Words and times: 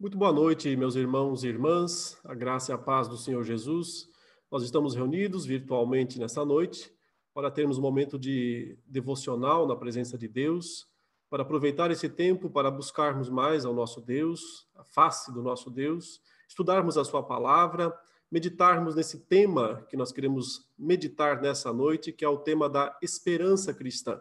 Muito 0.00 0.16
boa 0.16 0.32
noite, 0.32 0.76
meus 0.76 0.94
irmãos 0.94 1.42
e 1.42 1.48
irmãs, 1.48 2.16
a 2.22 2.32
graça 2.32 2.70
e 2.70 2.72
a 2.72 2.78
paz 2.78 3.08
do 3.08 3.16
Senhor 3.16 3.42
Jesus. 3.42 4.08
Nós 4.48 4.62
estamos 4.62 4.94
reunidos 4.94 5.44
virtualmente 5.44 6.20
nessa 6.20 6.44
noite 6.44 6.94
para 7.34 7.50
termos 7.50 7.78
um 7.78 7.82
momento 7.82 8.16
de 8.16 8.78
devocional 8.86 9.66
na 9.66 9.74
presença 9.74 10.16
de 10.16 10.28
Deus, 10.28 10.86
para 11.28 11.42
aproveitar 11.42 11.90
esse 11.90 12.08
tempo 12.08 12.48
para 12.48 12.70
buscarmos 12.70 13.28
mais 13.28 13.64
ao 13.64 13.74
nosso 13.74 14.00
Deus, 14.00 14.68
a 14.76 14.84
face 14.84 15.32
do 15.32 15.42
nosso 15.42 15.68
Deus, 15.68 16.22
estudarmos 16.48 16.96
a 16.96 17.02
Sua 17.02 17.24
palavra, 17.24 17.92
meditarmos 18.30 18.94
nesse 18.94 19.26
tema 19.26 19.84
que 19.90 19.96
nós 19.96 20.12
queremos 20.12 20.70
meditar 20.78 21.42
nessa 21.42 21.72
noite, 21.72 22.12
que 22.12 22.24
é 22.24 22.28
o 22.28 22.38
tema 22.38 22.68
da 22.68 22.96
esperança 23.02 23.74
cristã. 23.74 24.20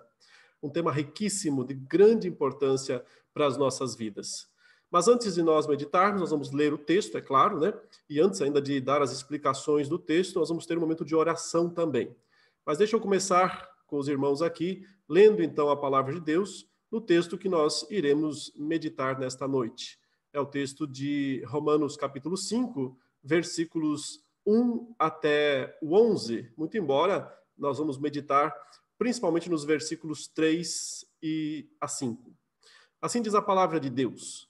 Um 0.59 0.71
tema 0.71 0.91
riquíssimo, 0.91 1.63
de 1.63 1.75
grande 1.75 2.27
importância 2.27 3.05
para 3.31 3.45
as 3.45 3.57
nossas 3.57 3.93
vidas. 3.93 4.56
Mas 4.89 5.07
antes 5.07 5.35
de 5.35 5.43
nós 5.43 5.67
meditarmos, 5.67 6.21
nós 6.21 6.31
vamos 6.31 6.51
ler 6.51 6.73
o 6.73 6.77
texto, 6.77 7.17
é 7.17 7.21
claro, 7.21 7.59
né? 7.59 7.73
E 8.09 8.19
antes 8.19 8.41
ainda 8.41 8.61
de 8.61 8.79
dar 8.79 9.01
as 9.01 9.11
explicações 9.11 9.89
do 9.89 9.99
texto, 9.99 10.39
nós 10.39 10.49
vamos 10.49 10.65
ter 10.65 10.77
um 10.77 10.81
momento 10.81 11.03
de 11.03 11.15
oração 11.15 11.69
também. 11.69 12.15
Mas 12.65 12.77
deixa 12.77 12.95
eu 12.95 13.01
começar 13.01 13.69
com 13.85 13.97
os 13.97 14.07
irmãos 14.07 14.41
aqui, 14.41 14.85
lendo 15.07 15.43
então 15.43 15.69
a 15.69 15.77
palavra 15.77 16.13
de 16.13 16.21
Deus 16.21 16.69
no 16.91 17.01
texto 17.01 17.37
que 17.37 17.49
nós 17.49 17.85
iremos 17.89 18.53
meditar 18.55 19.19
nesta 19.19 19.47
noite. 19.47 19.99
É 20.31 20.39
o 20.39 20.45
texto 20.45 20.87
de 20.87 21.43
Romanos 21.47 21.97
capítulo 21.97 22.37
5, 22.37 22.97
versículos 23.23 24.23
1 24.45 24.95
até 24.97 25.77
o 25.81 25.95
11. 25.95 26.51
Muito 26.55 26.77
embora 26.77 27.33
nós 27.57 27.77
vamos 27.77 27.97
meditar 27.97 28.55
principalmente 28.97 29.49
nos 29.49 29.63
versículos 29.63 30.27
3 30.27 31.05
e 31.21 31.69
a 31.79 31.87
5. 31.87 32.31
Assim 33.01 33.21
diz 33.21 33.35
a 33.35 33.41
palavra 33.41 33.79
de 33.79 33.89
Deus: 33.89 34.49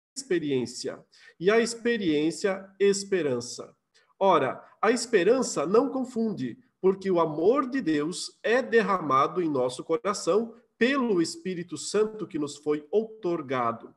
experiência, 0.15 0.99
e 1.39 1.49
a 1.49 1.59
experiência, 1.59 2.67
esperança. 2.79 3.75
Ora, 4.19 4.63
a 4.81 4.91
esperança 4.91 5.65
não 5.65 5.89
confunde, 5.89 6.57
porque 6.79 7.09
o 7.09 7.19
amor 7.19 7.69
de 7.69 7.81
Deus 7.81 8.37
é 8.43 8.61
derramado 8.61 9.41
em 9.41 9.49
nosso 9.49 9.83
coração 9.83 10.53
pelo 10.77 11.21
Espírito 11.21 11.77
Santo 11.77 12.27
que 12.27 12.39
nos 12.39 12.57
foi 12.57 12.85
outorgado. 12.91 13.93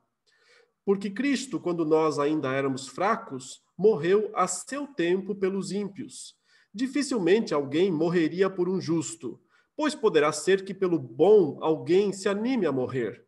Porque 0.85 1.09
Cristo, 1.09 1.59
quando 1.59 1.83
nós 1.83 2.19
ainda 2.19 2.53
éramos 2.53 2.87
fracos, 2.87 3.61
morreu 3.77 4.31
a 4.35 4.47
seu 4.47 4.85
tempo 4.85 5.33
pelos 5.33 5.71
ímpios. 5.71 6.35
Dificilmente 6.73 7.53
alguém 7.53 7.91
morreria 7.91 8.49
por 8.49 8.69
um 8.69 8.79
justo, 8.79 9.41
pois 9.75 9.95
poderá 9.95 10.31
ser 10.31 10.63
que 10.63 10.73
pelo 10.73 10.99
bom 10.99 11.57
alguém 11.61 12.13
se 12.13 12.29
anime 12.29 12.65
a 12.65 12.71
morrer. 12.71 13.25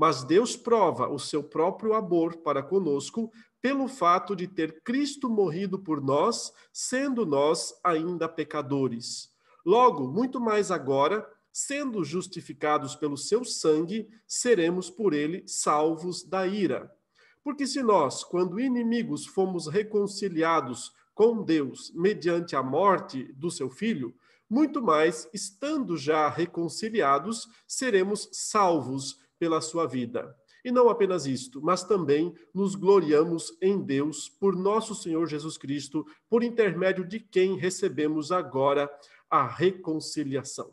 Mas 0.00 0.24
Deus 0.24 0.56
prova 0.56 1.10
o 1.10 1.18
seu 1.18 1.44
próprio 1.44 1.92
amor 1.92 2.38
para 2.38 2.62
conosco 2.62 3.30
pelo 3.60 3.86
fato 3.86 4.34
de 4.34 4.48
ter 4.48 4.80
Cristo 4.82 5.28
morrido 5.28 5.78
por 5.78 6.00
nós, 6.00 6.54
sendo 6.72 7.26
nós 7.26 7.78
ainda 7.84 8.26
pecadores. 8.26 9.28
Logo, 9.62 10.08
muito 10.08 10.40
mais 10.40 10.70
agora, 10.70 11.30
sendo 11.52 12.02
justificados 12.02 12.96
pelo 12.96 13.18
seu 13.18 13.44
sangue, 13.44 14.08
seremos 14.26 14.88
por 14.88 15.12
ele 15.12 15.44
salvos 15.46 16.24
da 16.24 16.46
ira. 16.46 16.90
Porque 17.44 17.66
se 17.66 17.82
nós, 17.82 18.24
quando 18.24 18.58
inimigos, 18.58 19.26
fomos 19.26 19.66
reconciliados 19.66 20.94
com 21.14 21.42
Deus 21.42 21.92
mediante 21.94 22.56
a 22.56 22.62
morte 22.62 23.24
do 23.34 23.50
seu 23.50 23.68
filho, 23.68 24.14
muito 24.48 24.80
mais, 24.80 25.28
estando 25.34 25.94
já 25.94 26.26
reconciliados, 26.30 27.46
seremos 27.68 28.30
salvos 28.32 29.18
pela 29.40 29.60
sua 29.62 29.86
vida. 29.86 30.36
E 30.62 30.70
não 30.70 30.90
apenas 30.90 31.26
isto, 31.26 31.62
mas 31.62 31.82
também 31.82 32.34
nos 32.54 32.74
gloriamos 32.74 33.56
em 33.62 33.82
Deus 33.82 34.28
por 34.28 34.54
nosso 34.54 34.94
Senhor 34.94 35.26
Jesus 35.26 35.56
Cristo, 35.56 36.06
por 36.28 36.44
intermédio 36.44 37.04
de 37.04 37.18
quem 37.18 37.56
recebemos 37.56 38.30
agora 38.30 38.88
a 39.30 39.46
reconciliação. 39.46 40.72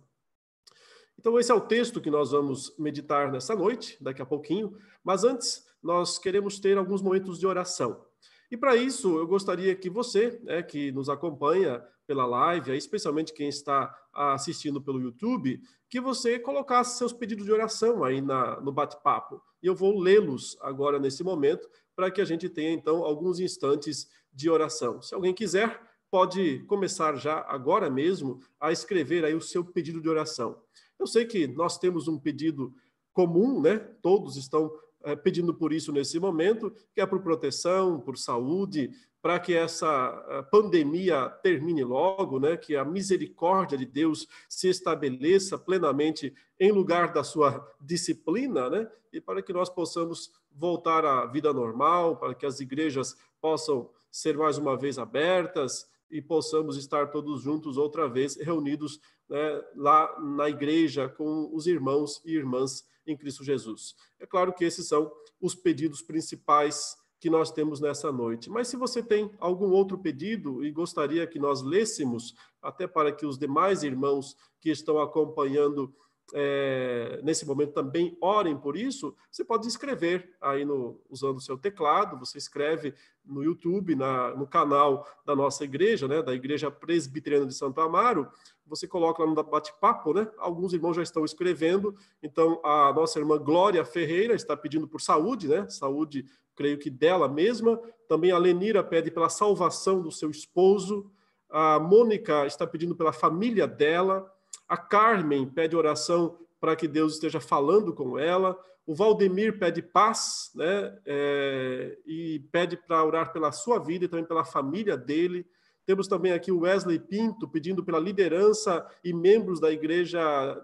Então, 1.18 1.40
esse 1.40 1.52
é 1.52 1.56
o 1.56 1.62
texto 1.62 2.02
que 2.02 2.12
nós 2.12 2.31
vamos 2.31 2.78
meditar 2.78 3.31
nessa 3.31 3.56
noite, 3.56 3.98
daqui 4.02 4.22
a 4.22 4.25
pouquinho, 4.25 4.78
mas 5.04 5.24
antes 5.24 5.66
nós 5.81 6.19
queremos 6.19 6.60
ter 6.60 6.78
alguns 6.78 7.02
momentos 7.02 7.40
de 7.40 7.48
oração. 7.48 8.06
E 8.52 8.58
para 8.58 8.75
isso, 8.75 9.18
eu 9.18 9.25
gostaria 9.25 9.74
que 9.75 9.90
você, 9.90 10.40
né, 10.44 10.62
que 10.62 10.92
nos 10.92 11.10
acompanha 11.10 11.84
pela 12.07 12.25
live, 12.25 12.75
especialmente 12.75 13.33
quem 13.33 13.50
está 13.50 13.94
assistindo 14.13 14.81
pelo 14.81 15.00
YouTube, 15.00 15.62
que 15.89 16.00
você 16.00 16.39
colocasse 16.39 16.98
seus 16.98 17.13
pedidos 17.13 17.45
de 17.45 17.51
oração 17.51 18.04
aí 18.04 18.21
na, 18.21 18.59
no 18.62 18.71
bate-papo. 18.71 19.42
E 19.62 19.68
eu 19.68 19.75
vou 19.75 20.00
lê-los 20.00 20.57
agora 20.62 20.98
nesse 20.98 21.24
momento, 21.24 21.69
para 21.95 22.09
que 22.09 22.21
a 22.21 22.25
gente 22.25 22.48
tenha, 22.48 22.71
então, 22.71 23.04
alguns 23.04 23.39
instantes 23.39 24.09
de 24.33 24.50
oração. 24.50 25.01
Se 25.01 25.13
alguém 25.13 25.33
quiser, 25.33 25.81
pode 26.09 26.59
começar 26.65 27.15
já 27.15 27.45
agora 27.48 27.89
mesmo 27.89 28.39
a 28.59 28.71
escrever 28.71 29.25
aí 29.25 29.36
o 29.36 29.42
seu 29.42 29.65
pedido 29.65 30.01
de 30.01 30.07
oração. 30.07 30.62
Eu 30.98 31.06
sei 31.06 31.25
que 31.25 31.48
nós 31.48 31.77
temos 31.77 32.07
um 32.07 32.18
pedido 32.18 32.74
comum, 33.12 33.62
né? 33.62 33.77
Todos 34.01 34.38
estão 34.38 34.71
pedindo 35.15 35.54
por 35.54 35.71
isso 35.71 35.92
nesse 35.92 36.19
momento, 36.19 36.74
que 36.94 37.01
é 37.01 37.06
por 37.06 37.21
proteção, 37.21 38.00
por 38.00 38.18
saúde, 38.18 38.92
para 39.21 39.39
que 39.39 39.54
essa 39.54 40.25
eh, 40.30 40.42
pandemia 40.44 41.30
termine 41.44 41.83
logo, 41.83 42.39
né? 42.39 42.56
que 42.56 42.75
a 42.75 42.86
misericórdia 42.86 43.77
de 43.77 43.86
Deus 43.86 44.27
se 44.48 44.69
estabeleça 44.69 45.57
plenamente 45.57 46.33
em 46.59 46.71
lugar 46.71 47.12
da 47.12 47.24
sua 47.24 47.65
disciplina, 47.81 48.69
né? 48.69 48.89
e 49.12 49.19
para 49.19 49.42
que 49.42 49.51
nós 49.51 49.69
possamos 49.69 50.31
voltar 50.51 51.04
à 51.04 51.25
vida 51.25 51.51
normal, 51.51 52.18
para 52.18 52.33
que 52.33 52.45
as 52.45 52.59
igrejas 52.59 53.15
possam 53.42 53.89
ser 54.09 54.38
mais 54.38 54.57
uma 54.57 54.77
vez 54.77 54.98
abertas 54.98 55.89
e 56.09 56.21
possamos 56.21 56.77
estar 56.77 57.07
todos 57.07 57.42
juntos 57.42 57.77
outra 57.77 58.07
vez 58.07 58.36
reunidos 58.38 59.00
né, 59.30 59.64
lá 59.76 60.20
na 60.20 60.50
igreja 60.50 61.10
com 61.10 61.50
os 61.54 61.68
irmãos 61.68 62.22
e 62.26 62.34
irmãs 62.34 62.86
em 63.06 63.16
Cristo 63.16 63.44
Jesus. 63.44 63.96
É 64.20 64.26
claro 64.26 64.54
que 64.54 64.66
esses 64.66 64.88
são 64.88 65.12
os 65.42 65.56
pedidos 65.56 66.02
principais 66.02 66.98
que 67.20 67.30
nós 67.30 67.52
temos 67.52 67.80
nessa 67.80 68.12
noite. 68.12 68.50
Mas 68.50 68.68
se 68.68 68.78
você 68.78 69.02
tem 69.02 69.32
algum 69.40 69.72
outro 69.72 69.98
pedido 69.98 70.64
e 70.64 70.72
gostaria 70.72 71.26
que 71.26 71.40
nós 71.40 71.62
lêssemos, 71.62 72.36
até 72.62 72.86
para 72.86 73.12
que 73.12 73.26
os 73.26 73.38
demais 73.38 73.84
irmãos 73.84 74.36
que 74.60 74.70
estão 74.70 75.00
acompanhando 75.00 75.94
é, 76.34 77.20
nesse 77.24 77.46
momento 77.46 77.74
também 77.74 78.18
orem 78.20 78.58
por 78.58 78.76
isso, 78.76 79.16
você 79.32 79.46
pode 79.46 79.68
escrever 79.68 80.36
aí 80.42 80.66
no, 80.66 81.00
usando 81.10 81.38
o 81.38 81.42
seu 81.42 81.58
teclado, 81.58 82.20
você 82.20 82.38
escreve 82.38 82.94
no 83.26 83.44
YouTube, 83.44 83.96
na, 83.96 84.36
no 84.36 84.48
canal 84.48 85.08
da 85.26 85.36
nossa 85.36 85.64
igreja, 85.64 86.08
né, 86.08 86.22
da 86.22 86.34
Igreja 86.34 86.70
Presbiteriana 86.72 87.46
de 87.46 87.54
Santo 87.54 87.80
Amaro, 87.80 88.30
você 88.68 88.88
coloca 88.88 89.24
lá 89.24 89.30
no 89.30 89.44
bate-papo, 89.44 90.14
né? 90.14 90.30
Alguns 90.38 90.74
irmãos 90.74 90.96
já 90.96 91.02
estão 91.02 91.24
escrevendo, 91.24 91.96
então 92.22 92.60
a 92.64 92.92
nossa 92.94 93.18
irmã 93.18 93.38
Glória 93.38 93.84
Ferreira 93.86 94.36
está 94.36 94.58
pedindo 94.58 94.88
por 94.88 95.02
saúde, 95.02 95.48
né? 95.48 95.68
Saúde, 95.70 96.26
creio 96.56 96.78
que 96.78 96.90
dela 96.90 97.28
mesma. 97.28 97.80
Também 98.08 98.32
a 98.32 98.38
Lenira 98.38 98.84
pede 98.84 99.10
pela 99.10 99.30
salvação 99.30 100.02
do 100.02 100.12
seu 100.12 100.30
esposo. 100.30 101.10
A 101.50 101.80
Mônica 101.80 102.46
está 102.46 102.68
pedindo 102.68 102.96
pela 102.96 103.14
família 103.14 103.66
dela. 103.66 104.30
A 104.68 104.78
Carmen 104.78 105.48
pede 105.48 105.75
oração 105.75 106.38
para 106.60 106.75
que 106.75 106.88
Deus 106.88 107.14
esteja 107.14 107.40
falando 107.40 107.94
com 107.94 108.18
ela. 108.18 108.58
O 108.86 108.96
Valdemir 108.96 109.60
pede 109.60 109.81
paz, 109.81 110.52
né? 110.56 110.98
É, 111.06 111.98
e 112.06 112.40
pede 112.52 112.78
para 112.78 113.04
orar 113.04 113.31
pela 113.31 113.52
sua 113.52 113.80
vida 113.80 114.06
e 114.06 114.08
também 114.08 114.25
pela 114.25 114.46
família 114.46 114.98
dele. 114.98 115.46
Temos 115.86 116.08
também 116.08 116.34
aqui 116.34 116.52
o 116.52 116.60
Wesley 116.60 117.00
Pinto 117.00 117.48
pedindo 117.48 117.81
pela 117.84 117.98
liderança 117.98 118.86
e 119.02 119.14
membros 119.14 119.60
da 119.60 119.72
Igreja 119.72 120.22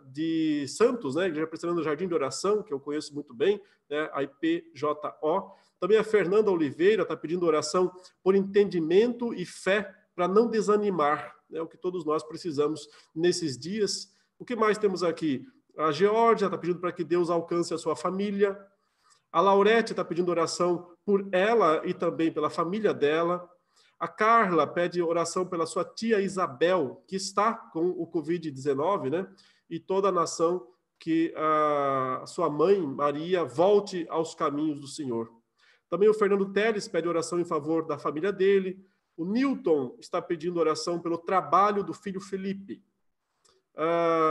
de 0.08 0.66
Santos, 0.68 1.16
né? 1.16 1.28
Igreja 1.28 1.48
Presbiteriana 1.48 1.82
do 1.82 1.86
Jardim 1.86 2.08
de 2.08 2.14
Oração, 2.14 2.62
que 2.62 2.74
eu 2.74 2.80
conheço 2.80 3.14
muito 3.14 3.34
bem, 3.34 3.62
né? 3.90 4.10
a 4.12 4.22
IPJO. 4.24 4.98
Também 5.80 5.98
a 5.98 6.04
Fernanda 6.04 6.52
Oliveira 6.52 7.04
está 7.04 7.16
pedindo 7.16 7.46
oração 7.46 7.90
por 8.22 8.36
entendimento 8.36 9.34
e 9.34 9.46
fé 9.46 9.94
para 10.14 10.28
não 10.28 10.50
desanimar 10.50 11.34
é 11.54 11.62
o 11.62 11.68
que 11.68 11.78
todos 11.78 12.06
nós 12.06 12.24
precisamos 12.24 12.88
nesses 13.16 13.58
dias. 13.58 14.12
O 14.38 14.46
que 14.46 14.56
mais 14.56 14.78
temos 14.78 15.04
aqui? 15.04 15.46
A 15.78 15.92
Geórgia 15.92 16.46
está 16.46 16.58
pedindo 16.58 16.80
para 16.80 16.92
que 16.92 17.04
Deus 17.04 17.30
alcance 17.30 17.74
a 17.74 17.78
sua 17.78 17.96
família. 17.96 18.60
A 19.32 19.42
Laurete 19.42 19.94
está 19.94 20.06
pedindo 20.06 20.30
oração 20.30 20.96
por 21.06 21.28
ela 21.32 21.82
e 21.86 21.94
também 21.94 22.32
pela 22.32 22.50
família 22.50 22.94
dela. 22.94 23.50
A 24.00 24.08
Carla 24.08 24.68
pede 24.68 25.02
oração 25.02 25.46
pela 25.46 25.66
sua 25.66 25.86
tia 25.86 26.22
Isabel, 26.22 27.04
que 27.08 27.16
está 27.16 27.54
com 27.54 27.90
o 27.90 28.06
Covid-19, 28.06 29.10
né? 29.10 29.28
E 29.70 29.80
toda 29.80 30.10
a 30.10 30.12
nação 30.12 30.68
que 31.00 31.34
a 31.36 32.24
sua 32.28 32.50
mãe, 32.50 32.80
Maria, 32.80 33.44
volte 33.44 34.06
aos 34.10 34.36
caminhos 34.36 34.80
do 34.80 34.88
Senhor. 34.88 35.30
Também 35.90 36.08
o 36.10 36.14
Fernando 36.14 36.52
Teles 36.52 36.88
pede 36.88 37.08
oração 37.08 37.40
em 37.40 37.46
favor 37.46 37.86
da 37.86 37.98
família 37.98 38.32
dele. 38.32 38.86
O 39.16 39.26
Newton 39.26 39.96
está 40.00 40.22
pedindo 40.22 40.60
oração 40.60 41.00
pelo 41.00 41.18
trabalho 41.18 41.84
do 41.84 41.94
filho 41.94 42.20
Felipe. 42.20 42.82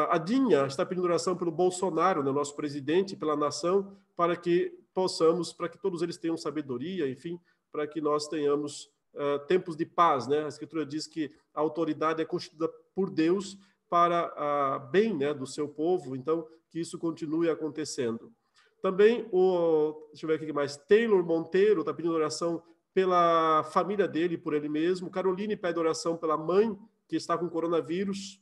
a 0.09 0.19
Dinha 0.19 0.67
está 0.67 0.85
pedindo 0.85 1.05
oração 1.05 1.37
pelo 1.37 1.51
Bolsonaro, 1.51 2.23
né, 2.23 2.31
nosso 2.31 2.55
presidente, 2.55 3.17
pela 3.17 3.37
nação, 3.37 3.97
para 4.17 4.37
que 4.37 4.77
possamos, 4.95 5.53
para 5.53 5.69
que 5.69 5.79
todos 5.79 6.03
eles 6.03 6.17
tenham 6.17 6.37
sabedoria, 6.37 7.09
enfim, 7.09 7.41
para 7.71 7.87
que 7.87 8.01
nós 8.01 8.29
tenhamos 8.29 8.91
uh, 9.15 9.39
tempos 9.47 9.77
de 9.77 9.87
paz, 9.87 10.27
né? 10.27 10.45
A 10.45 10.49
Escritura 10.49 10.85
diz 10.85 11.07
que 11.07 11.35
a 11.55 11.61
autoridade 11.61 12.21
é 12.21 12.25
constituída 12.25 12.69
por 12.95 13.11
Deus 13.11 13.57
para 13.89 14.33
a 14.37 14.79
bem, 14.79 15.17
né, 15.17 15.33
do 15.33 15.47
seu 15.47 15.69
povo. 15.69 16.15
Então, 16.15 16.47
que 16.71 16.81
isso 16.81 16.99
continue 16.99 17.51
acontecendo. 17.51 18.33
Também 18.81 19.29
o, 19.31 20.09
deixa 20.11 20.25
eu 20.25 20.29
ver 20.29 20.35
aqui 20.35 20.53
mais, 20.53 20.77
Taylor 20.77 21.25
Monteiro 21.25 21.81
está 21.81 21.95
pedindo 21.95 22.15
oração 22.15 22.63
pela 22.95 23.65
família 23.65 24.07
dele, 24.07 24.37
por 24.37 24.55
ele 24.55 24.69
mesmo. 24.69 25.11
Caroline 25.11 25.57
pede 25.57 25.79
oração 25.79 26.17
pela 26.17 26.37
mãe 26.37 26.77
que 27.09 27.17
está 27.17 27.37
com 27.37 27.49
coronavírus. 27.49 28.41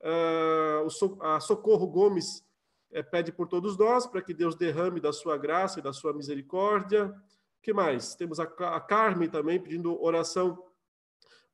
Uh, 0.00 0.86
o, 0.86 1.22
a 1.22 1.40
Socorro 1.40 1.86
Gomes 1.86 2.44
é, 2.92 3.02
pede 3.02 3.32
por 3.32 3.48
todos 3.48 3.76
nós, 3.76 4.06
para 4.06 4.22
que 4.22 4.32
Deus 4.32 4.54
derrame 4.54 5.00
da 5.00 5.12
sua 5.12 5.36
graça 5.36 5.78
e 5.78 5.82
da 5.82 5.92
sua 5.92 6.12
misericórdia. 6.12 7.14
que 7.62 7.72
mais? 7.72 8.14
Temos 8.14 8.38
a, 8.38 8.44
a 8.44 8.80
Carmen 8.80 9.28
também 9.28 9.60
pedindo 9.60 10.00
oração 10.02 10.62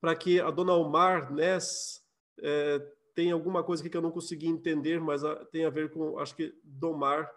para 0.01 0.15
que 0.17 0.41
a 0.41 0.51
dona 0.51 0.75
Omar 0.75 1.33
Ness 1.33 2.05
é, 2.41 2.85
tenha 3.15 3.35
alguma 3.35 3.63
coisa 3.63 3.83
aqui 3.83 3.91
que 3.91 3.97
eu 3.97 4.03
não 4.03 4.11
consegui 4.11 4.49
entender, 4.49 5.01
mas 5.01 5.25
a, 5.25 5.45
tem 5.47 5.65
a 5.65 5.71
ver 5.71 5.91
com, 5.91 6.19
acho 6.19 6.35
que, 6.35 6.55
domar 6.65 7.31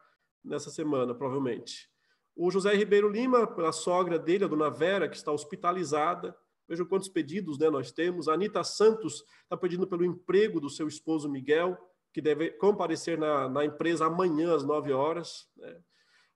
nessa 0.43 0.69
semana, 0.69 1.13
provavelmente. 1.13 1.89
O 2.35 2.51
José 2.51 2.73
Ribeiro 2.75 3.09
Lima, 3.09 3.47
pela 3.47 3.71
sogra 3.71 4.19
dele, 4.19 4.43
a 4.43 4.47
dona 4.47 4.69
Vera, 4.69 5.07
que 5.07 5.15
está 5.15 5.31
hospitalizada. 5.31 6.35
Vejam 6.67 6.85
quantos 6.85 7.07
pedidos 7.07 7.57
né, 7.57 7.69
nós 7.69 7.91
temos. 7.91 8.27
A 8.27 8.33
Anitta 8.33 8.63
Santos 8.63 9.23
está 9.43 9.55
pedindo 9.55 9.87
pelo 9.87 10.03
emprego 10.03 10.59
do 10.59 10.69
seu 10.69 10.87
esposo 10.87 11.29
Miguel 11.29 11.77
que 12.15 12.21
deve 12.21 12.49
comparecer 12.51 13.17
na, 13.17 13.49
na 13.49 13.65
empresa 13.65 14.05
amanhã 14.05 14.55
às 14.55 14.63
9 14.63 14.93
horas. 14.93 15.49
Né? 15.57 15.77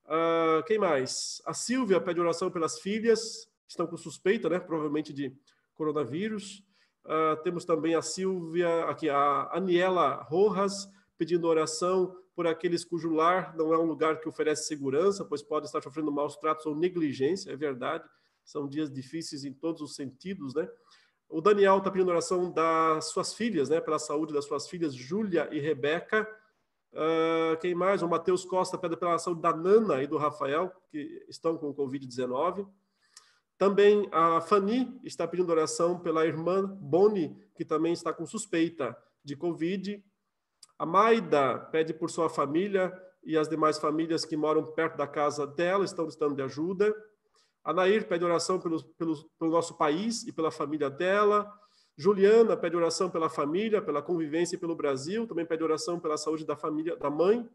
Uh, 0.06 0.64
quem 0.68 0.78
mais? 0.78 1.42
A 1.46 1.54
Silvia 1.54 2.02
pede 2.02 2.20
oração 2.20 2.52
pelas 2.52 2.82
filhas, 2.82 3.46
que 3.66 3.72
estão 3.72 3.88
com 3.88 3.96
suspeita, 3.96 4.50
né? 4.50 4.60
provavelmente 4.60 5.14
de 5.14 5.34
coronavírus. 5.76 6.62
Uh, 7.06 7.42
temos 7.44 7.64
também 7.64 7.96
a 7.96 8.02
Silvia, 8.02 8.86
aqui 8.90 9.10
a 9.10 9.50
Aniela 9.54 10.16
Rojas, 10.24 10.86
pedindo 11.18 11.48
oração 11.48 12.14
por 12.40 12.48
aqueles 12.48 12.86
cujo 12.86 13.10
lar 13.10 13.54
não 13.58 13.74
é 13.74 13.78
um 13.78 13.84
lugar 13.84 14.22
que 14.22 14.30
oferece 14.30 14.66
segurança, 14.66 15.26
pois 15.26 15.44
podem 15.44 15.66
estar 15.66 15.84
sofrendo 15.84 16.10
maus 16.10 16.38
tratos 16.38 16.66
ou 16.66 16.74
negligência, 16.74 17.52
é 17.52 17.56
verdade. 17.58 18.08
São 18.46 18.66
dias 18.66 18.90
difíceis 18.90 19.44
em 19.44 19.52
todos 19.52 19.82
os 19.82 19.94
sentidos, 19.94 20.56
né? 20.56 20.66
O 21.28 21.42
Daniel 21.42 21.80
está 21.80 21.92
pedindo 21.92 22.10
oração 22.10 22.50
das 22.50 23.10
suas 23.10 23.34
filhas, 23.34 23.68
né? 23.68 23.82
Pela 23.82 24.00
saúde 24.00 24.34
das 24.34 24.46
suas 24.46 24.70
filhas, 24.70 24.96
Júlia 24.96 25.50
e 25.52 25.60
Rebeca. 25.60 26.26
Uh, 26.94 27.60
quem 27.60 27.76
mais? 27.76 28.02
O 28.04 28.08
Matheus 28.08 28.46
Costa 28.46 28.78
pede 28.78 28.96
pela 28.96 29.20
saúde 29.20 29.42
da 29.42 29.54
Nana 29.54 30.02
e 30.02 30.08
do 30.08 30.16
Rafael, 30.16 30.72
que 30.90 31.26
estão 31.28 31.58
com 31.58 31.74
Covid-19. 31.74 32.66
Também 33.58 34.08
a 34.14 34.40
Fanny 34.40 34.98
está 35.04 35.28
pedindo 35.28 35.52
oração 35.52 36.00
pela 36.00 36.26
irmã 36.26 36.66
Boni, 36.66 37.36
que 37.54 37.66
também 37.66 37.92
está 37.92 38.14
com 38.14 38.26
suspeita 38.26 38.96
de 39.26 39.36
Covid. 39.36 40.02
A 40.80 40.86
Maida 40.86 41.60
pede 41.60 41.94
por 41.94 42.10
sua 42.10 42.30
família 42.30 42.98
e 43.22 43.38
as 43.38 43.50
demais 43.50 43.78
famílias 43.78 44.24
que 44.24 44.38
moram 44.38 44.64
perto 44.64 44.96
da 44.96 45.06
casa 45.06 45.46
dela 45.46 45.84
estão 45.84 46.06
precisando 46.06 46.38
de 46.38 46.42
ajuda. 46.42 46.96
A 47.62 47.74
Nair 47.74 48.08
pede 48.08 48.24
oração 48.24 48.58
pelo, 48.58 48.82
pelo, 48.94 49.14
pelo 49.38 49.52
nosso 49.52 49.76
país 49.76 50.26
e 50.26 50.32
pela 50.32 50.50
família 50.50 50.90
dela. 50.90 51.52
Juliana 51.98 52.56
pede 52.56 52.78
oração 52.78 53.10
pela 53.10 53.30
família, 53.30 53.82
pela 53.82 54.02
convivência 54.02 54.56
e 54.56 54.58
pelo 54.58 54.74
Brasil. 54.74 55.28
Também 55.28 55.46
pede 55.46 55.62
oração 55.62 56.00
pela 56.00 56.18
saúde 56.18 56.46
da 56.46 56.56
família 56.56 56.96
da 56.96 57.10
mãe, 57.10 57.46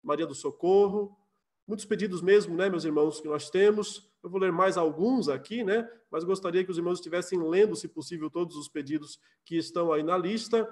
Maria 0.00 0.24
do 0.24 0.34
Socorro. 0.34 1.18
Muitos 1.66 1.84
pedidos 1.84 2.22
mesmo, 2.22 2.56
né, 2.56 2.70
meus 2.70 2.84
irmãos, 2.84 3.20
que 3.20 3.26
nós 3.26 3.50
temos. 3.50 4.08
Eu 4.22 4.30
vou 4.30 4.40
ler 4.40 4.52
mais 4.52 4.76
alguns 4.76 5.28
aqui, 5.28 5.64
né? 5.64 5.90
Mas 6.12 6.22
gostaria 6.22 6.64
que 6.64 6.70
os 6.70 6.78
irmãos 6.78 6.98
estivessem 6.98 7.42
lendo, 7.42 7.74
se 7.74 7.88
possível, 7.88 8.30
todos 8.30 8.56
os 8.56 8.68
pedidos 8.68 9.18
que 9.44 9.56
estão 9.56 9.92
aí 9.92 10.04
na 10.04 10.16
lista. 10.16 10.66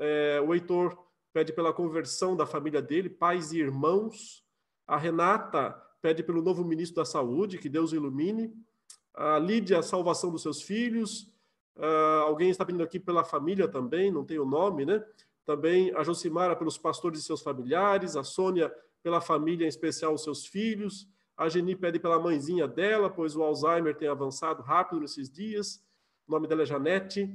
É, 0.00 0.40
o 0.40 0.54
Heitor 0.54 1.07
pede 1.32 1.52
pela 1.52 1.72
conversão 1.72 2.36
da 2.36 2.46
família 2.46 2.80
dele, 2.80 3.08
pais 3.08 3.52
e 3.52 3.58
irmãos. 3.58 4.44
A 4.86 4.96
Renata 4.96 5.72
pede 6.00 6.22
pelo 6.22 6.42
novo 6.42 6.64
ministro 6.64 6.96
da 6.96 7.04
Saúde, 7.04 7.58
que 7.58 7.68
Deus 7.68 7.92
ilumine. 7.92 8.52
A 9.14 9.38
Lídia, 9.38 9.78
a 9.78 9.82
salvação 9.82 10.30
dos 10.30 10.42
seus 10.42 10.62
filhos. 10.62 11.32
Uh, 11.76 12.22
alguém 12.22 12.50
está 12.50 12.64
pedindo 12.64 12.82
aqui 12.82 12.98
pela 12.98 13.24
família 13.24 13.68
também, 13.68 14.10
não 14.10 14.24
tem 14.24 14.38
o 14.38 14.44
nome, 14.44 14.84
né? 14.84 15.04
Também 15.44 15.94
a 15.94 16.02
Josimara 16.02 16.56
pelos 16.56 16.76
pastores 16.76 17.20
e 17.20 17.22
seus 17.22 17.42
familiares. 17.42 18.16
A 18.16 18.24
Sônia 18.24 18.72
pela 19.02 19.20
família, 19.20 19.64
em 19.64 19.68
especial 19.68 20.14
os 20.14 20.22
seus 20.22 20.46
filhos. 20.46 21.08
A 21.36 21.48
Geni 21.48 21.76
pede 21.76 22.00
pela 22.00 22.18
mãezinha 22.18 22.66
dela, 22.66 23.08
pois 23.08 23.36
o 23.36 23.42
Alzheimer 23.42 23.96
tem 23.96 24.08
avançado 24.08 24.62
rápido 24.62 25.00
nesses 25.00 25.30
dias. 25.30 25.80
O 26.26 26.32
nome 26.32 26.48
dela 26.48 26.62
é 26.62 26.66
Janete. 26.66 27.32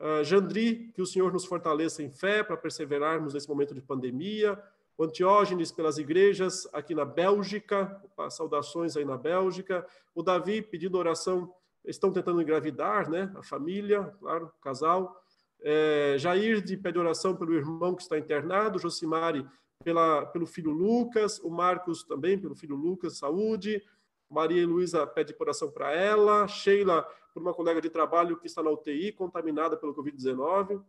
Uh, 0.00 0.24
Jandri, 0.24 0.90
que 0.94 1.02
o 1.02 1.06
Senhor 1.06 1.30
nos 1.32 1.44
fortaleça 1.44 2.02
em 2.02 2.10
fé 2.10 2.42
para 2.42 2.56
perseverarmos 2.56 3.34
nesse 3.34 3.48
momento 3.48 3.74
de 3.74 3.82
pandemia 3.82 4.58
Antiógenes 5.02 5.72
pelas 5.72 5.96
igrejas 5.96 6.68
aqui 6.74 6.94
na 6.94 7.06
Bélgica, 7.06 8.02
saudações 8.28 8.98
aí 8.98 9.04
na 9.04 9.16
Bélgica, 9.16 9.86
o 10.14 10.22
Davi 10.22 10.60
pedindo 10.60 10.98
oração, 10.98 11.50
estão 11.86 12.12
tentando 12.12 12.42
engravidar, 12.42 13.08
né? 13.08 13.32
A 13.34 13.42
família, 13.42 14.12
claro, 14.20 14.52
o 14.58 14.62
casal. 14.62 15.18
É, 15.62 16.16
Jair 16.18 16.60
de 16.60 16.76
pede 16.76 16.98
oração 16.98 17.34
pelo 17.34 17.54
irmão 17.54 17.94
que 17.94 18.02
está 18.02 18.18
internado, 18.18 18.78
Josimari 18.78 19.46
pela, 19.82 20.26
pelo 20.26 20.46
filho 20.46 20.70
Lucas, 20.70 21.38
o 21.38 21.48
Marcos 21.48 22.02
também 22.02 22.38
pelo 22.38 22.54
filho 22.54 22.76
Lucas, 22.76 23.16
saúde. 23.16 23.82
Maria 24.28 24.66
Luísa 24.66 25.06
pede 25.06 25.34
oração 25.40 25.70
para 25.70 25.92
ela, 25.92 26.46
Sheila 26.46 27.08
por 27.32 27.42
uma 27.42 27.54
colega 27.54 27.80
de 27.80 27.90
trabalho 27.90 28.38
que 28.38 28.46
está 28.46 28.62
na 28.62 28.70
UTI, 28.70 29.12
contaminada 29.12 29.76
pelo 29.76 29.94
Covid-19. 29.94 30.82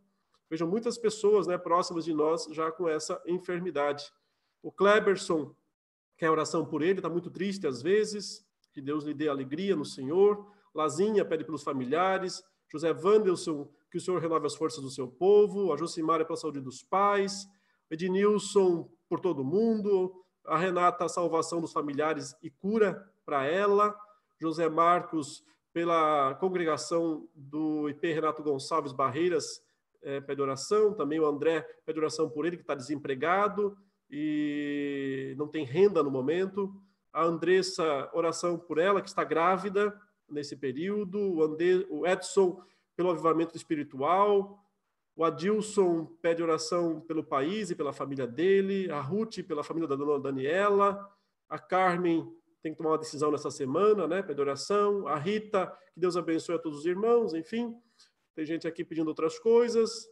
Vejam, 0.50 0.68
muitas 0.68 0.98
pessoas 0.98 1.48
né, 1.48 1.58
próximas 1.58 2.06
de 2.06 2.14
nós 2.14 2.46
já 2.52 2.72
com 2.72 2.88
essa 2.88 3.22
enfermidade. 3.26 4.12
O 4.62 4.72
Kleberson 4.72 5.56
quer 6.18 6.30
oração 6.30 6.66
por 6.66 6.82
ele, 6.82 7.00
está 7.00 7.10
muito 7.10 7.32
triste 7.32 7.66
às 7.66 7.82
vezes, 7.82 8.46
que 8.74 8.82
Deus 8.82 9.04
lhe 9.04 9.14
dê 9.14 9.28
alegria 9.28 9.76
no 9.76 9.86
Senhor. 9.86 10.46
Lazinha 10.74 11.26
pede 11.26 11.44
pelos 11.44 11.64
familiares. 11.64 12.44
José 12.72 12.92
Wandelson, 12.92 13.70
que 13.90 13.98
o 13.98 14.02
Senhor 14.02 14.22
renove 14.22 14.48
as 14.48 14.56
forças 14.56 14.82
do 14.82 14.90
seu 14.90 15.08
povo. 15.08 15.74
A 15.74 15.78
Josimara 15.78 16.24
pela 16.24 16.38
saúde 16.38 16.62
dos 16.62 16.82
pais. 16.82 17.48
Ednilson 17.90 18.90
por 19.10 19.20
todo 19.20 19.44
mundo. 19.44 20.24
A 20.46 20.58
Renata, 20.58 21.06
a 21.06 21.10
salvação 21.10 21.60
dos 21.60 21.74
familiares 21.74 22.36
e 22.42 22.50
cura 22.50 23.12
para 23.26 23.46
ela. 23.46 23.96
José 24.40 24.70
Marcos, 24.70 25.44
pela 25.74 26.36
congregação 26.36 27.28
do 27.36 27.90
IP 27.90 28.12
Renato 28.12 28.44
Gonçalves 28.44 28.92
Barreiras, 28.92 29.64
é, 30.02 30.20
pede 30.20 30.42
oração, 30.42 30.94
também 30.94 31.20
o 31.20 31.26
André 31.26 31.62
pede 31.86 32.00
oração 32.00 32.30
por 32.30 32.46
ele, 32.46 32.58
que 32.58 32.64
está 32.64 32.76
desempregado 32.76 33.78
e 34.10 35.34
não 35.38 35.48
tem 35.48 35.64
renda 35.64 36.04
no 36.04 36.12
momento. 36.12 36.76
A 37.14 37.24
Andressa, 37.24 38.10
oração 38.14 38.58
por 38.58 38.78
ela, 38.78 39.02
que 39.02 39.08
está 39.08 39.24
grávida 39.24 39.98
nesse 40.30 40.56
período. 40.56 41.20
O, 41.20 41.44
Ande, 41.44 41.86
o 41.90 42.06
Edson, 42.06 42.62
pelo 42.96 43.12
avivamento 43.12 43.56
espiritual. 43.56 44.60
O 45.16 45.24
Adilson 45.24 46.06
pede 46.22 46.42
oração 46.42 47.02
pelo 47.02 47.24
país 47.24 47.70
e 47.70 47.76
pela 47.76 47.94
família 47.94 48.26
dele. 48.26 48.92
A 48.92 49.00
Ruth, 49.00 49.44
pela 49.48 49.64
família 49.64 49.88
da 49.88 49.96
dona 49.96 50.20
Daniela. 50.20 51.10
A 51.50 51.60
Carmen 51.60 52.34
tem 52.62 52.72
que 52.72 52.78
tomar 52.78 52.92
uma 52.92 52.98
decisão 52.98 53.32
nessa 53.32 53.52
semana, 53.52 54.08
né? 54.08 54.22
Pede 54.22 54.40
oração. 54.40 55.08
A 55.08 55.18
Rita, 55.18 55.68
que 55.94 56.00
Deus 56.00 56.16
abençoe 56.16 56.56
a 56.56 56.60
todos 56.60 56.80
os 56.80 56.86
irmãos, 56.86 57.34
enfim 57.34 57.76
tem 58.36 58.46
gente 58.46 58.68
aqui 58.68 58.84
pedindo 58.84 59.08
outras 59.08 59.38
coisas. 59.40 60.08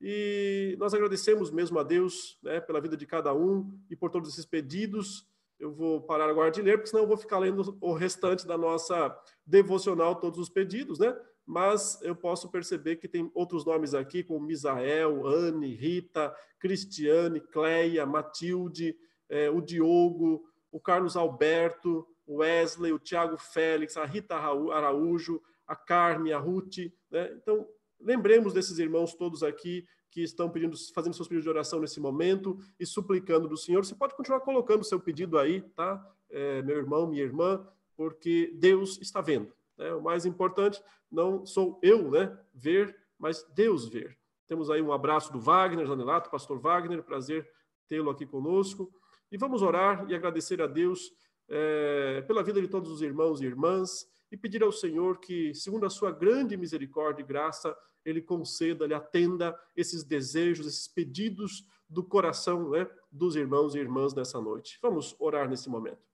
E 0.00 0.76
nós 0.78 0.92
agradecemos 0.92 1.50
mesmo 1.50 1.78
a 1.78 1.82
Deus 1.82 2.38
né, 2.42 2.60
pela 2.60 2.80
vida 2.80 2.96
de 2.96 3.06
cada 3.06 3.34
um 3.34 3.78
e 3.90 3.96
por 3.96 4.10
todos 4.10 4.30
esses 4.30 4.44
pedidos. 4.44 5.26
Eu 5.58 5.72
vou 5.72 6.02
parar 6.02 6.28
agora 6.28 6.50
de 6.50 6.60
ler, 6.60 6.76
porque 6.76 6.90
senão 6.90 7.04
eu 7.04 7.08
vou 7.08 7.16
ficar 7.16 7.38
lendo 7.38 7.78
o 7.80 7.94
restante 7.94 8.46
da 8.46 8.58
nossa 8.58 9.16
devocional, 9.44 10.14
todos 10.16 10.38
os 10.38 10.50
pedidos, 10.50 10.98
né? 10.98 11.16
Mas 11.46 11.98
eu 12.02 12.14
posso 12.14 12.50
perceber 12.50 12.96
que 12.96 13.08
tem 13.08 13.30
outros 13.32 13.64
nomes 13.64 13.94
aqui, 13.94 14.22
como 14.22 14.44
Misael, 14.44 15.26
Anne, 15.26 15.74
Rita, 15.74 16.34
Cristiane, 16.58 17.40
Cleia, 17.40 18.04
Matilde, 18.04 18.94
é, 19.30 19.48
o 19.48 19.62
Diogo, 19.62 20.44
o 20.76 20.80
Carlos 20.80 21.16
Alberto, 21.16 22.06
o 22.26 22.40
Wesley, 22.40 22.92
o 22.92 22.98
Tiago 22.98 23.38
Félix, 23.38 23.96
a 23.96 24.04
Rita 24.04 24.36
Araújo, 24.36 25.40
a 25.66 25.74
Carme, 25.74 26.34
a 26.34 26.38
Ruth. 26.38 26.92
Né? 27.10 27.32
Então, 27.40 27.66
lembremos 27.98 28.52
desses 28.52 28.78
irmãos 28.78 29.14
todos 29.14 29.42
aqui 29.42 29.86
que 30.10 30.20
estão 30.20 30.50
pedindo, 30.50 30.76
fazendo 30.94 31.14
seus 31.14 31.28
pedidos 31.28 31.44
de 31.44 31.48
oração 31.48 31.80
nesse 31.80 31.98
momento 31.98 32.58
e 32.78 32.84
suplicando 32.84 33.48
do 33.48 33.56
Senhor. 33.56 33.86
Você 33.86 33.94
pode 33.94 34.14
continuar 34.14 34.40
colocando 34.40 34.84
seu 34.84 35.00
pedido 35.00 35.38
aí, 35.38 35.62
tá? 35.62 36.14
É, 36.28 36.60
meu 36.60 36.76
irmão, 36.76 37.06
minha 37.06 37.22
irmã, 37.22 37.66
porque 37.96 38.52
Deus 38.56 38.98
está 39.00 39.22
vendo. 39.22 39.50
Né? 39.78 39.94
O 39.94 40.02
mais 40.02 40.26
importante 40.26 40.82
não 41.10 41.46
sou 41.46 41.80
eu, 41.82 42.10
né, 42.10 42.38
ver, 42.52 42.94
mas 43.18 43.46
Deus 43.54 43.88
ver. 43.88 44.18
Temos 44.46 44.68
aí 44.68 44.82
um 44.82 44.92
abraço 44.92 45.32
do 45.32 45.40
Wagner 45.40 45.86
Janelato, 45.86 46.28
pastor 46.28 46.58
Wagner, 46.58 47.02
prazer 47.02 47.48
tê-lo 47.88 48.10
aqui 48.10 48.26
conosco. 48.26 48.92
E 49.30 49.36
vamos 49.36 49.62
orar 49.62 50.06
e 50.08 50.14
agradecer 50.14 50.62
a 50.62 50.66
Deus 50.66 51.12
é, 51.48 52.22
pela 52.26 52.42
vida 52.42 52.60
de 52.60 52.68
todos 52.68 52.90
os 52.90 53.02
irmãos 53.02 53.40
e 53.40 53.44
irmãs 53.44 54.06
e 54.30 54.36
pedir 54.36 54.62
ao 54.62 54.72
Senhor 54.72 55.18
que, 55.18 55.54
segundo 55.54 55.86
a 55.86 55.90
sua 55.90 56.10
grande 56.10 56.56
misericórdia 56.56 57.22
e 57.22 57.26
graça, 57.26 57.76
Ele 58.04 58.20
conceda, 58.20 58.84
Ele 58.84 58.94
atenda 58.94 59.58
esses 59.76 60.04
desejos, 60.04 60.66
esses 60.66 60.88
pedidos 60.88 61.66
do 61.88 62.02
coração 62.02 62.70
né, 62.70 62.88
dos 63.10 63.36
irmãos 63.36 63.74
e 63.74 63.78
irmãs 63.78 64.14
nessa 64.14 64.40
noite. 64.40 64.78
Vamos 64.82 65.14
orar 65.18 65.48
nesse 65.48 65.68
momento. 65.68 66.04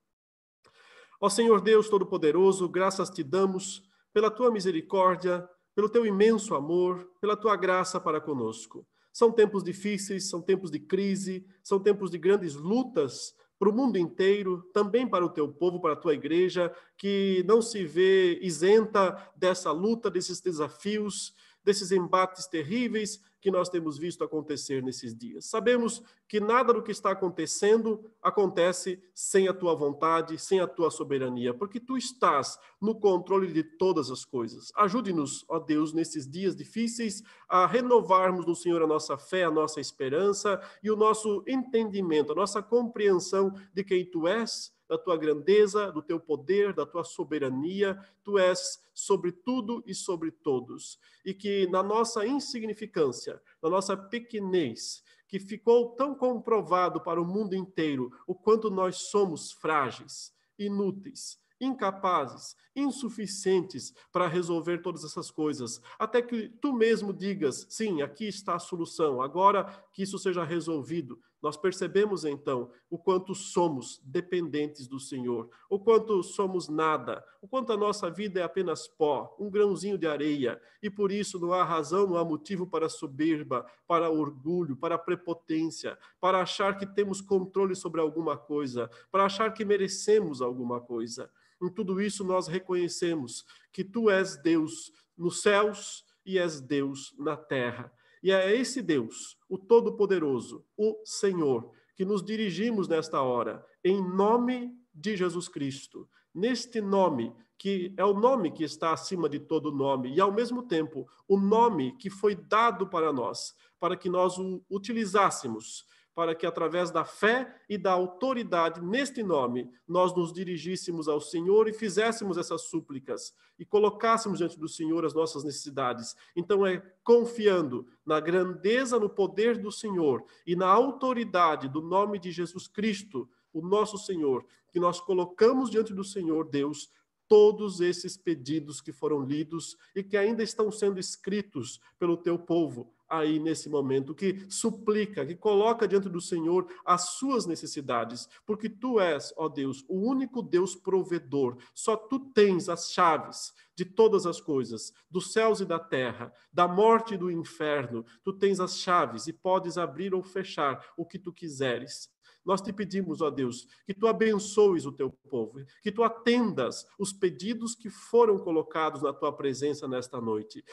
Ó 1.21 1.29
Senhor 1.29 1.61
Deus 1.61 1.89
Todo-Poderoso, 1.89 2.69
graças 2.69 3.09
te 3.09 3.23
damos 3.23 3.89
pela 4.13 4.31
tua 4.31 4.51
misericórdia, 4.51 5.49
pelo 5.75 5.89
teu 5.89 6.05
imenso 6.05 6.55
amor, 6.55 7.11
pela 7.21 7.37
tua 7.37 7.57
graça 7.57 8.01
para 8.01 8.21
conosco. 8.21 8.87
São 9.13 9.31
tempos 9.31 9.63
difíceis, 9.63 10.29
são 10.29 10.41
tempos 10.41 10.71
de 10.71 10.79
crise, 10.79 11.47
são 11.63 11.79
tempos 11.79 12.11
de 12.11 12.19
grandes 12.19 12.55
lutas 12.55 13.35
para 13.59 13.71
o 13.71 13.73
mundo 13.73 13.97
inteiro, 13.97 14.63
também 14.73 15.07
para 15.07 15.25
o 15.25 15.29
teu 15.29 15.47
povo, 15.47 15.81
para 15.81 15.93
a 15.93 15.97
tua 15.97 16.15
igreja, 16.15 16.75
que 16.97 17.45
não 17.47 17.63
se 17.63 17.85
vê 17.85 18.41
isenta 18.43 19.17
dessa 19.37 19.71
luta, 19.71 20.11
desses 20.11 20.41
desafios, 20.41 21.33
desses 21.65 21.93
embates 21.93 22.47
terríveis 22.47 23.21
que 23.43 23.51
nós 23.51 23.69
temos 23.69 23.99
visto 23.99 24.23
acontecer 24.23 24.83
nesses 24.83 25.17
dias. 25.17 25.47
Sabemos 25.47 26.01
que 26.29 26.39
nada 26.39 26.73
do 26.73 26.83
que 26.83 26.93
está 26.93 27.11
acontecendo 27.11 28.09
acontece 28.23 29.03
sem 29.13 29.49
a 29.49 29.53
tua 29.53 29.75
vontade, 29.75 30.39
sem 30.39 30.61
a 30.61 30.67
tua 30.67 30.93
soberania, 30.93 31.53
porque 31.53 31.81
tu 31.81 31.97
estás 31.97 32.57
no 32.81 32.95
controle 32.95 33.53
de 33.53 33.65
todas 33.65 34.13
as 34.13 34.25
coisas. 34.25 34.71
Ajude-nos, 34.77 35.45
ó 35.49 35.59
Deus, 35.59 35.93
nesses 35.93 36.31
dias 36.31 36.55
difíceis 36.55 37.21
a 37.49 37.67
renovarmos 37.67 38.47
no 38.47 38.55
Senhor 38.55 38.81
a 38.81 38.87
nossa 38.87 39.19
fé, 39.19 39.43
a 39.43 39.51
nossa 39.51 39.81
esperança 39.81 40.61
e 40.81 40.89
o 40.89 40.97
nosso 40.97 41.43
entendimento, 41.49 42.31
a 42.31 42.37
nossa 42.37 42.63
compreensão 42.63 43.53
de 43.75 43.83
quem 43.83 44.09
tu 44.09 44.29
és 44.29 44.73
da 44.93 44.99
tua 44.99 45.17
grandeza, 45.17 45.91
do 45.91 46.03
teu 46.03 46.21
poder, 46.21 46.75
da 46.75 46.85
tua 46.85 47.03
soberania. 47.03 47.99
Tu 48.23 48.39
és 48.39 48.79
sobre 48.93 49.33
tudo 49.33 49.83
e 49.87 49.95
sobre 49.95 50.31
todos. 50.31 50.99
E 51.25 51.33
que 51.33 51.67
na 51.69 51.83
nossa 51.83 52.27
insignificância, 52.27 53.41
na 53.63 53.71
nossa 53.71 53.97
pequenez, 53.97 55.03
que 55.27 55.39
ficou 55.41 55.97
tão 55.97 56.15
comprovado 56.15 57.01
para 57.01 57.19
o 57.19 57.25
mundo 57.25 57.55
inteiro 57.55 58.13
o 58.27 58.35
quanto 58.35 58.71
nós 58.71 59.09
somos 59.09 59.51
frágeis, 59.51 60.31
inúteis, 60.59 61.41
incapazes, 61.59 62.55
insuficientes 62.77 63.95
para 64.13 64.29
resolver 64.29 64.83
todas 64.83 65.05
essas 65.05 65.31
coisas, 65.31 65.81
até 65.99 66.21
que 66.21 66.51
tu 66.61 66.75
mesmo 66.75 67.15
digas: 67.15 67.67
sim, 67.71 68.03
aqui 68.03 68.29
está 68.29 68.57
a 68.57 68.59
solução, 68.59 69.23
agora 69.23 69.65
que 69.95 70.03
isso 70.03 70.19
seja 70.19 70.45
resolvido. 70.45 71.19
Nós 71.43 71.57
percebemos 71.57 72.25
então 72.25 72.71
o 72.89 72.97
quanto 72.97 73.35
somos 73.35 74.01
dependentes 74.05 74.87
do 74.87 75.01
Senhor, 75.01 75.51
o 75.69 75.77
quanto 75.77 76.23
somos 76.23 76.69
nada, 76.69 77.25
o 77.41 77.49
quanto 77.49 77.73
a 77.73 77.77
nossa 77.77 78.09
vida 78.09 78.39
é 78.39 78.45
apenas 78.45 78.87
pó, 78.87 79.37
um 79.41 79.51
grãozinho 79.51 79.99
de 79.99 80.07
areia, 80.07 80.63
e 80.81 80.89
por 80.89 81.11
isso 81.11 81.41
não 81.41 81.53
há 81.53 81.65
razão, 81.65 82.07
não 82.07 82.17
há 82.17 82.25
motivo 82.25 82.65
para 82.65 82.89
soberba, 82.89 83.67
para 83.89 84.09
orgulho, 84.09 84.77
para 84.77 84.97
prepotência, 84.97 85.99
para 86.21 86.41
achar 86.41 86.79
que 86.79 86.87
temos 86.87 87.21
controle 87.21 87.75
sobre 87.75 88.01
alguma 88.01 88.37
coisa, 88.37 88.89
para 89.11 89.25
achar 89.25 89.53
que 89.53 89.65
merecemos 89.65 90.41
alguma 90.41 90.81
coisa. 90.81 91.29
Em 91.61 91.69
tudo 91.69 92.01
isso 92.01 92.23
nós 92.23 92.47
reconhecemos 92.47 93.45
que 93.73 93.83
tu 93.83 94.09
és 94.09 94.37
Deus 94.37 94.93
nos 95.19 95.43
céus 95.43 96.05
e 96.25 96.39
és 96.39 96.61
Deus 96.61 97.13
na 97.19 97.37
terra 97.37 97.93
e 98.23 98.31
é 98.31 98.55
esse 98.55 98.81
Deus, 98.81 99.37
o 99.49 99.59
Todo-Poderoso, 99.59 100.65
o 100.77 101.01
Senhor, 101.05 101.71
que 101.95 102.05
nos 102.05 102.23
dirigimos 102.23 102.87
nesta 102.87 103.21
hora, 103.21 103.65
em 103.85 104.01
nome 104.01 104.73
de 104.95 105.17
Jesus 105.17 105.49
Cristo. 105.49 106.09
Neste 106.35 106.81
nome, 106.81 107.35
que 107.59 107.93
é 107.97 108.05
o 108.05 108.15
nome 108.15 108.51
que 108.51 108.65
está 108.65 108.93
acima 108.93 109.29
de 109.29 109.39
todo 109.39 109.73
nome, 109.73 110.15
e 110.15 110.21
ao 110.21 110.33
mesmo 110.33 110.63
tempo, 110.63 111.07
o 111.29 111.39
nome 111.39 111.97
que 111.97 112.09
foi 112.11 112.35
dado 112.35 112.87
para 112.87 113.13
nós, 113.13 113.55
para 113.79 113.97
que 113.97 114.09
nós 114.09 114.39
o 114.39 114.63
utilizássemos 114.71 115.85
para 116.15 116.35
que, 116.35 116.47
através 116.47 116.91
da 116.91 117.05
fé 117.05 117.57
e 117.69 117.79
da 117.79 117.93
autoridade 117.93 118.83
neste 118.83 119.23
nome, 119.23 119.71
nós 119.89 120.15
nos 120.15 120.33
dirigíssemos 120.33 121.09
ao 121.09 121.21
Senhor 121.21 121.69
e 121.69 121.73
fizéssemos 121.73 122.37
essas 122.37 122.63
súplicas 122.63 123.35
e 123.59 123.65
colocássemos 123.65 124.39
diante 124.39 124.59
do 124.59 124.69
Senhor 124.69 125.05
as 125.05 125.15
nossas 125.15 125.43
necessidades. 125.43 126.15
Então, 126.37 126.67
é 126.67 126.83
confiando 127.03 127.87
na 128.05 128.21
grandeza, 128.21 128.99
no 128.99 129.09
poder 129.09 129.59
do 129.59 129.73
Senhor 129.73 130.25
e 130.47 130.55
na 130.55 130.67
autoridade 130.67 131.69
do 131.69 131.81
nome 131.81 132.19
de 132.19 132.31
Jesus 132.31 132.69
Cristo, 132.69 133.29
o 133.53 133.61
nosso 133.61 133.97
Senhor, 133.97 134.45
que 134.71 134.81
nós 134.81 135.01
colocamos 135.01 135.71
diante 135.71 135.95
do 135.95 136.05
Senhor, 136.05 136.49
Deus, 136.49 136.91
todos 137.29 137.81
esses 137.81 138.17
pedidos 138.17 138.81
que 138.83 138.93
foram 138.93 139.23
lidos 139.23 139.77
e 139.95 140.03
que 140.03 140.19
ainda 140.19 140.43
estão 140.43 140.71
sendo 140.71 141.01
escritos 141.01 141.81
pelo 141.99 142.17
teu 142.17 142.39
povo 142.39 142.93
aí 143.13 143.39
nesse 143.39 143.69
momento, 143.69 144.15
que 144.15 144.47
suplica, 144.49 145.27
que 145.27 145.35
coloca 145.35 145.87
diante 145.87 146.09
do 146.09 146.21
Senhor 146.21 146.67
as 146.85 147.11
suas 147.11 147.45
necessidades, 147.45 148.27
porque 148.47 148.71
tu 148.71 148.99
és, 148.99 149.35
ó 149.37 149.49
Deus, 149.49 149.85
o 149.87 149.97
único 150.09 150.43
Deus 150.43 150.75
provedor. 150.75 151.59
Só 151.75 151.95
tu 151.95 152.19
tens 152.19 152.71
as 152.71 152.91
chaves 152.91 153.53
de 153.83 153.85
todas 153.85 154.27
as 154.27 154.41
coisas, 154.41 154.93
dos 155.11 155.33
céus 155.33 155.61
e 155.61 155.65
da 155.65 155.79
terra, 155.79 156.33
da 156.53 156.69
morte 156.69 157.15
e 157.15 157.19
do 157.19 157.31
inferno. 157.31 158.07
Tu 158.23 158.33
tens 158.33 158.61
as 158.61 158.79
chaves 158.79 159.27
e 159.27 159.33
podes 159.33 159.77
abrir 159.77 160.15
ou 160.15 160.23
fechar 160.23 160.93
o 160.97 161.05
que 161.05 161.19
tu 161.19 161.33
quiseres. 161.33 162.09
Nós 162.45 162.61
te 162.61 162.73
pedimos, 162.73 163.21
ó 163.21 163.31
Deus, 163.31 163.69
que 163.87 163.95
tu 163.95 164.07
abençoes 164.07 164.85
o 164.85 164.93
teu 164.93 165.11
povo, 165.11 165.65
que 165.81 165.93
tu 165.93 166.03
atendas 166.03 166.85
os 166.99 167.13
pedidos 167.13 167.75
que 167.75 167.89
foram 167.89 168.37
colocados 168.37 169.03
na 169.03 169.13
tua 169.13 169.33
presença 169.33 169.87
nesta 169.87 170.21
noite. 170.21 170.65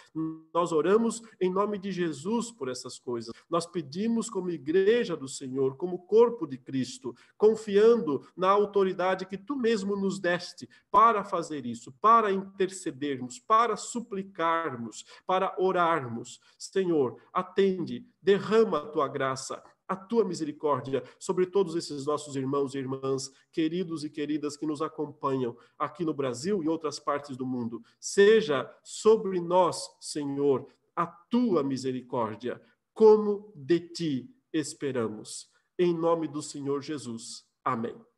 Nós 0.53 0.71
oramos 0.71 1.21
em 1.39 1.51
nome 1.51 1.77
de 1.77 1.91
Jesus 1.91 2.51
por 2.51 2.69
essas 2.69 2.97
coisas. 2.97 3.31
Nós 3.49 3.67
pedimos 3.67 4.29
como 4.29 4.49
igreja 4.49 5.15
do 5.15 5.27
Senhor, 5.27 5.77
como 5.77 5.99
corpo 5.99 6.47
de 6.47 6.57
Cristo, 6.57 7.15
confiando 7.37 8.27
na 8.35 8.49
autoridade 8.49 9.27
que 9.27 9.37
tu 9.37 9.55
mesmo 9.55 9.95
nos 9.95 10.19
deste 10.19 10.67
para 10.89 11.23
fazer 11.23 11.67
isso, 11.67 11.91
para 12.01 12.31
intercedermos, 12.99 13.39
para 13.39 13.75
suplicarmos, 13.77 15.05
para 15.25 15.55
orarmos. 15.57 16.39
Senhor, 16.57 17.17
atende, 17.33 18.05
derrama 18.21 18.79
a 18.79 18.87
tua 18.87 19.07
graça, 19.07 19.63
a 19.87 19.95
tua 19.95 20.23
misericórdia 20.23 21.03
sobre 21.17 21.47
todos 21.47 21.75
esses 21.75 22.05
nossos 22.05 22.35
irmãos 22.35 22.75
e 22.75 22.77
irmãs, 22.77 23.31
queridos 23.51 24.03
e 24.03 24.09
queridas 24.09 24.55
que 24.55 24.65
nos 24.65 24.81
acompanham 24.81 25.57
aqui 25.77 26.05
no 26.05 26.13
Brasil 26.13 26.63
e 26.63 26.67
outras 26.67 26.99
partes 26.99 27.35
do 27.35 27.45
mundo. 27.45 27.81
Seja 27.99 28.69
sobre 28.83 29.39
nós, 29.39 29.89
Senhor, 29.99 30.67
a 30.95 31.07
tua 31.07 31.63
misericórdia, 31.63 32.61
como 32.93 33.51
de 33.55 33.79
ti 33.79 34.35
esperamos. 34.53 35.49
Em 35.77 35.93
nome 35.93 36.27
do 36.27 36.41
Senhor 36.41 36.81
Jesus. 36.81 37.45
Amém. 37.63 38.08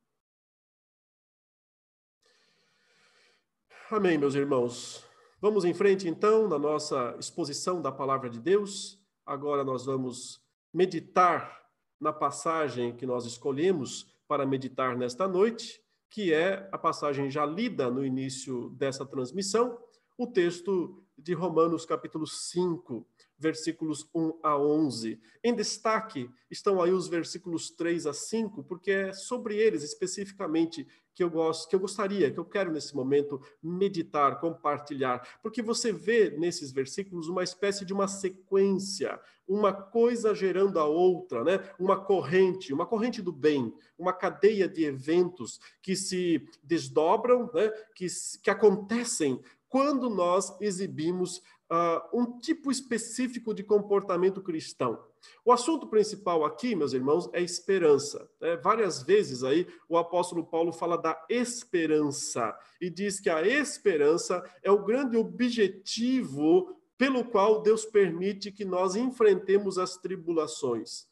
Amém, 3.91 4.17
meus 4.17 4.35
irmãos. 4.35 5.03
Vamos 5.41 5.65
em 5.65 5.73
frente, 5.73 6.07
então, 6.07 6.47
na 6.47 6.57
nossa 6.57 7.13
exposição 7.19 7.81
da 7.81 7.91
palavra 7.91 8.29
de 8.29 8.39
Deus. 8.39 8.97
Agora 9.25 9.65
nós 9.65 9.85
vamos 9.85 10.41
meditar 10.73 11.61
na 11.99 12.13
passagem 12.13 12.95
que 12.95 13.05
nós 13.05 13.25
escolhemos 13.25 14.15
para 14.29 14.45
meditar 14.45 14.97
nesta 14.97 15.27
noite, 15.27 15.83
que 16.09 16.33
é 16.33 16.69
a 16.71 16.77
passagem 16.77 17.29
já 17.29 17.45
lida 17.45 17.91
no 17.91 18.05
início 18.05 18.69
dessa 18.77 19.05
transmissão, 19.05 19.77
o 20.17 20.25
texto 20.25 21.03
de 21.17 21.33
Romanos 21.33 21.85
capítulo 21.85 22.25
5, 22.25 23.05
versículos 23.41 24.07
1 24.13 24.39
a 24.43 24.57
11. 24.57 25.19
Em 25.43 25.53
destaque 25.55 26.29
estão 26.49 26.81
aí 26.81 26.91
os 26.91 27.07
versículos 27.07 27.71
3 27.71 28.05
a 28.05 28.13
5, 28.13 28.63
porque 28.63 28.91
é 28.91 29.13
sobre 29.13 29.57
eles 29.57 29.83
especificamente 29.83 30.87
que 31.13 31.23
eu 31.23 31.29
gosto, 31.29 31.67
que 31.67 31.75
eu 31.75 31.79
gostaria, 31.79 32.31
que 32.31 32.39
eu 32.39 32.45
quero 32.45 32.71
nesse 32.71 32.95
momento 32.95 33.41
meditar, 33.61 34.39
compartilhar, 34.39 35.39
porque 35.41 35.61
você 35.61 35.91
vê 35.91 36.29
nesses 36.29 36.71
versículos 36.71 37.27
uma 37.27 37.43
espécie 37.43 37.83
de 37.83 37.93
uma 37.93 38.07
sequência, 38.07 39.19
uma 39.47 39.73
coisa 39.73 40.33
gerando 40.33 40.79
a 40.79 40.85
outra, 40.85 41.43
né? 41.43 41.59
Uma 41.77 41.99
corrente, 41.99 42.73
uma 42.73 42.85
corrente 42.85 43.21
do 43.21 43.31
bem, 43.31 43.73
uma 43.97 44.13
cadeia 44.13 44.69
de 44.69 44.85
eventos 44.85 45.59
que 45.81 45.95
se 45.95 46.47
desdobram, 46.63 47.49
né? 47.53 47.69
Que 47.93 48.07
que 48.41 48.49
acontecem 48.49 49.41
quando 49.71 50.09
nós 50.09 50.53
exibimos 50.59 51.41
uh, 51.71 52.19
um 52.19 52.37
tipo 52.39 52.69
específico 52.69 53.53
de 53.53 53.63
comportamento 53.63 54.41
cristão. 54.41 55.01
O 55.45 55.51
assunto 55.51 55.87
principal 55.87 56.43
aqui, 56.43 56.75
meus 56.75 56.93
irmãos, 56.93 57.29
é 57.31 57.41
esperança. 57.41 58.29
É, 58.41 58.57
várias 58.57 59.01
vezes 59.03 59.43
aí 59.43 59.67
o 59.87 59.97
apóstolo 59.97 60.45
Paulo 60.45 60.73
fala 60.73 60.97
da 60.97 61.25
esperança 61.29 62.53
e 62.81 62.89
diz 62.89 63.19
que 63.19 63.29
a 63.29 63.45
esperança 63.47 64.43
é 64.61 64.71
o 64.71 64.83
grande 64.83 65.15
objetivo 65.15 66.75
pelo 66.97 67.23
qual 67.23 67.61
Deus 67.61 67.85
permite 67.85 68.51
que 68.51 68.65
nós 68.65 68.95
enfrentemos 68.95 69.77
as 69.77 69.95
tribulações. 69.97 71.07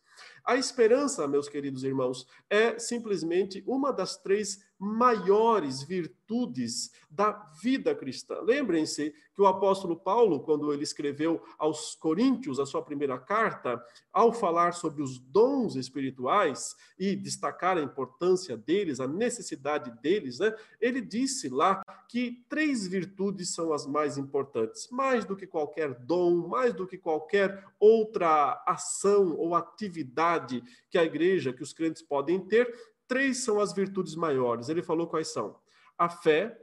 A 0.45 0.57
esperança, 0.57 1.27
meus 1.27 1.47
queridos 1.47 1.83
irmãos, 1.83 2.27
é 2.49 2.77
simplesmente 2.77 3.63
uma 3.65 3.91
das 3.91 4.17
três 4.17 4.59
maiores 4.79 5.83
virtudes 5.83 6.91
da 7.09 7.31
vida 7.61 7.93
cristã. 7.93 8.39
Lembrem-se 8.41 9.13
que 9.35 9.41
o 9.41 9.47
apóstolo 9.47 9.95
Paulo, 9.95 10.41
quando 10.41 10.71
ele 10.71 10.83
escreveu 10.83 11.41
aos 11.57 11.95
Coríntios 11.95 12.59
a 12.59 12.65
sua 12.65 12.81
primeira 12.81 13.17
carta, 13.17 13.83
ao 14.13 14.31
falar 14.31 14.73
sobre 14.73 15.01
os 15.01 15.19
dons 15.19 15.75
espirituais 15.75 16.75
e 16.97 17.15
destacar 17.15 17.77
a 17.77 17.81
importância 17.81 18.55
deles, 18.55 18.99
a 18.99 19.07
necessidade 19.07 19.91
deles, 20.01 20.39
né, 20.39 20.55
ele 20.79 21.01
disse 21.01 21.49
lá 21.49 21.81
que 22.07 22.43
três 22.47 22.87
virtudes 22.87 23.53
são 23.53 23.73
as 23.73 23.85
mais 23.85 24.17
importantes, 24.17 24.87
mais 24.91 25.25
do 25.25 25.35
que 25.35 25.47
qualquer 25.47 25.93
dom, 25.93 26.47
mais 26.47 26.73
do 26.73 26.87
que 26.87 26.97
qualquer 26.97 27.65
outra 27.79 28.63
ação 28.67 29.35
ou 29.37 29.55
atividade 29.55 30.63
que 30.89 30.97
a 30.97 31.03
igreja, 31.03 31.53
que 31.53 31.63
os 31.63 31.73
crentes 31.73 32.01
podem 32.01 32.39
ter, 32.39 32.73
três 33.09 33.43
são 33.43 33.59
as 33.59 33.73
virtudes 33.73 34.15
maiores. 34.15 34.69
Ele 34.69 34.83
falou 34.83 35.07
quais 35.07 35.27
são: 35.27 35.57
a 35.97 36.07
fé, 36.07 36.57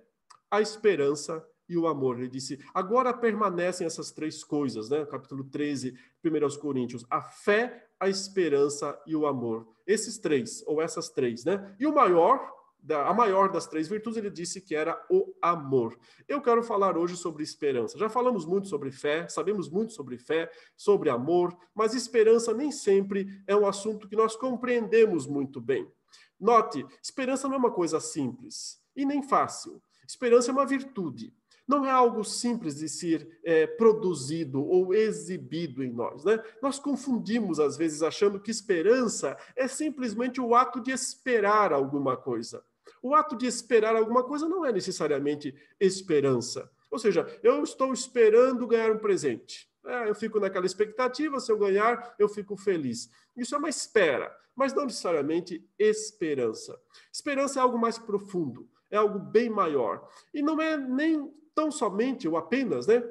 a 0.51 0.63
esperança 0.63 1.45
e 1.69 1.77
o 1.77 1.87
amor. 1.87 2.19
Ele 2.19 2.29
disse: 2.29 2.59
agora 2.73 3.13
permanecem 3.13 3.87
essas 3.87 4.11
três 4.13 4.43
coisas, 4.43 4.89
né? 4.89 5.05
Capítulo 5.05 5.45
13, 5.45 5.95
1 6.25 6.59
Coríntios: 6.59 7.05
a 7.11 7.21
fé, 7.21 7.89
a 8.01 8.09
esperança 8.09 8.99
e 9.07 9.15
o 9.15 9.27
amor. 9.27 9.69
Esses 9.87 10.19
três, 10.19 10.63
ou 10.67 10.81
essas 10.81 11.11
três, 11.11 11.45
né? 11.45 11.75
E 11.79 11.87
o 11.87 11.95
maior, 11.95 12.53
a 12.89 13.13
maior 13.13 13.51
das 13.51 13.67
três 13.67 13.89
virtudes, 13.89 14.17
ele 14.17 14.31
disse 14.31 14.61
que 14.61 14.75
era 14.75 15.05
o 15.11 15.35
amor. 15.43 15.99
Eu 16.29 16.41
quero 16.41 16.63
falar 16.63 16.97
hoje 16.97 17.17
sobre 17.17 17.43
esperança. 17.43 17.99
Já 17.99 18.09
falamos 18.09 18.47
muito 18.47 18.69
sobre 18.69 18.93
fé, 18.93 19.29
sabemos 19.29 19.69
muito 19.69 19.93
sobre 19.93 20.17
fé, 20.17 20.51
sobre 20.77 21.11
amor, 21.11 21.57
mas 21.75 21.95
esperança 21.95 22.55
nem 22.55 22.71
sempre 22.71 23.43
é 23.47 23.57
um 23.57 23.67
assunto 23.67 24.09
que 24.09 24.15
nós 24.15 24.37
compreendemos 24.37 25.27
muito 25.27 25.61
bem. 25.61 25.91
Note, 26.39 26.87
esperança 27.03 27.49
não 27.49 27.55
é 27.55 27.59
uma 27.59 27.71
coisa 27.71 28.01
simples 28.01 28.81
e 28.95 29.05
nem 29.05 29.23
fácil. 29.23 29.83
Esperança 30.07 30.51
é 30.51 30.53
uma 30.53 30.67
virtude. 30.67 31.33
Não 31.67 31.85
é 31.85 31.91
algo 31.91 32.23
simples 32.23 32.77
de 32.77 32.89
ser 32.89 33.41
é, 33.45 33.67
produzido 33.67 34.65
ou 34.65 34.95
exibido 34.95 35.83
em 35.83 35.93
nós. 35.93 36.25
Né? 36.25 36.41
Nós 36.63 36.79
confundimos, 36.79 37.59
às 37.59 37.77
vezes, 37.77 38.03
achando 38.03 38.39
que 38.39 38.53
esperança 38.53 39.37
é 39.57 39.67
simplesmente 39.67 40.41
o 40.41 40.55
ato 40.55 40.81
de 40.81 40.93
esperar 40.93 41.73
alguma 41.73 42.17
coisa. 42.17 42.65
O 43.03 43.15
ato 43.15 43.37
de 43.37 43.47
esperar 43.47 43.97
alguma 43.97 44.23
coisa 44.23 44.49
não 44.49 44.65
é 44.65 44.71
necessariamente 44.71 45.55
esperança. 45.81 46.71
Ou 46.89 47.01
seja, 47.01 47.27
eu 47.43 47.63
estou 47.65 47.93
esperando 47.93 48.67
ganhar 48.67 48.93
um 48.93 48.99
presente. 48.99 49.69
É, 49.87 50.09
eu 50.09 50.15
fico 50.15 50.41
naquela 50.41 50.67
expectativa, 50.67 51.39
se 51.39 51.51
eu 51.51 51.59
ganhar, 51.59 52.15
eu 52.19 52.29
fico 52.29 52.57
feliz. 52.57 53.09
Isso 53.37 53.55
é 53.55 53.59
uma 53.59 53.69
espera, 53.69 54.37
mas 54.55 54.75
não 54.75 54.85
necessariamente 54.85 55.65
esperança. 55.79 56.77
Esperança 57.13 57.61
é 57.61 57.63
algo 57.63 57.79
mais 57.79 57.97
profundo, 57.97 58.69
é 58.91 58.97
algo 58.97 59.19
bem 59.19 59.49
maior. 59.49 60.09
E 60.35 60.43
não 60.43 60.61
é 60.61 60.77
nem 60.77 61.33
tão 61.55 61.71
somente 61.71 62.27
ou 62.27 62.37
apenas, 62.37 62.87
né? 62.87 63.03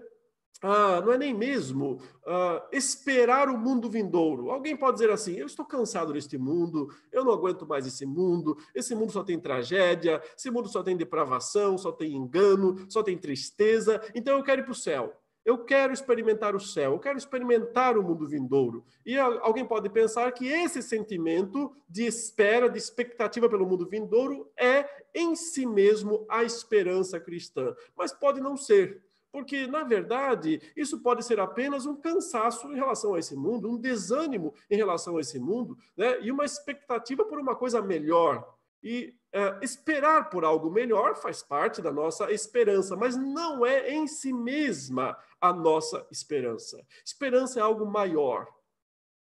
Ah, 0.61 1.01
não 1.01 1.11
é 1.13 1.17
nem 1.17 1.33
mesmo 1.33 2.01
ah, 2.25 2.67
esperar 2.71 3.49
o 3.49 3.57
mundo 3.57 3.89
vindouro. 3.89 4.49
Alguém 4.49 4.75
pode 4.75 4.97
dizer 4.97 5.11
assim: 5.11 5.35
eu 5.35 5.45
estou 5.45 5.65
cansado 5.65 6.11
deste 6.11 6.37
mundo, 6.37 6.89
eu 7.11 7.23
não 7.23 7.33
aguento 7.33 7.67
mais 7.67 7.85
esse 7.85 8.05
mundo, 8.05 8.57
esse 8.73 8.95
mundo 8.95 9.11
só 9.11 9.23
tem 9.23 9.39
tragédia, 9.39 10.21
esse 10.37 10.49
mundo 10.49 10.67
só 10.67 10.81
tem 10.81 10.97
depravação, 10.97 11.77
só 11.77 11.91
tem 11.91 12.15
engano, 12.15 12.85
só 12.89 13.03
tem 13.03 13.17
tristeza, 13.17 14.01
então 14.13 14.37
eu 14.37 14.43
quero 14.43 14.61
ir 14.61 14.63
para 14.63 14.71
o 14.71 14.75
céu. 14.75 15.13
Eu 15.45 15.59
quero 15.59 15.93
experimentar 15.93 16.55
o 16.55 16.59
céu, 16.59 16.93
eu 16.93 16.99
quero 16.99 17.19
experimentar 17.19 17.95
o 17.97 18.03
mundo 18.03 18.27
vindouro. 18.27 18.83
E 19.05 19.15
alguém 19.15 19.63
pode 19.63 19.87
pensar 19.89 20.31
que 20.31 20.47
esse 20.47 20.81
sentimento 20.81 21.71
de 21.87 22.03
espera, 22.03 22.67
de 22.67 22.79
expectativa 22.79 23.47
pelo 23.47 23.67
mundo 23.67 23.87
vindouro 23.87 24.51
é 24.57 24.89
em 25.13 25.35
si 25.35 25.67
mesmo 25.67 26.25
a 26.27 26.43
esperança 26.43 27.19
cristã. 27.19 27.75
Mas 27.95 28.11
pode 28.11 28.41
não 28.41 28.57
ser. 28.57 29.05
Porque, 29.31 29.67
na 29.67 29.83
verdade, 29.83 30.61
isso 30.75 31.01
pode 31.01 31.23
ser 31.23 31.39
apenas 31.39 31.85
um 31.85 31.95
cansaço 31.95 32.71
em 32.71 32.75
relação 32.75 33.13
a 33.13 33.19
esse 33.19 33.35
mundo, 33.35 33.69
um 33.69 33.77
desânimo 33.77 34.53
em 34.67 34.77
relação 34.77 35.17
a 35.17 35.21
esse 35.21 35.37
mundo, 35.37 35.77
né? 35.95 36.21
e 36.21 36.31
uma 36.31 36.45
expectativa 36.45 37.23
por 37.23 37.37
uma 37.37 37.55
coisa 37.55 37.81
melhor. 37.81 38.55
E 38.85 39.17
é, 39.33 39.59
esperar 39.63 40.29
por 40.29 40.45
algo 40.45 40.69
melhor 40.69 41.15
faz 41.15 41.41
parte 41.41 41.81
da 41.81 41.91
nossa 41.91 42.31
esperança, 42.31 42.95
mas 42.95 43.17
não 43.17 43.65
é 43.65 43.91
em 43.91 44.05
si 44.05 44.31
mesma 44.31 45.17
a 45.41 45.51
nossa 45.51 46.07
esperança. 46.11 46.85
Esperança 47.03 47.59
é 47.59 47.63
algo 47.63 47.85
maior. 47.85 48.47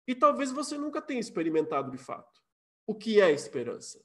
E 0.07 0.15
talvez 0.15 0.51
você 0.51 0.77
nunca 0.77 1.01
tenha 1.01 1.21
experimentado 1.21 1.91
de 1.91 1.99
fato. 1.99 2.43
O 2.85 2.95
que 2.95 3.21
é 3.21 3.31
esperança? 3.31 4.05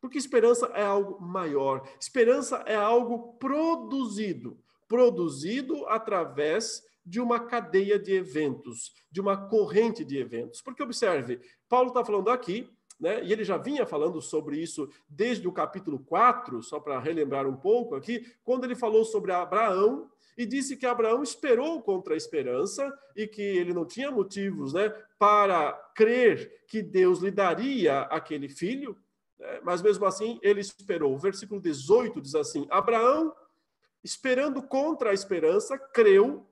Porque 0.00 0.18
esperança 0.18 0.66
é 0.74 0.82
algo 0.82 1.20
maior. 1.22 1.88
Esperança 2.00 2.56
é 2.66 2.74
algo 2.74 3.34
produzido 3.38 4.60
produzido 4.88 5.86
através 5.86 6.82
de 7.04 7.20
uma 7.20 7.38
cadeia 7.40 7.98
de 7.98 8.12
eventos, 8.12 8.92
de 9.10 9.20
uma 9.20 9.48
corrente 9.48 10.04
de 10.04 10.18
eventos. 10.18 10.60
Porque 10.60 10.82
observe, 10.82 11.40
Paulo 11.68 11.88
está 11.88 12.04
falando 12.04 12.30
aqui 12.30 12.68
né? 12.98 13.22
E 13.22 13.32
ele 13.32 13.44
já 13.44 13.56
vinha 13.56 13.86
falando 13.86 14.20
sobre 14.20 14.58
isso 14.58 14.88
desde 15.08 15.46
o 15.46 15.52
capítulo 15.52 15.98
4, 15.98 16.62
só 16.62 16.80
para 16.80 16.98
relembrar 16.98 17.46
um 17.46 17.56
pouco 17.56 17.94
aqui, 17.94 18.26
quando 18.42 18.64
ele 18.64 18.74
falou 18.74 19.04
sobre 19.04 19.32
Abraão 19.32 20.10
e 20.36 20.44
disse 20.44 20.76
que 20.76 20.86
Abraão 20.86 21.22
esperou 21.22 21.80
contra 21.80 22.14
a 22.14 22.16
esperança 22.16 22.92
e 23.14 23.26
que 23.26 23.42
ele 23.42 23.72
não 23.72 23.86
tinha 23.86 24.10
motivos 24.10 24.74
né, 24.74 24.90
para 25.18 25.72
crer 25.94 26.64
que 26.66 26.82
Deus 26.82 27.20
lhe 27.20 27.30
daria 27.30 28.00
aquele 28.02 28.48
filho, 28.48 28.96
né? 29.38 29.60
mas 29.62 29.80
mesmo 29.80 30.04
assim 30.04 30.38
ele 30.42 30.60
esperou. 30.60 31.14
O 31.14 31.18
versículo 31.18 31.60
18 31.60 32.20
diz 32.20 32.34
assim: 32.34 32.66
Abraão, 32.70 33.34
esperando 34.04 34.62
contra 34.62 35.10
a 35.10 35.14
esperança, 35.14 35.78
creu 35.78 36.46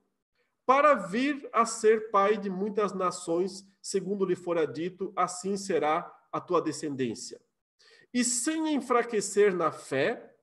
para 0.66 0.94
vir 0.94 1.46
a 1.52 1.66
ser 1.66 2.10
pai 2.10 2.38
de 2.38 2.48
muitas 2.48 2.94
nações, 2.94 3.66
segundo 3.82 4.24
lhe 4.24 4.34
fora 4.34 4.66
dito, 4.66 5.12
assim 5.14 5.58
será 5.58 6.10
a 6.34 6.40
tua 6.40 6.60
descendência. 6.60 7.40
E 8.12 8.24
sem 8.24 8.74
enfraquecer 8.74 9.54
na 9.54 9.70
fé, 9.70 10.34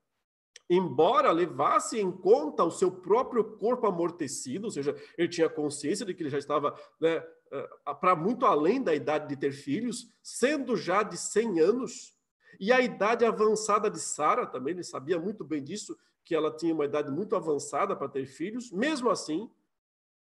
embora 0.70 1.34
levasse 1.34 2.00
em 2.00 2.10
conta 2.10 2.64
o 2.64 2.72
seu 2.72 2.90
próprio 2.90 3.58
corpo 3.58 3.86
amortecido, 3.86 4.68
ou 4.68 4.72
seja, 4.72 4.96
ele 5.18 5.28
tinha 5.28 5.50
consciência 5.50 6.06
de 6.06 6.14
que 6.14 6.24
ele 6.24 6.30
já 6.30 6.38
estava 6.38 6.80
né, 6.98 7.22
eh, 7.52 7.70
para 8.00 8.16
muito 8.16 8.46
além 8.46 8.82
da 8.82 8.96
idade 8.96 9.28
de 9.28 9.36
ter 9.36 9.52
filhos, 9.52 10.10
sendo 10.24 10.78
já 10.78 11.04
de 11.04 11.18
100 11.18 11.60
anos, 11.60 12.16
e 12.58 12.72
a 12.72 12.80
idade 12.80 13.26
avançada 13.26 13.90
de 13.90 14.00
Sara 14.00 14.48
também, 14.48 14.74
ele 14.74 14.86
sabia 14.86 15.20
muito 15.20 15.44
bem 15.44 15.62
disso, 15.62 15.98
que 16.24 16.34
ela 16.34 16.56
tinha 16.56 16.74
uma 16.74 16.86
idade 16.86 17.12
muito 17.12 17.36
avançada 17.36 17.98
para 17.98 18.08
ter 18.08 18.26
filhos, 18.26 18.72
mesmo 18.72 19.10
assim, 19.10 19.52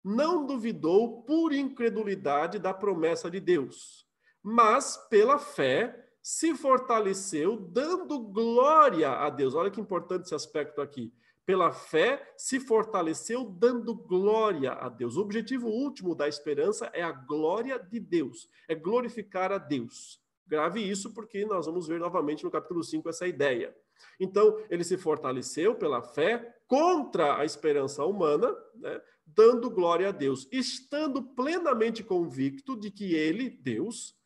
não 0.03 0.47
duvidou 0.47 1.21
por 1.21 1.53
incredulidade 1.53 2.57
da 2.57 2.73
promessa 2.73 3.29
de 3.29 3.39
Deus 3.39 4.08
mas 4.43 4.97
pela 5.09 5.37
fé 5.37 6.09
se 6.21 6.53
fortaleceu, 6.53 7.57
dando 7.57 8.19
glória 8.19 9.11
a 9.11 9.29
Deus. 9.29 9.55
Olha 9.55 9.71
que 9.71 9.81
importante 9.81 10.25
esse 10.25 10.35
aspecto 10.35 10.81
aqui. 10.81 11.13
Pela 11.45 11.71
fé 11.71 12.31
se 12.37 12.59
fortaleceu, 12.59 13.43
dando 13.43 13.95
glória 13.95 14.73
a 14.73 14.87
Deus. 14.87 15.17
O 15.17 15.21
objetivo 15.21 15.67
último 15.67 16.13
da 16.13 16.27
esperança 16.27 16.91
é 16.93 17.01
a 17.01 17.11
glória 17.11 17.79
de 17.79 17.99
Deus, 17.99 18.47
é 18.67 18.75
glorificar 18.75 19.51
a 19.51 19.57
Deus. 19.57 20.21
Grave 20.45 20.81
isso, 20.81 21.13
porque 21.13 21.45
nós 21.45 21.65
vamos 21.65 21.87
ver 21.87 21.99
novamente 21.99 22.43
no 22.43 22.51
capítulo 22.51 22.83
5 22.83 23.09
essa 23.09 23.27
ideia. 23.27 23.75
Então, 24.19 24.63
ele 24.69 24.83
se 24.83 24.97
fortaleceu 24.97 25.75
pela 25.75 26.01
fé 26.01 26.55
contra 26.67 27.37
a 27.39 27.45
esperança 27.45 28.05
humana, 28.05 28.55
né? 28.75 29.01
dando 29.25 29.69
glória 29.69 30.09
a 30.09 30.11
Deus, 30.11 30.47
estando 30.51 31.21
plenamente 31.21 32.03
convicto 32.03 32.75
de 32.75 32.91
que 32.91 33.15
ele, 33.15 33.49
Deus, 33.49 34.18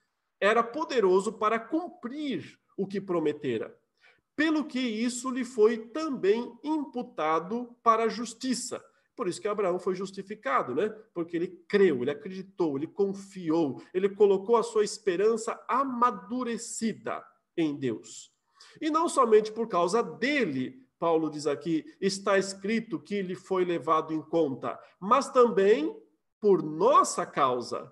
era 0.44 0.62
poderoso 0.62 1.32
para 1.32 1.58
cumprir 1.58 2.60
o 2.76 2.86
que 2.86 3.00
prometera. 3.00 3.74
Pelo 4.36 4.66
que 4.66 4.80
isso 4.80 5.30
lhe 5.30 5.46
foi 5.46 5.78
também 5.78 6.54
imputado 6.62 7.74
para 7.82 8.04
a 8.04 8.10
justiça. 8.10 8.84
Por 9.16 9.30
isso 9.30 9.40
que 9.40 9.48
Abraão 9.48 9.80
foi 9.80 9.96
justificado, 9.96 10.76
né? 10.76 10.90
Porque 11.14 11.38
ele 11.38 11.48
creu, 11.70 12.02
ele 12.02 12.12
acreditou, 12.12 12.76
ele 12.76 12.88
confiou, 12.88 13.82
ele 13.94 14.10
colocou 14.10 14.58
a 14.58 14.64
sua 14.64 14.84
esperança 14.84 15.58
amadurecida 15.66 17.24
em 17.56 17.74
Deus. 17.78 18.30
E 18.82 18.90
não 18.90 19.08
somente 19.08 19.50
por 19.50 19.70
causa 19.70 20.04
dele, 20.04 20.86
Paulo 21.00 21.30
diz 21.30 21.48
aqui, 21.48 21.86
está 22.02 22.38
escrito 22.38 23.00
que 23.00 23.22
lhe 23.22 23.36
foi 23.36 23.64
levado 23.64 24.14
em 24.14 24.22
conta, 24.22 24.78
mas 25.00 25.30
também 25.30 25.96
por 26.42 26.62
nossa 26.62 27.26
causa, 27.26 27.90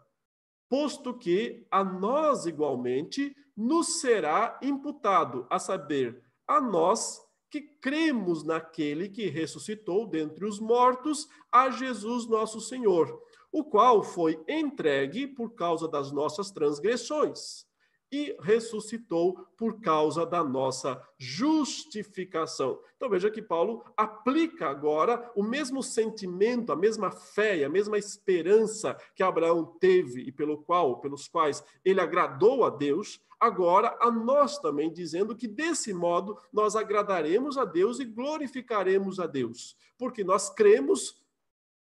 posto 0.72 1.14
que 1.14 1.68
a 1.70 1.84
nós 1.84 2.46
igualmente 2.46 3.36
nos 3.58 4.00
será 4.00 4.58
imputado, 4.62 5.46
a 5.50 5.60
saber, 5.60 6.24
a 6.48 6.62
nós 6.62 7.20
que 7.50 7.60
cremos 7.60 8.46
naquele 8.46 9.10
que 9.10 9.28
ressuscitou 9.28 10.08
dentre 10.08 10.46
os 10.46 10.62
mortos, 10.62 11.28
a 11.52 11.70
Jesus 11.70 12.26
nosso 12.26 12.62
Senhor, 12.62 13.22
o 13.52 13.66
qual 13.66 14.02
foi 14.02 14.42
entregue 14.48 15.28
por 15.28 15.56
causa 15.56 15.90
das 15.90 16.10
nossas 16.10 16.52
transgressões 16.52 17.70
e 18.12 18.36
ressuscitou 18.42 19.48
por 19.56 19.80
causa 19.80 20.26
da 20.26 20.44
nossa 20.44 21.02
justificação. 21.18 22.80
Então 22.98 23.10
veja 23.10 23.32
que 23.32 23.42
Paulo 23.42 23.86
aplica 23.96 24.68
agora 24.68 25.32
o 25.34 25.42
mesmo 25.42 25.82
sentimento, 25.82 26.74
a 26.74 26.76
mesma 26.76 27.10
fé, 27.10 27.64
a 27.64 27.70
mesma 27.70 27.98
esperança 27.98 28.98
que 29.16 29.24
Abraão 29.24 29.66
teve 29.80 30.22
e 30.22 30.32
pelo 30.32 30.58
qual, 30.58 31.00
pelos 31.00 31.28
quais 31.28 31.64
ele 31.86 32.02
agradou 32.02 32.66
a 32.66 32.70
Deus, 32.70 33.22
agora 33.40 33.98
a 34.02 34.12
nós 34.12 34.60
também 34.60 34.92
dizendo 34.92 35.36
que 35.36 35.48
desse 35.48 35.94
modo 35.94 36.38
nós 36.52 36.76
agradaremos 36.76 37.58
a 37.58 37.64
Deus 37.64 38.00
e 38.00 38.06
glorificaremos 38.06 39.20
a 39.20 39.26
Deus, 39.26 39.78
porque 39.98 40.24
nós 40.24 40.50
cremos 40.50 41.22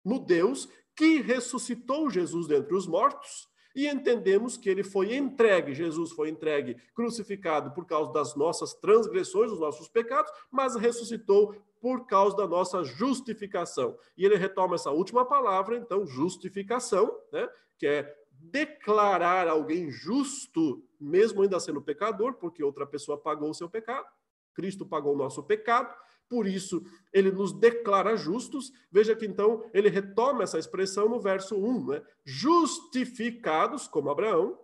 no 0.05 0.19
Deus 0.19 0.69
que 0.97 1.21
ressuscitou 1.21 2.11
Jesus 2.11 2.49
dentre 2.49 2.75
os 2.75 2.89
mortos 2.89 3.48
e 3.79 3.87
entendemos 3.87 4.57
que 4.57 4.69
ele 4.69 4.83
foi 4.83 5.15
entregue, 5.15 5.73
Jesus 5.73 6.11
foi 6.11 6.31
entregue, 6.31 6.77
crucificado 6.93 7.71
por 7.71 7.87
causa 7.87 8.13
das 8.13 8.35
nossas 8.35 8.75
transgressões, 8.75 9.53
dos 9.53 9.61
nossos 9.61 9.87
pecados, 9.87 10.33
mas 10.51 10.75
ressuscitou 10.75 11.55
por 11.81 12.05
causa 12.05 12.37
da 12.37 12.45
nossa 12.45 12.83
justificação. 12.83 13.97
E 14.17 14.25
ele 14.25 14.35
retoma 14.35 14.75
essa 14.75 14.91
última 14.91 15.25
palavra, 15.25 15.77
então, 15.77 16.05
justificação, 16.05 17.17
né? 17.31 17.49
que 17.79 17.87
é 17.87 18.17
declarar 18.33 19.47
alguém 19.47 19.93
justo, 19.93 20.83
mesmo 21.01 21.43
ainda 21.43 21.61
sendo 21.61 21.81
pecador, 21.81 22.35
porque 22.35 22.65
outra 22.65 22.85
pessoa 22.85 23.17
pagou 23.17 23.49
o 23.49 23.55
seu 23.55 23.71
pecado. 23.71 24.09
Cristo 24.55 24.85
pagou 24.85 25.15
o 25.15 25.17
nosso 25.17 25.41
pecado, 25.45 25.95
por 26.29 26.47
isso 26.47 26.85
ele 27.13 27.31
nos 27.31 27.53
declara 27.53 28.17
justos. 28.17 28.73
Veja 28.91 29.17
que 29.17 29.27
então 29.27 29.65
ele 29.73 29.89
retoma 29.89 30.43
essa 30.43 30.59
expressão 30.59 31.09
no 31.09 31.19
verso 31.19 31.57
1, 31.57 31.87
né? 31.87 32.03
Justificados, 32.25 33.89
como 33.89 34.11
Abraão, 34.11 34.59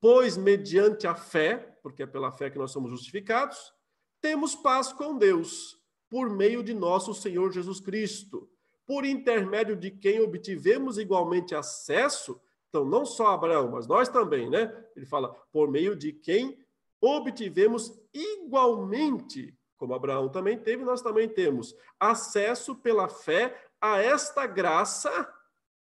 pois 0.00 0.36
mediante 0.36 1.06
a 1.06 1.14
fé, 1.14 1.78
porque 1.82 2.02
é 2.02 2.06
pela 2.06 2.32
fé 2.32 2.50
que 2.50 2.58
nós 2.58 2.72
somos 2.72 2.90
justificados, 2.90 3.72
temos 4.20 4.54
paz 4.54 4.92
com 4.92 5.16
Deus, 5.16 5.80
por 6.08 6.30
meio 6.30 6.62
de 6.62 6.72
nosso 6.72 7.12
Senhor 7.14 7.52
Jesus 7.52 7.80
Cristo, 7.80 8.48
por 8.86 9.04
intermédio 9.04 9.76
de 9.76 9.90
quem 9.90 10.20
obtivemos 10.20 10.96
igualmente 10.96 11.54
acesso, 11.54 12.40
então 12.68 12.84
não 12.84 13.04
só 13.04 13.28
Abraão, 13.28 13.70
mas 13.70 13.86
nós 13.86 14.08
também, 14.08 14.48
né? 14.48 14.72
Ele 14.94 15.06
fala, 15.06 15.28
por 15.52 15.70
meio 15.70 15.96
de 15.96 16.12
quem 16.12 16.58
obtivemos 17.00 17.98
igualmente 18.12 19.55
como 19.76 19.94
Abraão 19.94 20.28
também 20.28 20.58
teve, 20.58 20.84
nós 20.84 21.02
também 21.02 21.28
temos 21.28 21.74
acesso 22.00 22.74
pela 22.74 23.08
fé 23.08 23.56
a 23.80 23.98
esta 23.98 24.46
graça 24.46 25.32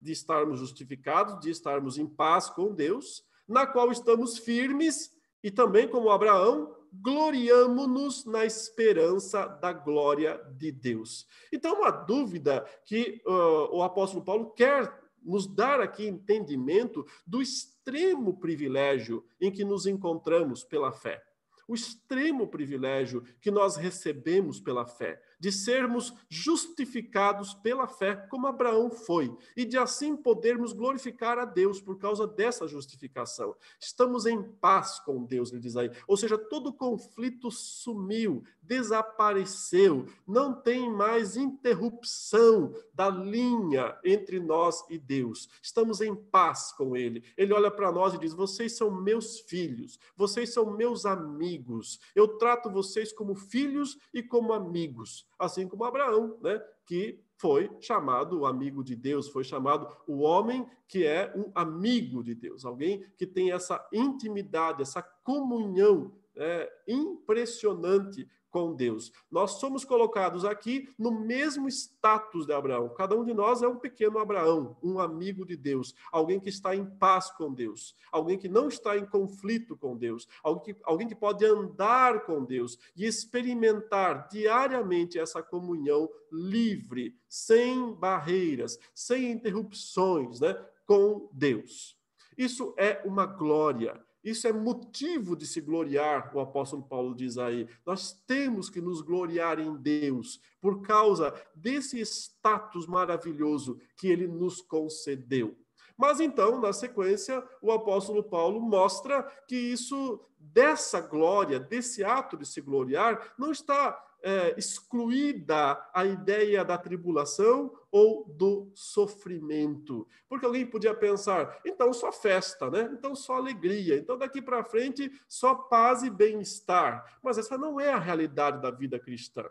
de 0.01 0.13
estarmos 0.13 0.61
justificados, 0.61 1.41
de 1.41 1.51
estarmos 1.51 1.99
em 1.99 2.07
paz 2.07 2.49
com 2.49 2.73
Deus, 2.73 3.25
na 3.47 3.67
qual 3.67 3.91
estamos 3.91 4.39
firmes 4.39 5.11
e 5.43 5.51
também, 5.51 5.89
como 5.89 6.11
Abraão, 6.11 6.75
gloriamo-nos 6.93 8.25
na 8.25 8.45
esperança 8.45 9.47
da 9.47 9.73
glória 9.73 10.39
de 10.57 10.73
Deus. 10.73 11.27
Então, 11.53 11.81
uma 11.81 11.91
dúvida 11.91 12.67
que 12.85 13.23
uh, 13.27 13.77
o 13.77 13.83
apóstolo 13.83 14.25
Paulo 14.25 14.51
quer 14.51 14.93
nos 15.23 15.47
dar 15.47 15.81
aqui 15.81 16.07
entendimento 16.07 17.07
do 17.27 17.43
extremo 17.43 18.39
privilégio 18.39 19.25
em 19.41 19.51
que 19.53 19.65
nos 19.65 19.87
encontramos 19.87 20.65
pela 20.65 20.91
fé 20.91 21.23
o 21.71 21.75
extremo 21.75 22.49
privilégio 22.49 23.23
que 23.41 23.49
nós 23.49 23.77
recebemos 23.77 24.59
pela 24.59 24.85
fé, 24.85 25.23
de 25.41 25.51
sermos 25.51 26.15
justificados 26.29 27.55
pela 27.55 27.89
fé, 27.89 28.15
como 28.15 28.47
Abraão 28.47 28.91
foi, 28.91 29.35
e 29.57 29.65
de 29.65 29.79
assim 29.79 30.15
podermos 30.15 30.75
glorificar 30.75 31.39
a 31.39 31.47
Deus 31.47 31.81
por 31.81 31.99
causa 31.99 32.27
dessa 32.27 32.69
justificação. 32.69 33.57
Estamos 33.81 34.27
em 34.27 34.43
paz 34.43 35.01
com 35.01 35.25
Deus, 35.25 35.51
ele 35.51 35.63
diz 35.63 35.77
aí. 35.77 35.91
Ou 36.07 36.17
seja, 36.17 36.37
todo 36.37 36.73
conflito 36.73 37.51
sumiu, 37.51 38.45
desapareceu, 38.61 40.07
não 40.27 40.53
tem 40.53 40.91
mais 40.91 41.37
interrupção 41.37 42.75
da 42.93 43.09
linha 43.09 43.99
entre 44.05 44.39
nós 44.39 44.85
e 44.91 44.99
Deus. 44.99 45.49
Estamos 45.63 46.03
em 46.03 46.15
paz 46.15 46.71
com 46.73 46.95
Ele. 46.95 47.25
Ele 47.37 47.55
olha 47.55 47.71
para 47.71 47.91
nós 47.91 48.13
e 48.13 48.19
diz: 48.19 48.35
Vocês 48.35 48.77
são 48.77 48.91
meus 48.91 49.41
filhos, 49.41 49.99
vocês 50.15 50.53
são 50.53 50.77
meus 50.77 51.07
amigos. 51.07 51.99
Eu 52.15 52.29
trato 52.37 52.71
vocês 52.71 53.13
como 53.13 53.35
filhos 53.35 53.99
e 54.13 54.23
como 54.23 54.53
amigos 54.53 55.30
assim 55.41 55.67
como 55.67 55.85
Abraão, 55.85 56.39
né, 56.43 56.63
que 56.87 57.21
foi 57.37 57.71
chamado 57.81 58.41
o 58.41 58.47
amigo 58.47 58.85
de 58.85 58.95
Deus, 58.95 59.29
foi 59.29 59.43
chamado 59.43 59.89
o 60.07 60.19
homem 60.19 60.67
que 60.87 61.07
é 61.07 61.33
um 61.35 61.51
amigo 61.55 62.23
de 62.23 62.35
Deus, 62.35 62.65
alguém 62.65 63.05
que 63.17 63.27
tem 63.27 63.51
essa 63.51 63.85
intimidade, 63.93 64.83
essa 64.83 65.03
comunhão 65.03 66.13
é, 66.37 66.71
impressionante 66.87 68.29
com 68.51 68.75
Deus. 68.75 69.13
Nós 69.31 69.53
somos 69.53 69.85
colocados 69.85 70.45
aqui 70.45 70.89
no 70.99 71.11
mesmo 71.11 71.69
status 71.69 72.47
de 72.47 72.53
Abraão. 72.53 72.89
Cada 72.91 73.17
um 73.17 73.25
de 73.25 73.33
nós 73.33 73.63
é 73.63 73.69
um 73.69 73.77
pequeno 73.77 74.19
Abraão, 74.19 74.77
um 74.83 74.99
amigo 74.99 75.47
de 75.47 75.57
Deus, 75.57 75.95
alguém 76.11 76.41
que 76.41 76.49
está 76.49 76.75
em 76.75 76.85
paz 76.85 77.31
com 77.31 77.53
Deus, 77.53 77.97
alguém 78.11 78.37
que 78.37 78.49
não 78.49 78.69
está 78.69 78.97
em 78.97 79.07
conflito 79.07 79.77
com 79.77 79.97
Deus, 79.97 80.29
alguém 80.43 80.75
que, 80.75 80.81
alguém 80.85 81.09
que 81.09 81.15
pode 81.15 81.45
andar 81.45 82.25
com 82.25 82.45
Deus 82.45 82.79
e 82.97 83.07
experimentar 83.07 84.29
diariamente 84.29 85.19
essa 85.19 85.43
comunhão 85.43 86.09
livre, 86.33 87.17
sem 87.29 87.93
barreiras, 87.95 88.79
sem 88.95 89.31
interrupções, 89.31 90.41
né, 90.41 90.55
com 90.87 91.29
Deus. 91.33 91.97
Isso 92.37 92.75
é 92.77 93.03
uma 93.05 93.27
glória. 93.27 94.03
Isso 94.23 94.47
é 94.47 94.53
motivo 94.53 95.35
de 95.35 95.47
se 95.47 95.61
gloriar, 95.61 96.31
o 96.35 96.41
apóstolo 96.41 96.83
Paulo 96.83 97.15
diz 97.15 97.39
aí. 97.39 97.67
Nós 97.87 98.13
temos 98.27 98.69
que 98.69 98.81
nos 98.81 99.01
gloriar 99.01 99.59
em 99.59 99.75
Deus 99.77 100.41
por 100.61 100.83
causa 100.83 101.35
desse 101.55 101.99
status 102.01 102.87
maravilhoso 102.87 103.79
que 103.97 104.09
ele 104.09 104.27
nos 104.27 104.61
concedeu. 104.61 105.57
Mas 105.97 106.19
então, 106.19 106.59
na 106.59 106.73
sequência, 106.73 107.43
o 107.61 107.71
apóstolo 107.71 108.23
Paulo 108.23 108.61
mostra 108.61 109.23
que 109.47 109.57
isso, 109.57 110.19
dessa 110.39 111.01
glória, 111.01 111.61
desse 111.61 112.03
ato 112.03 112.39
de 112.39 112.47
se 112.47 112.61
gloriar, 112.61 113.35
não 113.39 113.51
está 113.51 114.03
é, 114.23 114.55
excluída 114.59 115.89
a 115.93 116.05
ideia 116.05 116.65
da 116.65 116.77
tribulação 116.77 117.73
ou 117.91 118.25
do 118.25 118.71
sofrimento. 118.75 120.07
Porque 120.29 120.47
alguém 120.47 120.67
podia 120.67 120.95
pensar, 120.95 121.61
então 121.65 121.93
só 121.93 122.13
festa, 122.13 122.71
né? 122.71 122.91
Então 122.93 123.15
só 123.15 123.37
alegria. 123.37 123.97
Então 123.97 124.17
daqui 124.19 124.41
para 124.41 124.65
frente 124.65 125.11
só 125.29 125.55
paz 125.55 126.03
e 126.03 126.11
bem-estar. 126.11 127.19
Mas 127.23 127.39
essa 127.39 127.59
não 127.59 127.81
é 127.81 127.93
a 127.93 127.99
realidade 127.99 128.61
da 128.61 128.71
vida 128.71 128.99
cristã. 128.99 129.45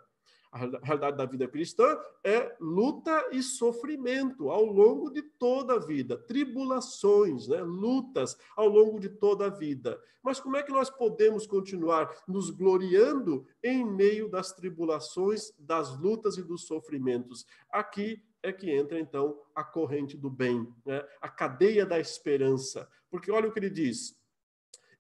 A 0.52 0.58
realidade 0.58 1.16
da 1.16 1.26
vida 1.26 1.48
cristã 1.48 1.96
é 2.24 2.56
luta 2.60 3.30
e 3.32 3.44
sofrimento 3.44 4.50
ao 4.50 4.66
longo 4.66 5.12
de 5.12 5.22
toda 5.22 5.76
a 5.76 5.80
vida, 5.80 6.18
tribulações, 6.18 7.48
né? 7.48 7.62
lutas 7.62 8.36
ao 8.56 8.68
longo 8.68 9.00
de 9.00 9.10
toda 9.10 9.46
a 9.46 9.50
vida. 9.50 10.02
Mas 10.24 10.40
como 10.40 10.58
é 10.58 10.64
que 10.64 10.72
nós 10.72 10.90
podemos 10.90 11.46
continuar 11.46 12.10
nos 12.28 12.50
gloriando 12.50 13.46
em 13.64 13.86
meio 13.86 14.28
das 14.28 14.52
tribulações, 14.52 15.54
das 15.58 15.96
lutas 16.00 16.38
e 16.38 16.42
dos 16.42 16.66
sofrimentos? 16.66 17.46
Aqui 17.72 18.24
é 18.42 18.52
que 18.52 18.72
entra 18.72 19.00
então 19.00 19.40
a 19.54 19.64
corrente 19.64 20.18
do 20.18 20.32
bem, 20.32 20.68
né? 20.84 21.06
a 21.22 21.30
cadeia 21.30 21.86
da 21.86 22.00
esperança. 22.00 22.90
Porque 23.12 23.32
olha 23.32 23.50
o 23.50 23.52
que 23.52 23.60
ele 23.60 23.70
diz: 23.70 24.20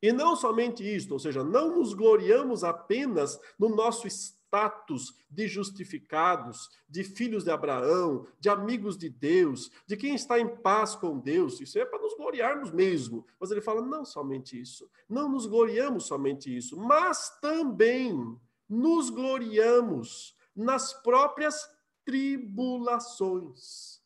e 0.01 0.13
não 0.13 0.35
somente 0.35 0.83
isto, 0.83 1.11
ou 1.11 1.19
seja, 1.19 1.43
não 1.43 1.75
nos 1.77 1.93
gloriamos 1.93 2.63
apenas 2.63 3.39
no 3.57 3.69
nosso 3.69 4.07
status 4.49 5.15
de 5.29 5.47
justificados, 5.47 6.69
de 6.87 7.03
filhos 7.03 7.43
de 7.43 7.51
Abraão, 7.51 8.25
de 8.39 8.49
amigos 8.49 8.97
de 8.97 9.07
Deus, 9.07 9.69
de 9.85 9.95
quem 9.95 10.15
está 10.15 10.39
em 10.39 10.57
paz 10.57 10.95
com 10.95 11.19
Deus. 11.19 11.61
Isso 11.61 11.77
é 11.77 11.85
para 11.85 12.01
nos 12.01 12.15
gloriarmos 12.17 12.71
mesmo. 12.71 13.25
Mas 13.39 13.51
ele 13.51 13.61
fala: 13.61 13.81
não 13.81 14.03
somente 14.03 14.59
isso, 14.59 14.89
não 15.07 15.29
nos 15.29 15.45
gloriamos 15.45 16.05
somente 16.07 16.55
isso, 16.55 16.75
mas 16.75 17.29
também 17.39 18.35
nos 18.67 19.11
gloriamos 19.11 20.35
nas 20.55 20.93
próprias 20.93 21.69
tribulações. 22.03 24.01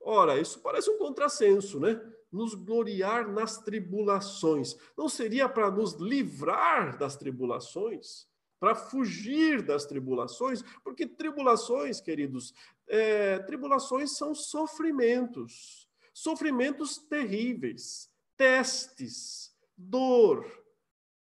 Ora, 0.00 0.40
isso 0.40 0.60
parece 0.60 0.90
um 0.90 0.98
contrassenso, 0.98 1.78
né? 1.80 2.00
Nos 2.30 2.54
gloriar 2.54 3.28
nas 3.28 3.58
tribulações. 3.58 4.76
Não 4.96 5.08
seria 5.08 5.48
para 5.48 5.70
nos 5.70 5.94
livrar 5.94 6.98
das 6.98 7.16
tribulações? 7.16 8.27
Para 8.58 8.74
fugir 8.74 9.62
das 9.62 9.84
tribulações? 9.86 10.62
Porque 10.82 11.06
tribulações, 11.06 12.00
queridos, 12.00 12.52
é, 12.88 13.38
tribulações 13.40 14.16
são 14.16 14.34
sofrimentos. 14.34 15.88
Sofrimentos 16.12 16.98
terríveis, 16.98 18.10
testes, 18.36 19.54
dor. 19.76 20.44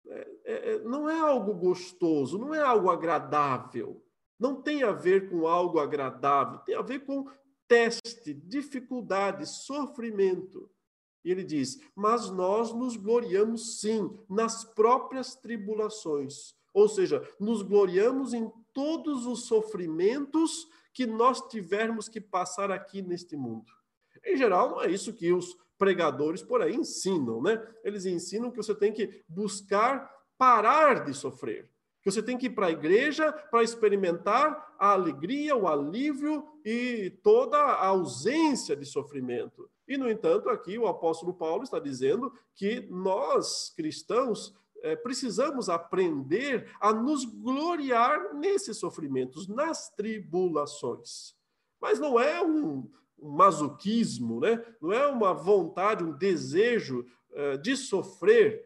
É, 0.08 0.30
é, 0.44 0.72
é 0.74 0.80
não 0.80 1.10
é 1.10 1.20
algo 1.20 1.54
gostoso, 1.54 2.38
não 2.38 2.54
é 2.54 2.62
algo 2.62 2.90
agradável 2.90 4.04
não 4.42 4.60
tem 4.60 4.82
a 4.82 4.92
ver 4.92 5.30
com 5.30 5.48
algo 5.48 5.78
agradável, 5.78 6.58
tem 6.62 6.74
a 6.74 6.82
ver 6.82 7.06
com 7.06 7.30
teste, 7.68 8.34
dificuldade, 8.34 9.48
sofrimento. 9.48 10.68
E 11.24 11.30
ele 11.30 11.44
diz: 11.44 11.80
Mas 11.96 12.32
nós 12.32 12.74
nos 12.74 12.98
gloriamos 12.98 13.80
sim 13.80 14.10
nas 14.28 14.64
próprias 14.64 15.36
tribulações. 15.36 16.56
Ou 16.74 16.88
seja, 16.88 17.22
nos 17.40 17.62
gloriamos 17.62 18.34
em 18.34 18.52
todos 18.74 19.26
os 19.26 19.46
sofrimentos 19.46 20.68
que 20.94 21.06
nós 21.06 21.42
tivermos 21.48 22.08
que 22.08 22.22
passar 22.22 22.72
aqui 22.72 23.02
neste 23.02 23.36
mundo. 23.36 23.72
Em 24.26 24.38
geral, 24.38 24.72
não 24.72 24.82
é 24.82 24.90
isso 24.90 25.14
que 25.14 25.32
os 25.34 25.58
pregadores 25.78 26.42
por 26.42 26.62
aí 26.62 26.76
ensinam, 26.76 27.42
né? 27.42 27.62
Eles 27.84 28.06
ensinam 28.06 28.52
que 28.52 28.58
você 28.58 28.76
tem 28.76 28.94
que 28.94 29.24
buscar 29.28 30.10
parar 30.38 31.06
de 31.06 31.14
sofrer 31.14 31.72
que 32.02 32.12
você 32.12 32.22
tem 32.22 32.38
que 32.38 32.48
ir 32.48 32.52
para 32.52 32.68
a 32.68 32.72
igreja 32.72 33.32
para 33.32 33.64
experimentar 33.64 34.76
a 34.80 34.92
alegria, 34.94 35.56
o 35.56 35.68
alívio 35.68 36.44
e 36.66 37.12
toda 37.24 37.58
a 37.58 37.88
ausência 37.88 38.76
de 38.76 38.86
sofrimento. 38.86 39.70
E, 39.88 39.98
no 39.98 40.10
entanto, 40.10 40.50
aqui 40.50 40.78
o 40.78 40.88
apóstolo 40.88 41.34
Paulo 41.34 41.64
está 41.64 41.78
dizendo 41.78 42.34
que 42.56 42.88
nós, 42.90 43.72
cristãos, 43.76 44.56
é, 44.82 44.96
precisamos 44.96 45.70
aprender 45.70 46.72
a 46.80 46.94
nos 46.94 47.26
gloriar 47.26 48.34
nesses 48.34 48.78
sofrimentos, 48.78 49.48
nas 49.48 49.90
tribulações. 49.90 51.36
Mas 51.80 52.00
não 52.00 52.20
é 52.20 52.44
um, 52.44 52.90
um 53.20 53.30
masoquismo, 53.30 54.40
né? 54.40 54.64
não 54.82 54.92
é 54.92 55.08
uma 55.08 55.34
vontade, 55.34 56.04
um 56.04 56.18
desejo 56.18 57.06
é, 57.34 57.58
de 57.58 57.76
sofrer 57.76 58.64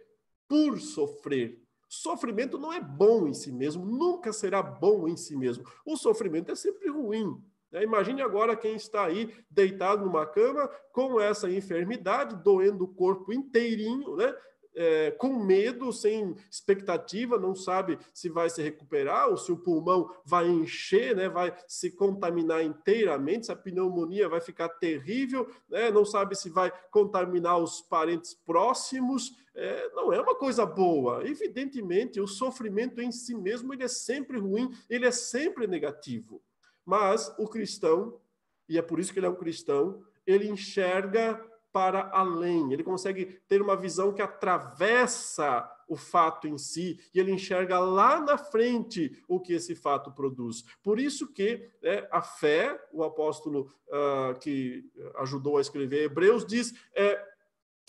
por 0.47 0.80
sofrer 0.80 1.65
Sofrimento 1.88 2.58
não 2.58 2.73
é 2.73 2.82
bom 2.82 3.28
em 3.28 3.34
si 3.34 3.51
mesmo, 3.51 3.86
nunca 3.86 4.34
será 4.34 4.62
bom 4.62 5.08
em 5.08 5.15
si 5.15 5.36
mesmo. 5.36 5.63
O 5.86 5.95
sofrimento 5.95 6.51
é 6.51 6.56
sempre 6.56 6.89
ruim. 6.89 7.41
Né? 7.71 7.84
Imagine 7.84 8.21
agora 8.21 8.56
quem 8.56 8.75
está 8.75 9.06
aí 9.06 9.34
deitado 9.49 10.04
numa 10.04 10.25
cama 10.25 10.67
com 10.91 11.21
essa 11.21 11.49
enfermidade, 11.49 12.36
doendo 12.43 12.84
o 12.86 12.93
corpo 12.93 13.32
inteirinho, 13.32 14.15
né? 14.15 14.36
É, 14.75 15.11
com 15.11 15.33
medo, 15.33 15.93
sem 15.93 16.35
expectativa, 16.51 17.39
não 17.39 17.55
sabe 17.55 17.97
se 18.13 18.27
vai 18.27 18.49
se 18.49 18.61
recuperar 18.61 19.29
ou 19.29 19.38
se 19.38 19.51
o 19.51 19.57
pulmão 19.57 20.13
vai 20.25 20.49
encher, 20.49 21.15
né, 21.15 21.29
vai 21.29 21.55
se 21.65 21.91
contaminar 21.91 22.61
inteiramente, 22.61 23.45
se 23.45 23.51
a 23.51 23.55
pneumonia 23.55 24.27
vai 24.27 24.41
ficar 24.41 24.67
terrível, 24.67 25.49
né, 25.69 25.89
não 25.91 26.03
sabe 26.03 26.35
se 26.35 26.49
vai 26.49 26.73
contaminar 26.91 27.57
os 27.57 27.81
parentes 27.81 28.33
próximos, 28.33 29.33
é, 29.55 29.89
não 29.93 30.11
é 30.11 30.19
uma 30.19 30.35
coisa 30.35 30.65
boa. 30.65 31.25
Evidentemente, 31.25 32.19
o 32.19 32.27
sofrimento 32.27 33.01
em 33.01 33.11
si 33.11 33.33
mesmo 33.33 33.73
ele 33.73 33.83
é 33.83 33.88
sempre 33.88 34.38
ruim, 34.38 34.69
ele 34.89 35.05
é 35.05 35.11
sempre 35.11 35.65
negativo. 35.65 36.41
Mas 36.85 37.33
o 37.39 37.47
cristão, 37.47 38.19
e 38.67 38.77
é 38.77 38.81
por 38.81 38.99
isso 38.99 39.13
que 39.13 39.19
ele 39.19 39.25
é 39.25 39.29
um 39.29 39.35
cristão, 39.35 40.03
ele 40.27 40.49
enxerga 40.49 41.41
para 41.75 42.09
além, 42.13 42.71
ele 42.71 42.85
consegue 42.85 43.25
ter 43.49 43.61
uma 43.61 43.75
visão 43.75 44.13
que 44.13 44.21
atravessa 44.21 45.69
o 45.89 45.97
fato 45.97 46.47
em 46.47 46.57
si 46.57 46.97
e 47.13 47.19
ele 47.19 47.33
enxerga 47.33 47.77
lá 47.79 48.21
na 48.21 48.38
frente 48.38 49.21
o 49.27 49.41
que 49.41 49.51
esse 49.51 49.75
fato 49.75 50.09
produz. 50.09 50.63
Por 50.81 51.01
isso 51.01 51.27
que 51.33 51.69
é, 51.83 52.07
a 52.09 52.21
fé, 52.21 52.81
o 52.93 53.03
apóstolo 53.03 53.69
uh, 53.89 54.39
que 54.39 54.89
ajudou 55.15 55.57
a 55.57 55.61
escrever 55.61 56.05
Hebreus 56.05 56.45
diz, 56.45 56.73
é, 56.95 57.21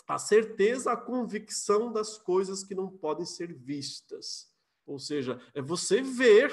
a 0.04 0.18
certeza, 0.18 0.90
a 0.90 0.96
convicção 0.96 1.92
das 1.92 2.18
coisas 2.18 2.64
que 2.64 2.74
não 2.74 2.88
podem 2.88 3.24
ser 3.24 3.54
vistas. 3.54 4.52
Ou 4.84 4.98
seja, 4.98 5.40
é 5.54 5.62
você 5.62 6.02
ver, 6.02 6.52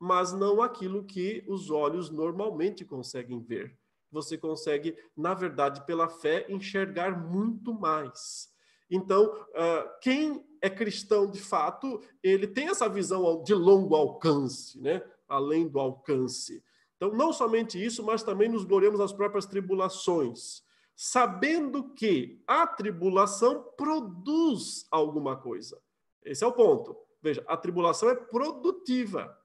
mas 0.00 0.32
não 0.32 0.60
aquilo 0.60 1.04
que 1.04 1.44
os 1.46 1.70
olhos 1.70 2.10
normalmente 2.10 2.84
conseguem 2.84 3.40
ver. 3.40 3.78
Você 4.10 4.38
consegue, 4.38 4.96
na 5.16 5.34
verdade, 5.34 5.84
pela 5.86 6.08
fé, 6.08 6.46
enxergar 6.48 7.18
muito 7.18 7.74
mais. 7.74 8.48
Então, 8.90 9.26
uh, 9.26 10.00
quem 10.00 10.44
é 10.62 10.70
cristão 10.70 11.30
de 11.30 11.40
fato, 11.40 12.00
ele 12.22 12.46
tem 12.46 12.68
essa 12.68 12.88
visão 12.88 13.42
de 13.42 13.54
longo 13.54 13.94
alcance, 13.94 14.80
né? 14.80 15.02
além 15.28 15.68
do 15.68 15.78
alcance. 15.78 16.62
Então, 16.96 17.12
não 17.12 17.32
somente 17.32 17.84
isso, 17.84 18.02
mas 18.02 18.22
também 18.22 18.48
nos 18.48 18.64
gloriamos 18.64 18.98
nas 18.98 19.12
próprias 19.12 19.44
tribulações 19.44 20.64
sabendo 20.96 21.92
que 21.92 22.42
a 22.46 22.66
tribulação 22.66 23.62
produz 23.76 24.86
alguma 24.90 25.36
coisa. 25.36 25.78
Esse 26.24 26.42
é 26.42 26.46
o 26.46 26.52
ponto. 26.52 26.96
Veja, 27.22 27.44
a 27.46 27.56
tribulação 27.56 28.08
é 28.08 28.14
produtiva. 28.14 29.38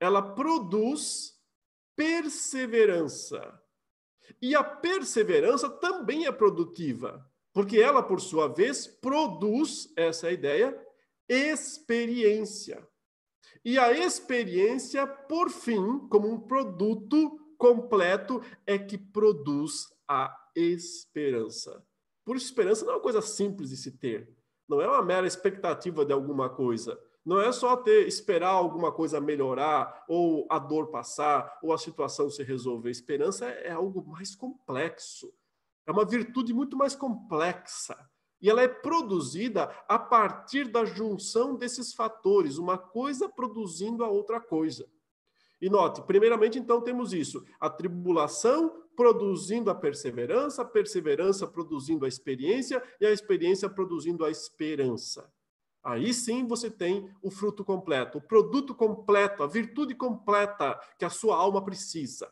Ela 0.00 0.20
produz 0.20 1.40
perseverança. 1.94 3.62
E 4.40 4.54
a 4.54 4.62
perseverança 4.62 5.68
também 5.68 6.26
é 6.26 6.32
produtiva, 6.32 7.28
porque 7.52 7.78
ela, 7.78 8.02
por 8.02 8.20
sua 8.20 8.48
vez, 8.48 8.86
produz 8.86 9.92
essa 9.96 10.30
ideia 10.30 10.78
experiência. 11.28 12.86
E 13.64 13.78
a 13.78 13.92
experiência, 13.92 15.06
por 15.06 15.50
fim, 15.50 16.06
como 16.08 16.30
um 16.30 16.38
produto 16.38 17.40
completo, 17.58 18.40
é 18.66 18.78
que 18.78 18.96
produz 18.96 19.88
a 20.08 20.32
esperança. 20.54 21.84
Por 22.24 22.36
esperança 22.36 22.84
não 22.84 22.92
é 22.92 22.96
uma 22.96 23.02
coisa 23.02 23.20
simples 23.20 23.70
de 23.70 23.76
se 23.76 23.92
ter. 23.92 24.32
Não 24.68 24.80
é 24.80 24.86
uma 24.88 25.02
mera 25.02 25.26
expectativa 25.26 26.04
de 26.04 26.12
alguma 26.12 26.48
coisa. 26.48 26.98
Não 27.26 27.40
é 27.40 27.50
só 27.50 27.76
ter 27.76 28.06
esperar 28.06 28.50
alguma 28.50 28.92
coisa 28.92 29.20
melhorar 29.20 30.04
ou 30.08 30.46
a 30.48 30.60
dor 30.60 30.92
passar 30.92 31.58
ou 31.60 31.72
a 31.72 31.78
situação 31.78 32.30
se 32.30 32.44
resolver. 32.44 32.88
Esperança 32.88 33.46
é 33.46 33.72
algo 33.72 34.06
mais 34.06 34.36
complexo. 34.36 35.34
É 35.84 35.90
uma 35.90 36.04
virtude 36.04 36.54
muito 36.54 36.76
mais 36.76 36.94
complexa. 36.94 37.98
E 38.40 38.48
ela 38.48 38.62
é 38.62 38.68
produzida 38.68 39.64
a 39.88 39.98
partir 39.98 40.68
da 40.68 40.84
junção 40.84 41.56
desses 41.56 41.92
fatores, 41.92 42.58
uma 42.58 42.78
coisa 42.78 43.28
produzindo 43.28 44.04
a 44.04 44.08
outra 44.08 44.40
coisa. 44.40 44.88
E 45.60 45.68
note, 45.68 46.02
primeiramente, 46.02 46.60
então, 46.60 46.80
temos 46.80 47.12
isso: 47.12 47.44
a 47.58 47.68
tribulação 47.68 48.84
produzindo 48.94 49.68
a 49.68 49.74
perseverança, 49.74 50.62
a 50.62 50.64
perseverança 50.64 51.44
produzindo 51.44 52.04
a 52.04 52.08
experiência 52.08 52.80
e 53.00 53.06
a 53.06 53.10
experiência 53.10 53.68
produzindo 53.68 54.24
a 54.24 54.30
esperança. 54.30 55.28
Aí 55.86 56.12
sim 56.12 56.44
você 56.44 56.68
tem 56.68 57.08
o 57.22 57.30
fruto 57.30 57.64
completo, 57.64 58.18
o 58.18 58.20
produto 58.20 58.74
completo, 58.74 59.44
a 59.44 59.46
virtude 59.46 59.94
completa 59.94 60.76
que 60.98 61.04
a 61.04 61.10
sua 61.10 61.36
alma 61.36 61.64
precisa. 61.64 62.28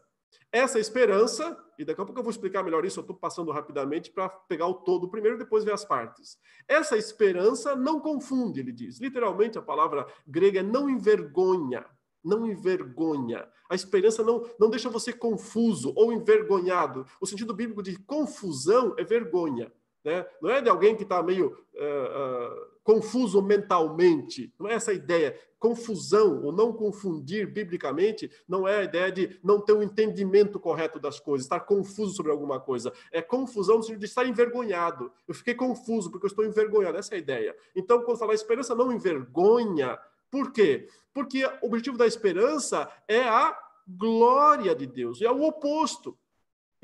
Essa 0.51 0.81
esperança, 0.81 1.57
e 1.79 1.85
daqui 1.85 2.01
a 2.01 2.05
pouco 2.05 2.19
eu 2.19 2.25
vou 2.25 2.33
explicar 2.33 2.65
melhor 2.65 2.85
isso, 2.85 2.99
eu 2.99 3.03
estou 3.03 3.15
passando 3.17 3.53
rapidamente 3.53 4.11
para 4.11 4.29
pegar 4.29 4.67
o 4.67 4.75
todo 4.75 5.09
primeiro 5.09 5.37
e 5.37 5.39
depois 5.39 5.63
ver 5.63 5.73
as 5.73 5.85
partes. 5.85 6.37
Essa 6.67 6.97
esperança 6.97 7.77
não 7.77 8.01
confunde, 8.01 8.59
ele 8.59 8.73
diz. 8.73 8.99
Literalmente, 8.99 9.57
a 9.57 9.63
palavra 9.63 10.05
grega 10.27 10.59
é 10.59 10.63
não 10.63 10.91
envergonha 10.91 11.87
não 12.25 12.47
envergonha. 12.47 13.47
A 13.69 13.75
esperança 13.75 14.23
não, 14.25 14.49
não 14.59 14.71
deixa 14.71 14.89
você 14.89 15.13
confuso 15.13 15.93
ou 15.95 16.11
envergonhado. 16.11 17.05
O 17.21 17.27
sentido 17.27 17.53
bíblico 17.53 17.83
de 17.83 17.99
confusão 17.99 18.95
é 18.97 19.05
vergonha. 19.05 19.71
Né? 20.05 20.27
Não 20.41 20.51
é 20.51 20.61
de 20.61 20.69
alguém 20.69 20.95
que 20.95 21.03
está 21.03 21.23
meio 21.23 21.47
uh, 21.47 21.53
uh, 21.53 22.67
confuso 22.85 23.41
mentalmente. 23.41 24.53
Não 24.59 24.69
é 24.69 24.75
essa 24.75 24.93
ideia. 24.93 25.39
Confusão, 25.59 26.45
ou 26.45 26.53
não 26.53 26.75
confundir 26.75 27.51
biblicamente, 27.51 28.31
não 28.47 28.69
é 28.69 28.81
a 28.81 28.83
ideia 28.85 29.11
de 29.11 29.41
não 29.43 29.59
ter 29.59 29.73
um 29.73 29.83
entendimento 29.83 30.61
correto 30.61 31.01
das 31.01 31.19
coisas, 31.19 31.47
estar 31.47 31.61
confuso 31.61 32.15
sobre 32.15 32.31
alguma 32.31 32.61
coisa. 32.61 32.93
É 33.11 33.23
confusão 33.23 33.81
de 33.81 34.05
estar 34.05 34.27
envergonhado. 34.27 35.11
Eu 35.27 35.35
fiquei 35.35 35.55
confuso 35.55 36.11
porque 36.11 36.27
eu 36.27 36.29
estou 36.29 36.45
envergonhado. 36.45 36.99
Essa 36.99 37.15
é 37.15 37.17
a 37.17 37.21
ideia. 37.21 37.57
Então, 37.75 38.03
quando 38.03 38.19
falar 38.19 38.35
esperança 38.35 38.75
não 38.75 38.93
envergonha, 38.93 39.99
Por 40.31 40.51
quê? 40.51 40.89
Porque 41.13 41.47
o 41.63 41.69
objetivo 41.69 41.97
da 41.97 42.09
esperança 42.09 42.91
é 43.07 43.23
a 43.23 43.57
glória 43.87 44.75
de 44.75 44.85
Deus, 44.85 45.23
é 45.23 45.31
o 45.31 45.45
oposto. 45.45 46.19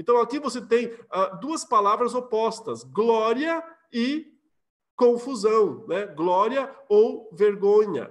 Então 0.01 0.19
aqui 0.19 0.39
você 0.39 0.63
tem 0.63 0.87
uh, 0.87 1.39
duas 1.43 1.63
palavras 1.63 2.15
opostas: 2.15 2.83
glória 2.83 3.63
e 3.93 4.33
confusão, 4.97 5.87
né? 5.87 6.07
Glória 6.07 6.75
ou 6.89 7.29
vergonha. 7.35 8.11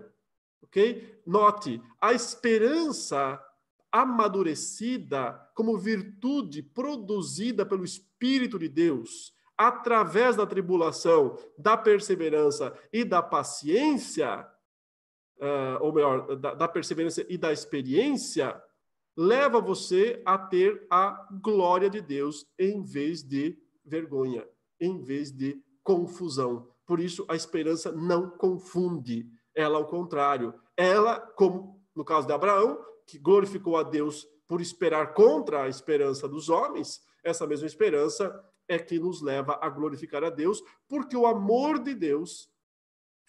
OK? 0.62 1.20
Note, 1.26 1.82
a 2.00 2.14
esperança 2.14 3.44
amadurecida 3.92 5.34
como 5.56 5.80
virtude 5.80 6.62
produzida 6.62 7.66
pelo 7.66 7.84
Espírito 7.84 8.60
de 8.60 8.70
Deus, 8.70 9.34
através 9.58 10.36
da 10.36 10.46
tribulação, 10.46 11.40
da 11.58 11.76
perseverança 11.76 12.72
e 12.94 13.04
da 13.04 13.24
paciência, 13.24 14.48
uh, 15.40 15.82
ou 15.82 15.92
melhor, 15.92 16.36
da, 16.36 16.54
da 16.54 16.68
perseverança 16.68 17.26
e 17.28 17.36
da 17.36 17.52
experiência, 17.52 18.62
leva 19.20 19.60
você 19.60 20.22
a 20.26 20.38
ter 20.38 20.88
a 20.90 21.28
glória 21.44 21.90
de 21.90 22.00
Deus 22.00 22.48
em 22.58 22.82
vez 22.82 23.22
de 23.22 23.62
vergonha, 23.84 24.48
em 24.80 24.98
vez 25.02 25.30
de 25.30 25.62
confusão. 25.84 26.70
Por 26.86 27.02
isso, 27.02 27.26
a 27.28 27.36
esperança 27.36 27.92
não 27.92 28.30
confunde. 28.30 29.30
Ela, 29.54 29.78
ao 29.78 29.86
contrário, 29.88 30.54
ela, 30.78 31.20
como 31.20 31.84
no 31.94 32.06
caso 32.06 32.28
de 32.28 32.32
Abraão, 32.32 32.80
que 33.06 33.20
glorificou 33.20 33.76
a 33.76 33.84
Deus 33.84 34.26
por 34.48 34.62
esperar 34.62 35.14
contra 35.14 35.64
a 35.64 35.68
esperança 35.68 36.26
dos 36.26 36.48
homens, 36.48 37.02
essa 37.22 37.46
mesma 37.46 37.68
esperança 37.68 38.34
é 38.70 38.80
que 38.80 38.98
nos 38.98 39.22
leva 39.22 39.60
a 39.62 39.68
glorificar 39.68 40.24
a 40.24 40.30
Deus, 40.30 40.64
porque 40.88 41.18
o 41.18 41.28
amor 41.28 41.78
de 41.80 41.94
Deus 41.94 42.50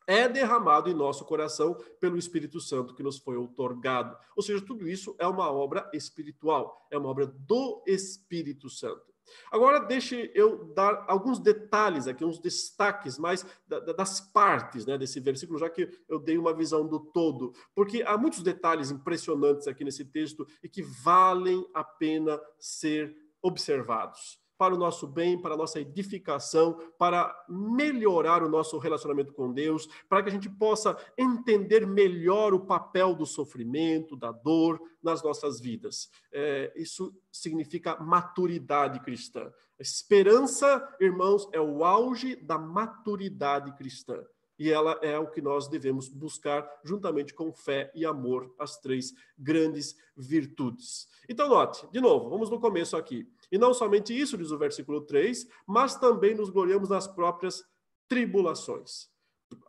é 0.07 0.29
derramado 0.29 0.91
em 0.91 0.95
nosso 0.95 1.25
coração 1.25 1.77
pelo 2.01 2.19
Espírito 2.19 2.61
Santo 2.61 2.95
que 2.95 3.03
nos 3.03 3.19
foi 3.19 3.37
otorgado. 3.37 4.17
Ou 4.37 4.43
seja, 4.43 4.65
tudo 4.65 4.89
isso 4.89 5.15
é 5.19 5.27
uma 5.27 5.51
obra 5.51 5.89
espiritual, 5.93 6.87
é 6.91 6.99
uma 6.99 7.09
obra 7.09 7.27
do 7.27 7.83
Espírito 7.87 8.69
Santo. 8.69 9.11
Agora, 9.51 9.79
deixe 9.79 10.31
eu 10.35 10.73
dar 10.75 11.05
alguns 11.07 11.39
detalhes 11.39 12.09
aqui, 12.09 12.25
uns 12.25 12.41
destaques 12.41 13.17
mais 13.19 13.47
das 13.69 14.21
partes 14.21 14.85
né, 14.85 14.99
desse 14.99 15.21
versículo, 15.21 15.59
já 15.59 15.71
que 15.71 15.89
eu 16.09 16.19
dei 16.19 16.37
uma 16.37 16.53
visão 16.53 16.87
do 16.87 16.99
todo, 16.99 17.53
porque 17.75 18.03
há 18.03 18.19
muitos 18.19 18.43
detalhes 18.43 18.91
impressionantes 18.91 19.69
aqui 19.69 19.85
nesse 19.85 20.05
texto 20.05 20.47
e 20.63 20.69
que 20.69 20.83
valem 20.83 21.65
a 21.73 21.85
pena 21.85 22.41
ser 22.59 23.17
observados 23.41 24.41
para 24.61 24.75
o 24.75 24.79
nosso 24.79 25.07
bem, 25.07 25.41
para 25.41 25.55
a 25.55 25.57
nossa 25.57 25.81
edificação, 25.81 26.79
para 26.99 27.35
melhorar 27.49 28.43
o 28.43 28.49
nosso 28.49 28.77
relacionamento 28.77 29.33
com 29.33 29.51
Deus, 29.51 29.89
para 30.07 30.23
que 30.23 30.29
a 30.29 30.33
gente 30.33 30.51
possa 30.51 30.95
entender 31.17 31.87
melhor 31.87 32.53
o 32.53 32.67
papel 32.67 33.15
do 33.15 33.25
sofrimento, 33.25 34.15
da 34.15 34.31
dor 34.31 34.79
nas 35.03 35.23
nossas 35.23 35.61
vidas. 35.61 36.11
É, 36.31 36.71
isso 36.77 37.11
significa 37.33 37.99
maturidade 37.99 39.01
cristã. 39.01 39.51
esperança, 39.79 40.87
irmãos, 41.01 41.49
é 41.55 41.61
o 41.61 41.83
auge 41.83 42.37
da 42.37 42.59
maturidade 42.59 43.75
cristã 43.79 44.23
e 44.61 44.71
ela 44.71 44.99
é 45.01 45.19
o 45.19 45.31
que 45.31 45.41
nós 45.41 45.69
devemos 45.69 46.07
buscar 46.07 46.71
juntamente 46.85 47.33
com 47.33 47.51
fé 47.51 47.91
e 47.95 48.05
amor, 48.05 48.55
as 48.59 48.79
três 48.79 49.15
grandes 49.39 49.97
virtudes. 50.15 51.09
Então, 51.27 51.49
note, 51.49 51.89
de 51.91 51.99
novo, 51.99 52.29
vamos 52.29 52.51
no 52.51 52.61
começo 52.61 52.95
aqui. 52.95 53.27
E 53.51 53.59
não 53.59 53.75
somente 53.75 54.19
isso, 54.19 54.39
diz 54.39 54.51
o 54.51 54.59
versículo 54.59 55.01
3, 55.01 55.47
mas 55.67 55.97
também 55.97 56.35
nos 56.35 56.51
gloriamos 56.51 56.89
nas 56.89 57.07
próprias 57.07 57.65
tribulações. 58.09 59.09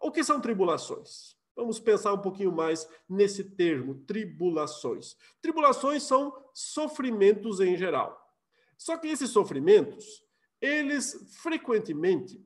O 0.02 0.12
que 0.12 0.24
são 0.24 0.40
tribulações? 0.40 1.36
Vamos 1.56 1.80
pensar 1.80 2.14
um 2.14 2.22
pouquinho 2.22 2.52
mais 2.52 2.88
nesse 3.10 3.44
termo, 3.44 3.96
tribulações. 4.06 5.16
Tribulações 5.42 6.04
são 6.04 6.34
sofrimentos 6.54 7.60
em 7.60 7.76
geral. 7.76 8.20
Só 8.78 8.98
que 8.98 9.08
esses 9.08 9.30
sofrimentos, 9.30 10.24
eles 10.60 11.36
frequentemente 11.42 12.44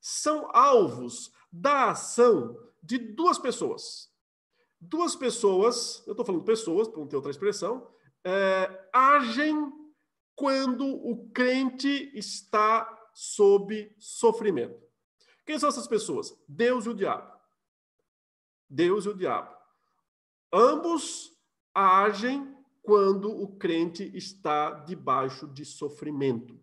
são 0.00 0.48
alvos 0.52 1.32
da 1.52 1.90
ação 1.90 2.56
de 2.82 2.98
duas 2.98 3.38
pessoas. 3.38 4.10
Duas 4.80 5.16
pessoas, 5.16 6.02
eu 6.06 6.12
estou 6.12 6.24
falando 6.24 6.44
pessoas, 6.44 6.88
para 6.88 7.00
não 7.00 7.06
ter 7.06 7.16
outra 7.16 7.30
expressão, 7.30 7.88
é, 8.24 8.88
agem 8.92 9.72
quando 10.36 10.86
o 10.86 11.28
crente 11.30 12.12
está 12.14 12.86
sob 13.14 13.92
sofrimento. 13.98 14.78
Quem 15.46 15.58
são 15.58 15.70
essas 15.70 15.88
pessoas? 15.88 16.36
Deus 16.46 16.84
e 16.84 16.90
o 16.90 16.94
diabo. 16.94 17.32
Deus 18.68 19.06
e 19.06 19.08
o 19.08 19.16
diabo. 19.16 19.56
Ambos 20.52 21.32
agem 21.74 22.54
quando 22.82 23.30
o 23.30 23.56
crente 23.56 24.10
está 24.14 24.70
debaixo 24.70 25.48
de 25.48 25.64
sofrimento. 25.64 26.54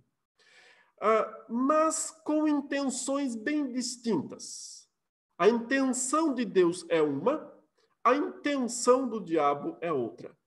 Uh, 1.01 1.53
mas 1.53 2.11
com 2.23 2.47
intenções 2.47 3.35
bem 3.35 3.71
distintas. 3.71 4.87
A 5.37 5.49
intenção 5.49 6.33
de 6.33 6.45
Deus 6.45 6.85
é 6.87 7.01
uma, 7.01 7.51
a 8.03 8.15
intenção 8.15 9.09
do 9.09 9.19
diabo 9.19 9.77
é 9.81 9.91
outra. 9.91 10.37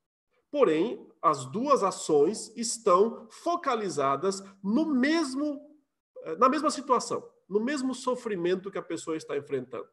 Porém, 0.56 1.06
as 1.20 1.44
duas 1.44 1.82
ações 1.82 2.50
estão 2.56 3.28
focalizadas 3.30 4.42
no 4.64 4.86
mesmo 4.86 5.60
eh, 6.24 6.34
na 6.36 6.48
mesma 6.48 6.70
situação, 6.70 7.22
no 7.46 7.60
mesmo 7.60 7.94
sofrimento 7.94 8.70
que 8.70 8.78
a 8.78 8.82
pessoa 8.82 9.18
está 9.18 9.36
enfrentando. 9.36 9.86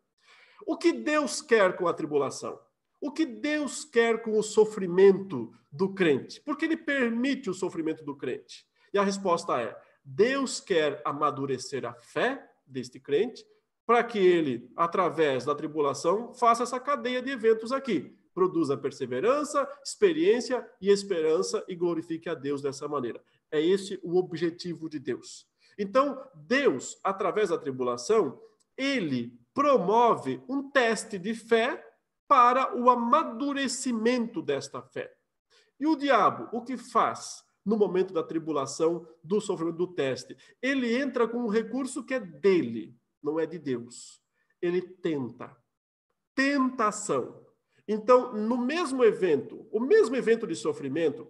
O 0.66 0.78
que 0.78 0.94
Deus 0.94 1.42
quer 1.42 1.76
com 1.76 1.86
a 1.86 1.94
tribulação? 1.94 2.58
O 3.02 3.12
que 3.12 3.26
Deus 3.26 3.84
quer 3.84 4.22
com 4.22 4.40
o 4.40 4.42
sofrimento 4.42 5.52
do 5.70 5.94
crente? 5.94 6.40
Porque 6.46 6.64
ele 6.64 6.78
permite 6.78 7.50
o 7.50 7.54
sofrimento 7.54 8.06
do 8.06 8.16
crente. 8.16 8.66
E 8.94 8.98
a 8.98 9.04
resposta 9.04 9.60
é: 9.60 9.78
Deus 10.02 10.62
quer 10.62 11.02
amadurecer 11.04 11.84
a 11.84 11.94
fé 11.94 12.42
deste 12.66 13.02
crente 13.02 13.46
para 13.86 14.02
que 14.02 14.18
ele, 14.18 14.72
através 14.78 15.44
da 15.44 15.54
tribulação, 15.54 16.34
faça 16.34 16.64
essa 16.64 16.80
cadeia 16.80 17.22
de 17.22 17.32
eventos 17.32 17.74
aqui. 17.74 18.18
Produza 18.34 18.78
perseverança, 18.78 19.68
experiência 19.84 20.68
e 20.82 20.90
esperança 20.90 21.64
e 21.68 21.76
glorifique 21.76 22.30
a 22.30 22.34
Deus 22.34 22.62
dessa 22.62 22.88
maneira. 22.88 23.24
É 23.52 23.62
esse 23.62 24.00
o 24.04 24.18
objetivo 24.18 24.90
de 24.90 25.00
Deus. 25.00 25.48
Então, 25.78 26.22
Deus, 26.36 27.00
através 27.04 27.50
da 27.50 27.58
tribulação, 27.58 28.40
ele 28.78 29.40
promove 29.54 30.42
um 30.50 30.70
teste 30.70 31.20
de 31.20 31.34
fé 31.34 31.84
para 32.28 32.76
o 32.76 32.90
amadurecimento 32.90 34.42
desta 34.42 34.82
fé. 34.82 35.14
E 35.80 35.86
o 35.86 35.96
diabo, 35.96 36.50
o 36.56 36.64
que 36.64 36.78
faz 36.78 37.44
no 37.66 37.78
momento 37.78 38.14
da 38.14 38.24
tribulação, 38.24 39.08
do 39.24 39.40
sofrimento, 39.40 39.78
do 39.78 39.88
teste? 39.88 40.36
Ele 40.62 40.96
entra 40.96 41.28
com 41.28 41.40
um 41.40 41.50
recurso 41.50 42.04
que 42.04 42.14
é 42.14 42.20
dele 42.20 42.98
não 43.24 43.40
é 43.40 43.46
de 43.46 43.58
Deus. 43.58 44.22
Ele 44.62 44.82
tenta. 44.82 45.56
Tentação. 46.36 47.43
Então, 47.88 48.34
no 48.34 48.58
mesmo 48.58 49.04
evento, 49.04 49.68
o 49.72 49.80
mesmo 49.80 50.16
evento 50.16 50.48
de 50.48 50.56
sofrimento 50.56 51.28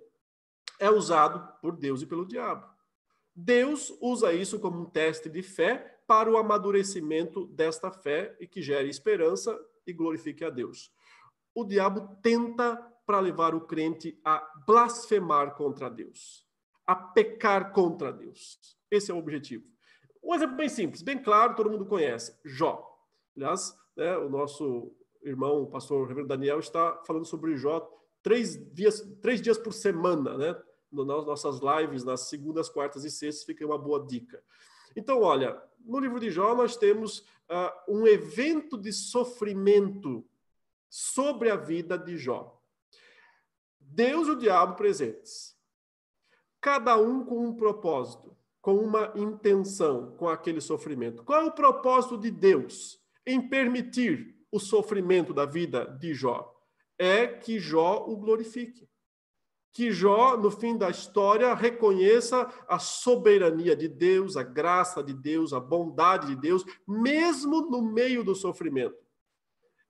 é 0.79 0.89
usado 0.89 1.59
por 1.61 1.75
Deus 1.75 2.01
e 2.01 2.05
pelo 2.05 2.25
diabo. 2.25 2.67
Deus 3.35 3.95
usa 3.99 4.31
isso 4.33 4.59
como 4.59 4.81
um 4.81 4.85
teste 4.85 5.29
de 5.29 5.41
fé 5.41 5.99
para 6.05 6.29
o 6.29 6.37
amadurecimento 6.37 7.47
desta 7.47 7.91
fé 7.91 8.35
e 8.39 8.47
que 8.47 8.61
gere 8.61 8.89
esperança 8.89 9.59
e 9.87 9.93
glorifique 9.93 10.43
a 10.43 10.49
Deus. 10.49 10.91
O 11.55 11.63
diabo 11.63 12.15
tenta 12.21 12.75
para 13.05 13.19
levar 13.19 13.55
o 13.55 13.61
crente 13.61 14.19
a 14.23 14.39
blasfemar 14.65 15.55
contra 15.55 15.89
Deus, 15.89 16.47
a 16.85 16.95
pecar 16.95 17.71
contra 17.71 18.11
Deus. 18.11 18.59
Esse 18.89 19.11
é 19.11 19.13
o 19.13 19.17
objetivo. 19.17 19.65
Um 20.23 20.33
exemplo 20.33 20.55
bem 20.55 20.69
simples, 20.69 21.01
bem 21.01 21.21
claro, 21.21 21.55
todo 21.55 21.69
mundo 21.69 21.85
conhece: 21.85 22.37
Jó. 22.45 22.89
Aliás, 23.35 23.75
né, 23.95 24.15
o 24.17 24.29
nosso 24.29 24.95
irmão, 25.23 25.63
o 25.63 25.67
pastor 25.67 26.07
Reverendo 26.07 26.27
Daniel, 26.29 26.59
está 26.59 27.01
falando 27.05 27.25
sobre 27.25 27.55
Jó 27.55 27.89
três 28.21 28.57
dias, 28.73 29.01
três 29.21 29.41
dias 29.41 29.57
por 29.57 29.73
semana, 29.73 30.37
né? 30.37 30.61
Nas 30.91 31.25
nossas 31.25 31.59
lives, 31.59 32.03
nas 32.03 32.21
segundas, 32.21 32.69
quartas 32.69 33.03
e 33.03 33.09
sextas, 33.09 33.43
fica 33.43 33.65
uma 33.65 33.77
boa 33.77 34.05
dica. 34.05 34.43
Então, 34.95 35.21
olha, 35.21 35.59
no 35.79 35.99
livro 35.99 36.19
de 36.19 36.29
Jó 36.29 36.55
nós 36.55 36.77
temos 36.77 37.19
uh, 37.19 37.71
um 37.87 38.05
evento 38.05 38.77
de 38.77 38.93
sofrimento 38.93 40.23
sobre 40.87 41.49
a 41.49 41.55
vida 41.55 41.97
de 41.97 42.15
Jó. 42.15 42.61
Deus 43.79 44.27
e 44.27 44.31
o 44.31 44.37
diabo 44.37 44.75
presentes, 44.75 45.57
cada 46.61 46.95
um 46.97 47.25
com 47.25 47.47
um 47.47 47.55
propósito 47.55 48.33
com 48.63 48.77
uma 48.77 49.11
intenção 49.13 50.15
com 50.15 50.29
aquele 50.29 50.61
sofrimento. 50.61 51.21
Qual 51.21 51.41
é 51.41 51.43
o 51.43 51.51
propósito 51.51 52.17
de 52.17 52.31
Deus 52.31 52.97
em 53.25 53.49
permitir 53.49 54.32
o 54.53 54.59
sofrimento 54.59 55.33
da 55.33 55.45
vida 55.45 55.85
de 55.99 56.13
Jó? 56.13 56.53
É 56.97 57.25
que 57.25 57.59
Jó 57.59 58.05
o 58.07 58.15
glorifique. 58.15 58.87
Que 59.73 59.91
Jó, 59.91 60.37
no 60.37 60.51
fim 60.51 60.77
da 60.77 60.91
história, 60.91 61.55
reconheça 61.55 62.47
a 62.67 62.77
soberania 62.77 63.75
de 63.75 63.87
Deus, 63.87 64.37
a 64.37 64.43
graça 64.43 65.03
de 65.03 65.11
Deus, 65.11 65.51
a 65.51 65.59
bondade 65.59 66.27
de 66.27 66.35
Deus, 66.35 66.63
mesmo 66.87 67.61
no 67.61 67.81
meio 67.81 68.23
do 68.23 68.35
sofrimento. 68.35 69.01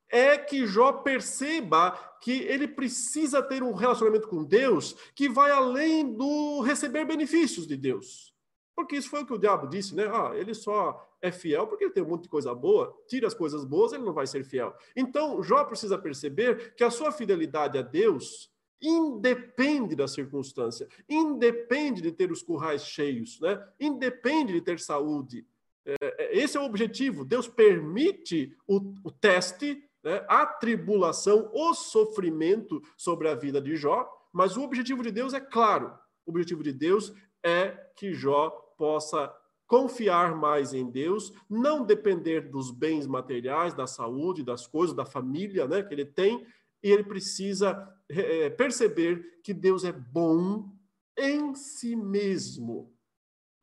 é 0.10 0.38
que 0.38 0.66
Jó 0.68 0.92
perceba 0.94 1.92
que 2.22 2.44
ele 2.44 2.68
precisa 2.68 3.42
ter 3.42 3.64
um 3.64 3.74
relacionamento 3.74 4.28
com 4.28 4.44
Deus 4.44 4.96
que 5.16 5.28
vai 5.28 5.50
além 5.52 6.14
do 6.14 6.62
receber 6.62 7.04
benefícios 7.04 7.68
de 7.68 7.76
Deus. 7.76 8.34
Porque 8.76 8.96
isso 8.96 9.10
foi 9.10 9.24
o 9.24 9.26
que 9.26 9.34
o 9.34 9.40
diabo 9.40 9.68
disse, 9.68 9.96
né? 9.96 10.06
Ah, 10.08 10.32
ele 10.36 10.54
só 10.54 11.04
é 11.24 11.32
fiel 11.32 11.66
porque 11.66 11.86
ele 11.86 11.94
tem 11.94 12.04
um 12.04 12.10
monte 12.10 12.24
de 12.24 12.30
coisa 12.30 12.54
boa, 12.54 12.94
tira 13.08 13.26
as 13.26 13.34
coisas 13.34 13.64
boas, 13.64 13.94
ele 13.94 14.04
não 14.04 14.14
vai 14.14 14.28
ser 14.28 14.44
fiel. 14.44 14.76
Então, 14.94 15.42
Jó 15.42 15.64
precisa 15.64 15.98
perceber 15.98 16.76
que 16.76 16.84
a 16.84 16.92
sua 16.92 17.14
fidelidade 17.14 17.78
a 17.78 17.82
Deus 17.82 18.52
independe 18.82 19.96
da 19.96 20.06
circunstância, 20.06 20.90
independe 21.08 22.02
de 22.02 22.12
ter 22.12 22.30
os 22.30 22.44
currais 22.44 22.86
cheios, 22.86 23.40
né? 23.40 23.66
independe 23.80 24.52
de 24.52 24.60
ter 24.60 24.78
saúde. 24.82 25.48
É, 25.86 25.96
é, 26.02 26.38
esse 26.38 26.58
é 26.58 26.60
o 26.60 26.66
objetivo. 26.66 27.24
Deus 27.24 27.48
permite 27.48 28.54
o, 28.68 28.94
o 29.02 29.10
teste, 29.10 29.82
né? 30.04 30.26
a 30.28 30.46
tribulação, 30.46 31.50
o 31.54 31.74
sofrimento 31.74 32.84
sobre 32.98 33.30
a 33.30 33.36
vida 33.36 33.62
de 33.62 33.78
Jó, 33.78 34.06
mas 34.34 34.58
o 34.58 34.62
objetivo 34.62 35.02
de 35.02 35.12
Deus 35.12 35.34
é 35.34 35.40
claro. 35.40 35.98
O 36.26 36.32
objetivo 36.32 36.62
de 36.62 36.74
Deus 36.74 37.14
é 37.42 37.70
que 37.96 38.14
Jó 38.14 38.50
possa 38.78 39.34
confiar 39.74 40.36
mais 40.36 40.72
em 40.72 40.88
Deus, 40.88 41.34
não 41.50 41.84
depender 41.84 42.42
dos 42.42 42.70
bens 42.70 43.08
materiais, 43.08 43.74
da 43.74 43.88
saúde, 43.88 44.44
das 44.44 44.68
coisas, 44.68 44.96
da 44.96 45.04
família 45.04 45.68
né, 45.68 45.82
que 45.82 45.92
ele 45.92 46.06
tem, 46.06 46.46
e 46.84 46.92
ele 46.92 47.04
precisa 47.04 47.92
é, 48.08 48.52
perceber 48.52 49.42
que 49.44 49.52
Deus 49.52 49.84
é 49.84 49.92
bom 49.92 50.72
em 51.18 51.56
si 51.56 51.96
mesmo 51.96 52.96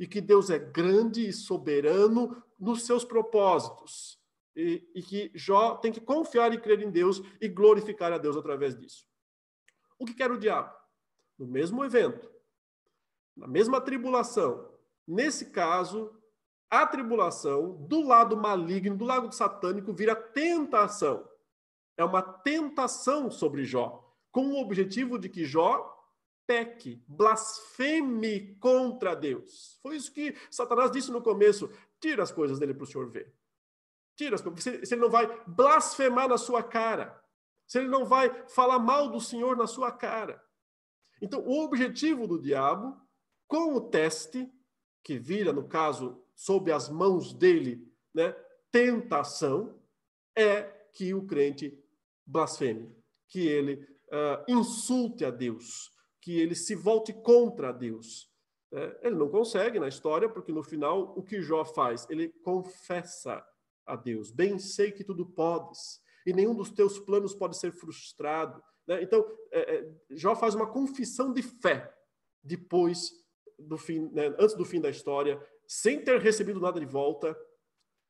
e 0.01 0.07
que 0.09 0.21
Deus 0.21 0.51
é 0.51 0.59
grande 0.59 1.29
e 1.29 1.33
soberano 1.33 2.43
nos 2.59 2.83
seus 2.83 3.05
propósitos 3.05 4.21
e, 4.57 4.83
e 4.93 5.03
que 5.05 5.31
Jó 5.33 5.77
tem 5.77 5.93
que 5.93 6.01
confiar 6.01 6.53
e 6.53 6.61
crer 6.61 6.83
em 6.83 6.91
Deus 6.91 7.23
e 7.41 7.47
glorificar 7.47 8.13
a 8.13 8.19
Deus 8.19 8.37
através 8.37 8.77
disso. 8.77 9.07
O 9.97 10.05
que 10.05 10.15
quer 10.15 10.33
o 10.33 10.39
diabo? 10.41 10.75
No 11.39 11.47
mesmo 11.47 11.85
evento, 11.85 12.29
na 13.37 13.47
mesma 13.47 13.81
tribulação, 13.81 14.70
nesse 15.07 15.47
caso, 15.47 16.13
a 16.69 16.87
tribulação 16.87 17.87
do 17.87 18.03
lado 18.03 18.37
maligno, 18.37 18.97
do 18.97 19.05
lado 19.05 19.33
satânico, 19.33 19.93
vira 19.93 20.15
tentação 20.15 21.29
é 22.01 22.05
uma 22.05 22.23
tentação 22.23 23.31
sobre 23.31 23.63
Jó, 23.63 24.03
com 24.33 24.53
o 24.53 24.61
objetivo 24.61 25.19
de 25.19 25.29
que 25.29 25.45
Jó 25.45 25.99
peque, 26.47 27.05
blasfeme 27.07 28.57
contra 28.57 29.15
Deus. 29.15 29.79
Foi 29.83 29.97
isso 29.97 30.11
que 30.11 30.35
Satanás 30.51 30.91
disse 30.91 31.11
no 31.11 31.23
começo: 31.23 31.71
tira 32.01 32.23
as 32.23 32.33
coisas 32.33 32.59
dele 32.59 32.73
para 32.73 32.85
o 32.85 32.87
senhor 32.87 33.11
ver. 33.11 33.35
Tira 34.17 34.35
as 34.35 34.41
coisas, 34.41 34.89
se 34.89 34.95
ele 34.95 35.03
não 35.03 35.11
vai 35.11 35.27
blasfemar 35.47 36.27
na 36.27 36.39
sua 36.39 36.63
cara, 36.63 37.23
se 37.67 37.79
ele 37.79 37.89
não 37.89 38.07
vai 38.07 38.49
falar 38.49 38.79
mal 38.79 39.11
do 39.11 39.21
Senhor 39.21 39.55
na 39.55 39.67
sua 39.67 39.93
cara. 39.93 40.43
Então, 41.21 41.41
o 41.41 41.63
objetivo 41.63 42.27
do 42.27 42.41
diabo, 42.41 42.99
com 43.47 43.75
o 43.75 43.81
teste, 43.91 44.51
que 45.03 45.19
vira, 45.19 45.53
no 45.53 45.67
caso, 45.67 46.23
sob 46.35 46.71
as 46.73 46.89
mãos 46.89 47.33
dele, 47.33 47.87
né, 48.15 48.35
tentação, 48.71 49.79
é 50.37 50.63
que 50.93 51.15
o 51.15 51.27
crente 51.27 51.79
blasfeme, 52.27 52.95
que 53.29 53.47
ele 53.47 53.75
uh, 54.09 54.45
insulte 54.49 55.25
a 55.25 55.31
Deus, 55.31 55.91
que 56.21 56.39
ele 56.39 56.55
se 56.55 56.75
volte 56.75 57.13
contra 57.13 57.73
Deus. 57.73 58.31
É, 58.73 59.01
ele 59.03 59.17
não 59.17 59.29
consegue 59.29 59.81
na 59.81 59.89
história, 59.89 60.29
porque 60.29 60.53
no 60.53 60.63
final 60.63 61.13
o 61.17 61.23
que 61.23 61.43
Jó 61.43 61.65
faz? 61.65 62.07
Ele 62.09 62.29
confessa 62.45 63.45
a 63.85 63.97
Deus: 63.97 64.31
Bem 64.31 64.59
sei 64.59 64.93
que 64.93 65.03
tudo 65.03 65.27
podes, 65.27 66.01
e 66.25 66.33
nenhum 66.33 66.55
dos 66.55 66.71
teus 66.71 66.99
planos 66.99 67.35
pode 67.35 67.57
ser 67.57 67.73
frustrado. 67.73 68.63
Né? 68.87 69.03
Então, 69.03 69.27
é, 69.51 69.77
é, 69.77 69.93
Jó 70.11 70.37
faz 70.37 70.55
uma 70.55 70.67
confissão 70.67 71.33
de 71.33 71.43
fé 71.43 71.93
depois 72.43 73.11
do 73.61 73.79
fim, 73.79 74.11
né? 74.13 74.35
antes 74.39 74.55
do 74.55 74.65
fim 74.65 74.81
da 74.81 74.91
história, 74.91 75.41
sem 75.67 76.03
ter 76.03 76.21
recebido 76.21 76.61
nada 76.61 76.81
de 76.81 76.87
volta, 76.87 77.37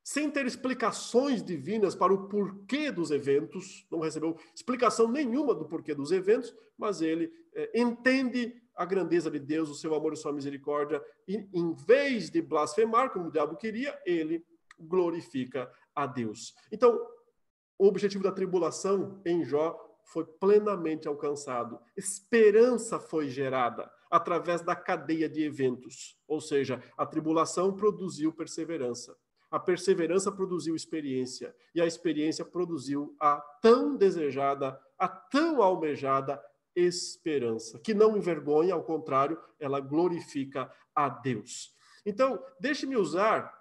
sem 0.02 0.30
ter 0.30 0.46
explicações 0.46 1.42
divinas 1.42 1.94
para 1.94 2.12
o 2.12 2.26
porquê 2.26 2.90
dos 2.90 3.10
eventos, 3.10 3.86
não 3.90 4.00
recebeu 4.00 4.36
explicação 4.54 5.08
nenhuma 5.08 5.54
do 5.54 5.66
porquê 5.66 5.94
dos 5.94 6.10
eventos, 6.10 6.54
mas 6.76 7.02
ele 7.02 7.30
é, 7.54 7.80
entende 7.80 8.54
a 8.74 8.84
grandeza 8.84 9.30
de 9.30 9.38
Deus, 9.38 9.68
o 9.68 9.74
seu 9.74 9.94
amor 9.94 10.14
e 10.14 10.16
sua 10.16 10.32
misericórdia, 10.32 11.04
e 11.28 11.46
em 11.52 11.74
vez 11.74 12.30
de 12.30 12.40
blasfemar, 12.40 13.10
como 13.10 13.28
o 13.28 13.30
diabo 13.30 13.56
queria, 13.56 14.00
ele 14.06 14.44
glorifica 14.78 15.70
a 15.94 16.06
Deus. 16.06 16.54
Então, 16.72 16.98
o 17.78 17.86
objetivo 17.86 18.24
da 18.24 18.32
tribulação 18.32 19.20
em 19.24 19.44
Jó 19.44 19.78
foi 20.04 20.24
plenamente 20.24 21.06
alcançado. 21.06 21.78
Esperança 21.96 22.98
foi 22.98 23.28
gerada 23.28 23.90
através 24.10 24.60
da 24.62 24.74
cadeia 24.74 25.28
de 25.28 25.42
eventos, 25.42 26.18
ou 26.26 26.40
seja, 26.40 26.82
a 26.96 27.06
tribulação 27.06 27.72
produziu 27.72 28.32
perseverança. 28.32 29.16
A 29.50 29.58
perseverança 29.58 30.30
produziu 30.30 30.74
experiência, 30.76 31.54
e 31.74 31.80
a 31.80 31.86
experiência 31.86 32.44
produziu 32.44 33.16
a 33.20 33.36
tão 33.62 33.96
desejada, 33.96 34.80
a 34.98 35.08
tão 35.08 35.62
almejada 35.62 36.42
esperança, 36.74 37.78
que 37.78 37.94
não 37.94 38.16
envergonha, 38.16 38.74
ao 38.74 38.82
contrário, 38.82 39.38
ela 39.58 39.80
glorifica 39.80 40.72
a 40.94 41.08
Deus. 41.08 41.74
Então, 42.06 42.42
deixe-me 42.60 42.96
usar 42.96 43.52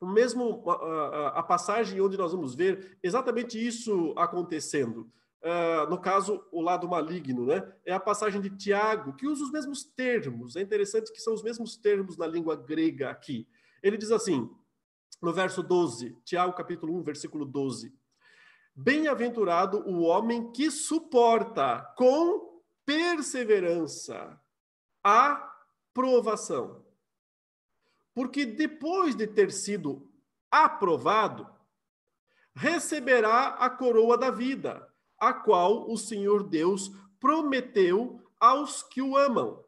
o 0.00 0.06
mesmo 0.06 0.68
a, 0.68 1.38
a, 1.38 1.42
passagem 1.42 2.00
onde 2.00 2.16
nós 2.16 2.32
vamos 2.32 2.54
ver 2.54 2.98
exatamente 3.02 3.64
isso 3.64 4.12
acontecendo. 4.16 5.10
Uh, 5.44 5.90
no 5.90 6.00
caso, 6.00 6.42
o 6.50 6.62
lado 6.62 6.88
maligno, 6.88 7.44
né? 7.44 7.70
É 7.84 7.92
a 7.92 8.00
passagem 8.00 8.40
de 8.40 8.48
Tiago, 8.48 9.14
que 9.14 9.26
usa 9.26 9.44
os 9.44 9.52
mesmos 9.52 9.84
termos. 9.84 10.56
É 10.56 10.62
interessante 10.62 11.12
que 11.12 11.20
são 11.20 11.34
os 11.34 11.42
mesmos 11.42 11.76
termos 11.76 12.16
na 12.16 12.26
língua 12.26 12.56
grega 12.56 13.10
aqui. 13.10 13.46
Ele 13.82 13.98
diz 13.98 14.10
assim: 14.10 14.50
no 15.20 15.34
verso 15.34 15.62
12, 15.62 16.16
Tiago 16.24 16.54
capítulo 16.54 16.96
1, 16.96 17.02
versículo 17.02 17.44
12. 17.44 17.94
Bem-aventurado 18.74 19.86
o 19.86 20.00
homem 20.00 20.50
que 20.50 20.70
suporta 20.70 21.92
com 21.96 22.62
perseverança 22.86 24.40
a 25.02 25.54
provação. 25.92 26.84
Porque 28.14 28.46
depois 28.46 29.14
de 29.14 29.26
ter 29.26 29.52
sido 29.52 30.10
aprovado, 30.50 31.46
receberá 32.54 33.48
a 33.48 33.68
coroa 33.68 34.16
da 34.16 34.30
vida, 34.30 34.88
a 35.18 35.32
qual 35.32 35.90
o 35.90 35.96
Senhor 35.96 36.42
Deus 36.42 36.90
prometeu 37.18 38.20
aos 38.38 38.82
que 38.82 39.00
o 39.00 39.16
amam. 39.16 39.64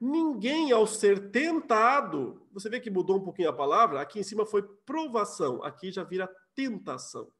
Ninguém, 0.00 0.72
ao 0.72 0.86
ser 0.86 1.30
tentado, 1.30 2.46
você 2.52 2.68
vê 2.68 2.80
que 2.80 2.90
mudou 2.90 3.16
um 3.16 3.24
pouquinho 3.24 3.48
a 3.48 3.52
palavra? 3.52 4.00
Aqui 4.00 4.18
em 4.18 4.22
cima 4.22 4.46
foi 4.46 4.62
provação, 4.62 5.62
aqui 5.62 5.90
já 5.90 6.04
vira 6.04 6.30
tentação. 6.54 7.30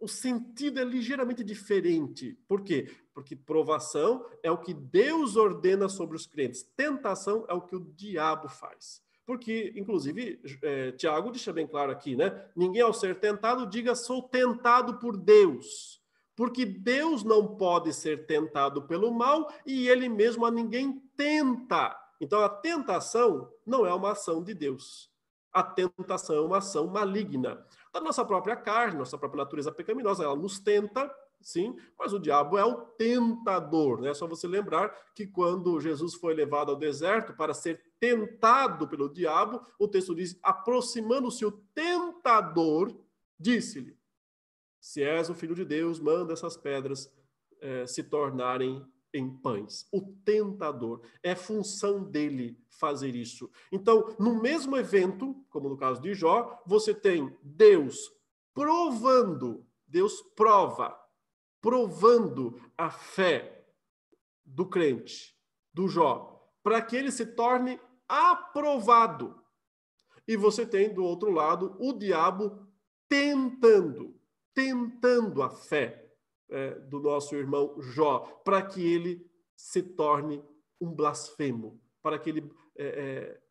O 0.00 0.08
sentido 0.08 0.80
é 0.80 0.84
ligeiramente 0.84 1.42
diferente. 1.42 2.38
Por 2.46 2.62
quê? 2.62 2.90
Porque 3.12 3.34
provação 3.36 4.24
é 4.42 4.50
o 4.50 4.58
que 4.58 4.74
Deus 4.74 5.36
ordena 5.36 5.88
sobre 5.88 6.16
os 6.16 6.26
crentes, 6.26 6.62
tentação 6.76 7.44
é 7.48 7.54
o 7.54 7.62
que 7.62 7.76
o 7.76 7.92
diabo 7.94 8.48
faz. 8.48 9.02
Porque, 9.26 9.72
inclusive, 9.74 10.40
é, 10.62 10.92
Tiago 10.92 11.30
deixa 11.30 11.52
bem 11.52 11.66
claro 11.66 11.90
aqui, 11.90 12.14
né? 12.14 12.46
Ninguém, 12.54 12.82
ao 12.82 12.92
ser 12.92 13.18
tentado, 13.18 13.66
diga 13.66 13.94
sou 13.94 14.22
tentado 14.22 14.98
por 14.98 15.16
Deus. 15.16 16.03
Porque 16.36 16.64
Deus 16.64 17.22
não 17.22 17.56
pode 17.56 17.92
ser 17.92 18.26
tentado 18.26 18.82
pelo 18.82 19.12
mal 19.12 19.52
e 19.64 19.88
ele 19.88 20.08
mesmo 20.08 20.44
a 20.44 20.50
ninguém 20.50 21.00
tenta. 21.16 21.96
Então 22.20 22.40
a 22.40 22.48
tentação 22.48 23.50
não 23.66 23.86
é 23.86 23.92
uma 23.94 24.12
ação 24.12 24.42
de 24.42 24.54
Deus. 24.54 25.10
A 25.52 25.62
tentação 25.62 26.36
é 26.36 26.40
uma 26.40 26.58
ação 26.58 26.86
maligna. 26.88 27.64
Da 27.92 28.00
nossa 28.00 28.24
própria 28.24 28.56
carne, 28.56 28.98
nossa 28.98 29.16
própria 29.16 29.44
natureza 29.44 29.70
pecaminosa, 29.70 30.24
ela 30.24 30.34
nos 30.34 30.58
tenta, 30.58 31.08
sim, 31.40 31.76
mas 31.96 32.12
o 32.12 32.18
diabo 32.18 32.58
é 32.58 32.64
o 32.64 32.74
tentador. 32.74 34.00
Né? 34.00 34.10
É 34.10 34.14
só 34.14 34.26
você 34.26 34.48
lembrar 34.48 34.92
que 35.14 35.26
quando 35.28 35.78
Jesus 35.78 36.14
foi 36.14 36.34
levado 36.34 36.72
ao 36.72 36.76
deserto 36.76 37.32
para 37.34 37.54
ser 37.54 37.80
tentado 38.00 38.88
pelo 38.88 39.08
diabo, 39.08 39.60
o 39.78 39.86
texto 39.86 40.12
diz: 40.12 40.36
aproximando-se 40.42 41.46
o 41.46 41.52
tentador, 41.52 42.92
disse-lhe: 43.38 43.96
se 44.84 45.02
és 45.02 45.30
o 45.30 45.34
filho 45.34 45.54
de 45.54 45.64
Deus, 45.64 45.98
manda 45.98 46.34
essas 46.34 46.58
pedras 46.58 47.10
eh, 47.62 47.86
se 47.86 48.02
tornarem 48.02 48.86
em 49.14 49.34
pães. 49.34 49.88
O 49.90 50.02
tentador. 50.02 51.00
É 51.22 51.34
função 51.34 52.04
dele 52.04 52.62
fazer 52.68 53.16
isso. 53.16 53.50
Então, 53.72 54.14
no 54.20 54.42
mesmo 54.42 54.76
evento, 54.76 55.42
como 55.48 55.70
no 55.70 55.76
caso 55.78 56.02
de 56.02 56.12
Jó, 56.12 56.62
você 56.66 56.92
tem 56.92 57.34
Deus 57.42 58.12
provando, 58.52 59.66
Deus 59.86 60.20
prova, 60.36 60.94
provando 61.62 62.60
a 62.76 62.90
fé 62.90 63.66
do 64.44 64.68
crente, 64.68 65.34
do 65.72 65.88
Jó, 65.88 66.46
para 66.62 66.82
que 66.82 66.94
ele 66.94 67.10
se 67.10 67.24
torne 67.24 67.80
aprovado. 68.06 69.42
E 70.28 70.36
você 70.36 70.66
tem 70.66 70.92
do 70.92 71.02
outro 71.02 71.30
lado 71.30 71.74
o 71.80 71.94
diabo 71.94 72.68
tentando 73.08 74.22
tentando 74.54 75.42
a 75.42 75.50
fé 75.50 76.08
é, 76.48 76.78
do 76.80 77.00
nosso 77.00 77.34
irmão 77.34 77.80
Jó, 77.80 78.20
para 78.44 78.62
que 78.62 78.80
ele 78.80 79.26
se 79.56 79.82
torne 79.82 80.42
um 80.80 80.92
blasfemo, 80.92 81.80
para 82.02 82.18
que 82.18 82.30
ele 82.30 82.50
é, 82.76 82.86
é, 82.86 83.42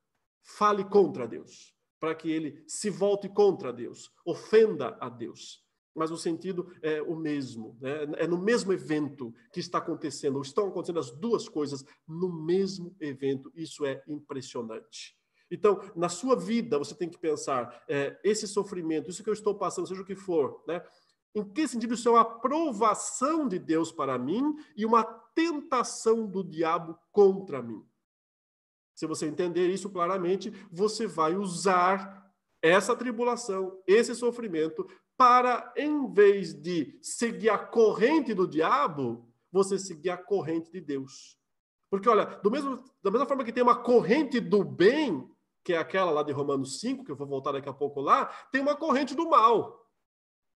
fale 0.41 0.83
contra 0.83 1.27
Deus, 1.27 1.75
para 1.99 2.15
que 2.15 2.31
ele 2.31 2.63
se 2.67 2.89
volte 2.89 3.29
contra 3.29 3.73
Deus, 3.73 4.11
ofenda 4.25 4.97
a 4.99 5.09
Deus 5.09 5.63
mas 5.95 6.11
o 6.11 6.17
sentido 6.17 6.73
é 6.81 7.01
o 7.01 7.15
mesmo. 7.15 7.77
Né? 7.79 7.91
É 8.17 8.27
no 8.27 8.37
mesmo 8.37 8.73
evento 8.73 9.33
que 9.51 9.59
está 9.59 9.77
acontecendo, 9.77 10.41
estão 10.41 10.67
acontecendo 10.67 10.99
as 10.99 11.11
duas 11.11 11.47
coisas 11.47 11.85
no 12.07 12.31
mesmo 12.43 12.95
evento. 12.99 13.51
Isso 13.55 13.85
é 13.85 14.03
impressionante. 14.07 15.15
Então, 15.53 15.79
na 15.95 16.09
sua 16.09 16.35
vida, 16.35 16.79
você 16.79 16.95
tem 16.95 17.07
que 17.07 17.17
pensar: 17.17 17.83
é, 17.87 18.19
esse 18.23 18.47
sofrimento, 18.47 19.09
isso 19.09 19.23
que 19.23 19.29
eu 19.29 19.33
estou 19.33 19.53
passando, 19.53 19.87
seja 19.87 20.01
o 20.01 20.05
que 20.05 20.15
for, 20.15 20.63
né? 20.67 20.83
em 21.35 21.43
que 21.43 21.67
sentido 21.67 21.93
isso 21.93 22.09
é 22.09 22.11
uma 22.11 22.21
aprovação 22.21 23.47
de 23.47 23.57
Deus 23.57 23.91
para 23.91 24.19
mim 24.19 24.55
e 24.75 24.85
uma 24.85 25.03
tentação 25.03 26.27
do 26.27 26.43
diabo 26.43 26.97
contra 27.11 27.61
mim? 27.61 27.83
Se 28.95 29.07
você 29.07 29.25
entender 29.27 29.69
isso 29.69 29.89
claramente, 29.89 30.51
você 30.71 31.07
vai 31.07 31.35
usar 31.35 32.31
essa 32.61 32.95
tribulação, 32.95 33.81
esse 33.87 34.13
sofrimento, 34.13 34.87
para, 35.17 35.73
em 35.75 36.11
vez 36.11 36.53
de 36.53 36.97
seguir 37.01 37.49
a 37.49 37.57
corrente 37.57 38.33
do 38.33 38.47
diabo, 38.47 39.27
você 39.51 39.77
seguir 39.77 40.11
a 40.11 40.17
corrente 40.17 40.71
de 40.71 40.81
Deus. 40.81 41.37
Porque, 41.89 42.09
olha, 42.09 42.39
mesmo, 42.49 42.83
da 43.03 43.11
mesma 43.11 43.27
forma 43.27 43.43
que 43.43 43.51
tem 43.51 43.61
uma 43.61 43.75
corrente 43.75 44.39
do 44.39 44.63
bem, 44.63 45.29
que 45.63 45.73
é 45.73 45.77
aquela 45.77 46.11
lá 46.11 46.23
de 46.23 46.31
Romanos 46.31 46.79
5, 46.79 47.03
que 47.03 47.11
eu 47.11 47.15
vou 47.15 47.27
voltar 47.27 47.53
daqui 47.53 47.69
a 47.69 47.73
pouco 47.73 48.01
lá, 48.01 48.25
tem 48.51 48.61
uma 48.61 48.75
corrente 48.75 49.15
do 49.15 49.29
mal. 49.29 49.87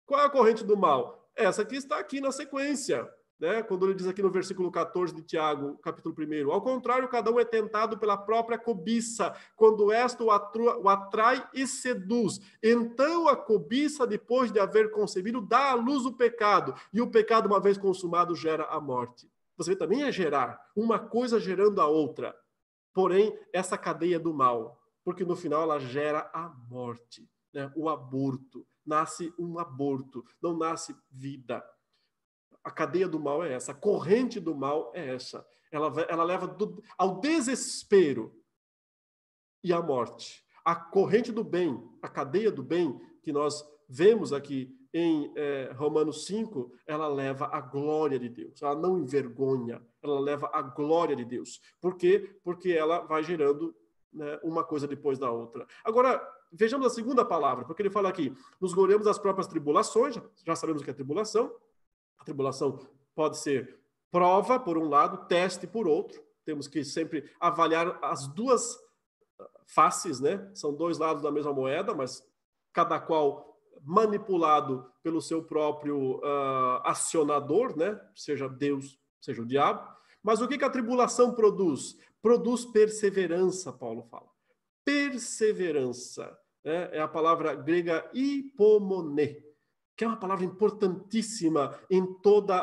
Qual 0.05 0.21
é 0.21 0.25
a 0.25 0.29
corrente 0.29 0.63
do 0.63 0.77
mal? 0.77 1.29
Essa 1.35 1.65
que 1.65 1.75
está 1.75 1.99
aqui 1.99 2.19
na 2.19 2.31
sequência 2.31 3.07
né? 3.39 3.61
quando 3.61 3.85
ele 3.85 3.93
diz 3.93 4.07
aqui 4.07 4.21
no 4.21 4.31
versículo 4.31 4.71
14 4.71 5.13
de 5.13 5.21
Tiago, 5.21 5.77
capítulo 5.77 6.15
1. 6.17 6.51
Ao 6.51 6.61
contrário, 6.61 7.07
cada 7.07 7.31
um 7.31 7.39
é 7.39 7.45
tentado 7.45 7.97
pela 7.97 8.17
própria 8.17 8.57
cobiça, 8.57 9.35
quando 9.55 9.91
esta 9.91 10.23
o, 10.23 10.27
o 10.27 10.89
atrai 10.89 11.47
e 11.53 11.67
seduz. 11.67 12.39
Então 12.61 13.27
a 13.27 13.35
cobiça, 13.35 14.07
depois 14.07 14.51
de 14.51 14.59
haver 14.59 14.91
concebido, 14.91 15.41
dá 15.41 15.71
à 15.71 15.75
luz 15.75 16.05
o 16.05 16.13
pecado, 16.13 16.73
e 16.91 17.01
o 17.01 17.09
pecado, 17.09 17.47
uma 17.47 17.59
vez 17.59 17.77
consumado, 17.77 18.35
gera 18.35 18.65
a 18.65 18.79
morte. 18.79 19.29
Você 19.55 19.75
também 19.75 20.03
é 20.03 20.11
gerar, 20.11 20.59
uma 20.75 20.99
coisa 20.99 21.39
gerando 21.39 21.81
a 21.81 21.87
outra. 21.87 22.35
Porém, 22.93 23.37
essa 23.53 23.77
cadeia 23.77 24.19
do 24.19 24.33
mal, 24.33 24.76
porque 25.07 25.23
no 25.23 25.37
final 25.37 25.61
ela 25.61 25.79
gera 25.79 26.29
a 26.33 26.49
morte, 26.69 27.25
né? 27.53 27.71
o 27.77 27.87
aborto. 27.87 28.67
Nasce 28.85 29.33
um 29.39 29.57
aborto, 29.57 30.21
não 30.41 30.57
nasce 30.57 30.93
vida 31.09 31.63
a 32.67 32.71
cadeia 32.71 33.07
do 33.07 33.17
mal 33.17 33.41
é 33.45 33.53
essa, 33.53 33.71
a 33.71 33.75
corrente 33.75 34.41
do 34.41 34.53
mal 34.53 34.91
é 34.93 35.15
essa. 35.15 35.47
Ela, 35.71 35.89
ela 36.09 36.23
leva 36.25 36.45
do, 36.45 36.83
ao 36.97 37.21
desespero 37.21 38.35
e 39.63 39.71
à 39.71 39.81
morte. 39.81 40.43
A 40.65 40.75
corrente 40.75 41.31
do 41.31 41.45
bem, 41.45 41.81
a 42.01 42.09
cadeia 42.09 42.51
do 42.51 42.61
bem, 42.61 42.99
que 43.23 43.31
nós 43.31 43.63
vemos 43.87 44.33
aqui 44.33 44.77
em 44.93 45.31
é, 45.37 45.71
Romanos 45.77 46.25
5, 46.25 46.69
ela 46.85 47.07
leva 47.07 47.45
à 47.53 47.61
glória 47.61 48.19
de 48.19 48.27
Deus. 48.27 48.61
Ela 48.61 48.75
não 48.75 48.99
envergonha, 48.99 49.81
ela 50.03 50.19
leva 50.19 50.49
à 50.51 50.61
glória 50.61 51.15
de 51.15 51.23
Deus. 51.23 51.61
Por 51.79 51.95
quê? 51.95 52.37
Porque 52.43 52.71
ela 52.71 52.99
vai 52.99 53.23
gerando 53.23 53.73
né, 54.13 54.39
uma 54.43 54.63
coisa 54.63 54.87
depois 54.87 55.19
da 55.19 55.31
outra. 55.31 55.67
Agora, 55.83 56.21
vejamos 56.51 56.87
a 56.87 56.89
segunda 56.89 57.25
palavra, 57.25 57.65
porque 57.65 57.81
ele 57.81 57.89
fala 57.89 58.09
aqui: 58.09 58.35
nos 58.59 58.73
gloriamos 58.73 59.05
das 59.05 59.19
próprias 59.19 59.47
tribulações, 59.47 60.19
já 60.45 60.55
sabemos 60.55 60.81
o 60.81 60.85
que 60.85 60.91
é 60.91 60.93
tribulação, 60.93 61.55
a 62.17 62.23
tribulação 62.23 62.79
pode 63.15 63.37
ser 63.37 63.79
prova, 64.11 64.59
por 64.59 64.77
um 64.77 64.87
lado, 64.87 65.27
teste 65.27 65.67
por 65.67 65.87
outro. 65.87 66.23
Temos 66.45 66.67
que 66.67 66.83
sempre 66.83 67.29
avaliar 67.39 67.99
as 68.01 68.27
duas 68.27 68.79
faces, 69.67 70.19
né? 70.19 70.49
São 70.53 70.73
dois 70.73 70.97
lados 70.97 71.21
da 71.21 71.31
mesma 71.31 71.53
moeda, 71.53 71.93
mas 71.93 72.23
cada 72.71 72.99
qual 72.99 73.57
manipulado 73.83 74.89
pelo 75.03 75.21
seu 75.21 75.43
próprio 75.43 76.17
uh, 76.17 76.81
acionador, 76.83 77.77
né? 77.77 77.99
Seja 78.15 78.47
Deus, 78.47 78.97
seja 79.19 79.41
o 79.41 79.45
diabo. 79.45 79.87
Mas 80.24 80.41
o 80.41 80.47
que, 80.47 80.57
que 80.57 80.65
a 80.65 80.70
tribulação 80.70 81.34
produz? 81.34 81.97
Produz 82.22 82.65
perseverança, 82.65 83.72
Paulo 83.72 84.03
fala. 84.03 84.30
Perseverança. 84.84 86.38
Né? 86.63 86.89
É 86.93 87.01
a 87.01 87.07
palavra 87.07 87.55
grega 87.55 88.09
hipomone 88.13 89.47
que 89.97 90.03
é 90.03 90.07
uma 90.07 90.20
palavra 90.20 90.45
importantíssima 90.45 91.76
em 91.89 92.05
todo 92.22 92.53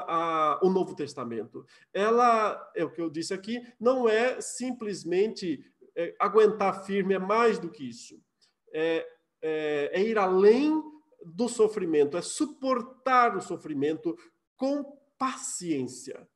o 0.63 0.71
Novo 0.71 0.95
Testamento. 0.95 1.67
Ela, 1.93 2.71
é 2.77 2.85
o 2.85 2.91
que 2.91 3.01
eu 3.01 3.11
disse 3.11 3.35
aqui, 3.35 3.61
não 3.79 4.09
é 4.09 4.41
simplesmente 4.41 5.61
é, 5.97 6.15
aguentar 6.21 6.85
firme, 6.85 7.15
é 7.15 7.19
mais 7.19 7.59
do 7.59 7.69
que 7.69 7.89
isso. 7.89 8.23
É, 8.73 9.05
é, 9.43 9.91
é 9.95 10.01
ir 10.01 10.17
além 10.17 10.81
do 11.25 11.49
sofrimento, 11.49 12.17
é 12.17 12.23
suportar 12.23 13.37
o 13.37 13.41
sofrimento 13.41 14.17
com 14.57 14.97
paciência. 15.19 16.29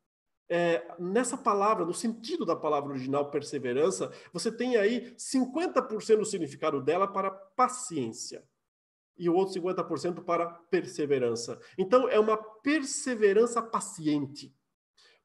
É, 0.50 0.94
nessa 0.98 1.36
palavra, 1.36 1.84
no 1.84 1.92
sentido 1.92 2.44
da 2.46 2.56
palavra 2.56 2.90
original 2.90 3.30
perseverança, 3.30 4.10
você 4.32 4.50
tem 4.50 4.76
aí 4.76 5.14
50% 5.16 6.18
do 6.18 6.24
significado 6.24 6.80
dela 6.80 7.06
para 7.06 7.30
paciência 7.30 8.42
e 9.18 9.28
o 9.28 9.34
outro 9.34 9.60
50% 9.60 10.22
para 10.24 10.46
perseverança. 10.46 11.60
Então, 11.76 12.08
é 12.08 12.18
uma 12.18 12.36
perseverança 12.36 13.60
paciente. 13.60 14.54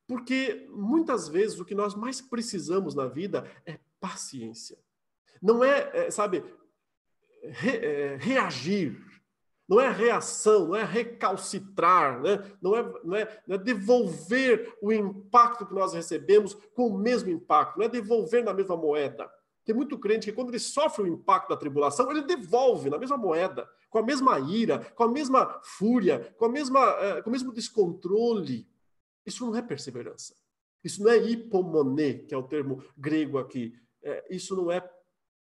Porque 0.07 0.67
muitas 0.71 1.29
vezes 1.29 1.59
o 1.59 1.65
que 1.65 1.75
nós 1.75 1.95
mais 1.95 2.19
precisamos 2.19 2.95
na 2.95 3.07
vida 3.07 3.49
é 3.65 3.79
paciência. 3.99 4.77
Não 5.41 5.63
é, 5.63 6.07
é 6.07 6.11
sabe, 6.11 6.43
re, 7.43 7.77
é, 7.77 8.15
reagir, 8.17 8.99
não 9.67 9.79
é 9.79 9.89
reação, 9.89 10.67
não 10.67 10.75
é 10.75 10.83
recalcitrar, 10.83 12.21
né? 12.21 12.43
não, 12.61 12.75
é, 12.75 12.93
não, 13.03 13.15
é, 13.15 13.43
não 13.47 13.55
é 13.55 13.57
devolver 13.57 14.77
o 14.81 14.91
impacto 14.91 15.65
que 15.65 15.73
nós 15.73 15.93
recebemos 15.93 16.53
com 16.75 16.87
o 16.87 16.97
mesmo 16.97 17.29
impacto, 17.29 17.77
não 17.77 17.85
é 17.85 17.89
devolver 17.89 18.43
na 18.43 18.53
mesma 18.53 18.75
moeda. 18.75 19.29
Tem 19.65 19.73
muito 19.73 19.97
crente 19.97 20.25
que, 20.25 20.33
quando 20.33 20.49
ele 20.49 20.59
sofre 20.59 21.03
o 21.03 21.07
impacto 21.07 21.49
da 21.49 21.57
tribulação, 21.57 22.11
ele 22.11 22.23
devolve 22.23 22.89
na 22.89 22.97
mesma 22.97 23.17
moeda, 23.17 23.69
com 23.89 23.97
a 23.97 24.03
mesma 24.03 24.37
ira, 24.39 24.79
com 24.93 25.03
a 25.03 25.07
mesma 25.07 25.61
fúria, 25.63 26.33
com, 26.37 26.45
a 26.45 26.49
mesma, 26.49 26.81
eh, 26.99 27.21
com 27.21 27.29
o 27.29 27.31
mesmo 27.31 27.53
descontrole. 27.53 28.67
Isso 29.25 29.45
não 29.45 29.55
é 29.55 29.61
perseverança. 29.61 30.35
Isso 30.83 31.01
não 31.01 31.09
é 31.09 31.17
hipomone, 31.17 32.25
que 32.25 32.33
é 32.33 32.37
o 32.37 32.43
termo 32.43 32.83
grego 32.97 33.37
aqui. 33.37 33.73
É, 34.03 34.25
isso 34.29 34.53
não 34.53 34.69
é 34.69 34.81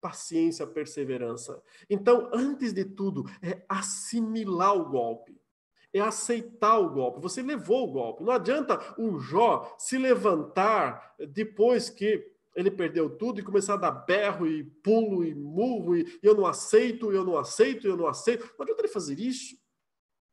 paciência, 0.01 0.65
perseverança. 0.65 1.61
Então, 1.89 2.29
antes 2.33 2.73
de 2.73 2.85
tudo, 2.85 3.25
é 3.41 3.63
assimilar 3.67 4.75
o 4.75 4.89
golpe. 4.89 5.39
É 5.93 5.99
aceitar 5.99 6.77
o 6.79 6.89
golpe. 6.89 7.21
Você 7.21 7.41
levou 7.41 7.87
o 7.87 7.91
golpe. 7.91 8.23
Não 8.23 8.31
adianta 8.31 8.79
um 8.99 9.19
Jó 9.19 9.75
se 9.77 9.97
levantar 9.97 11.15
depois 11.19 11.89
que 11.89 12.23
ele 12.55 12.71
perdeu 12.71 13.09
tudo 13.09 13.39
e 13.39 13.43
começar 13.43 13.75
a 13.75 13.77
dar 13.77 13.91
berro 13.91 14.47
e 14.47 14.63
pulo 14.63 15.23
e 15.23 15.35
murro 15.35 15.95
e 15.95 16.19
eu 16.23 16.33
não 16.33 16.45
aceito, 16.45 17.11
eu 17.11 17.23
não 17.23 17.37
aceito, 17.37 17.87
eu 17.87 17.95
não 17.95 18.07
aceito. 18.07 18.51
Não 18.57 18.63
adianta 18.63 18.81
ele 18.81 18.87
fazer 18.87 19.19
isso. 19.19 19.55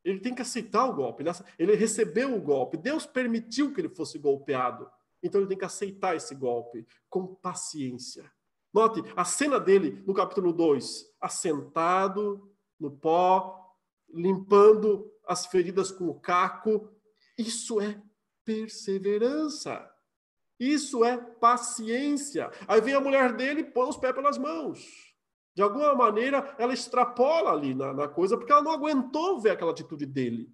Ele 0.02 0.20
tem 0.20 0.34
que 0.34 0.42
aceitar 0.42 0.86
o 0.86 0.94
golpe. 0.94 1.22
Ele 1.58 1.74
recebeu 1.74 2.34
o 2.34 2.40
golpe. 2.40 2.76
Deus 2.76 3.06
permitiu 3.06 3.72
que 3.72 3.80
ele 3.80 3.90
fosse 3.90 4.18
golpeado. 4.18 4.90
Então 5.22 5.40
ele 5.40 5.48
tem 5.48 5.56
que 5.56 5.64
aceitar 5.64 6.16
esse 6.16 6.34
golpe 6.34 6.86
com 7.08 7.34
paciência. 7.34 8.30
Note 8.74 9.04
a 9.14 9.24
cena 9.24 9.60
dele 9.60 10.02
no 10.04 10.12
capítulo 10.12 10.52
2, 10.52 11.14
assentado 11.20 12.52
no 12.78 12.90
pó, 12.90 13.72
limpando 14.12 15.08
as 15.28 15.46
feridas 15.46 15.92
com 15.92 16.08
o 16.08 16.18
caco. 16.18 16.92
Isso 17.38 17.80
é 17.80 18.02
perseverança. 18.44 19.88
Isso 20.58 21.04
é 21.04 21.16
paciência. 21.16 22.50
Aí 22.66 22.80
vem 22.80 22.94
a 22.94 23.00
mulher 23.00 23.36
dele 23.36 23.60
e 23.60 23.64
põe 23.64 23.88
os 23.88 23.96
pés 23.96 24.12
pelas 24.12 24.36
mãos. 24.36 24.84
De 25.54 25.62
alguma 25.62 25.94
maneira, 25.94 26.56
ela 26.58 26.74
extrapola 26.74 27.52
ali 27.52 27.76
na, 27.76 27.94
na 27.94 28.08
coisa, 28.08 28.36
porque 28.36 28.50
ela 28.50 28.62
não 28.62 28.72
aguentou 28.72 29.40
ver 29.40 29.50
aquela 29.50 29.70
atitude 29.70 30.04
dele. 30.04 30.52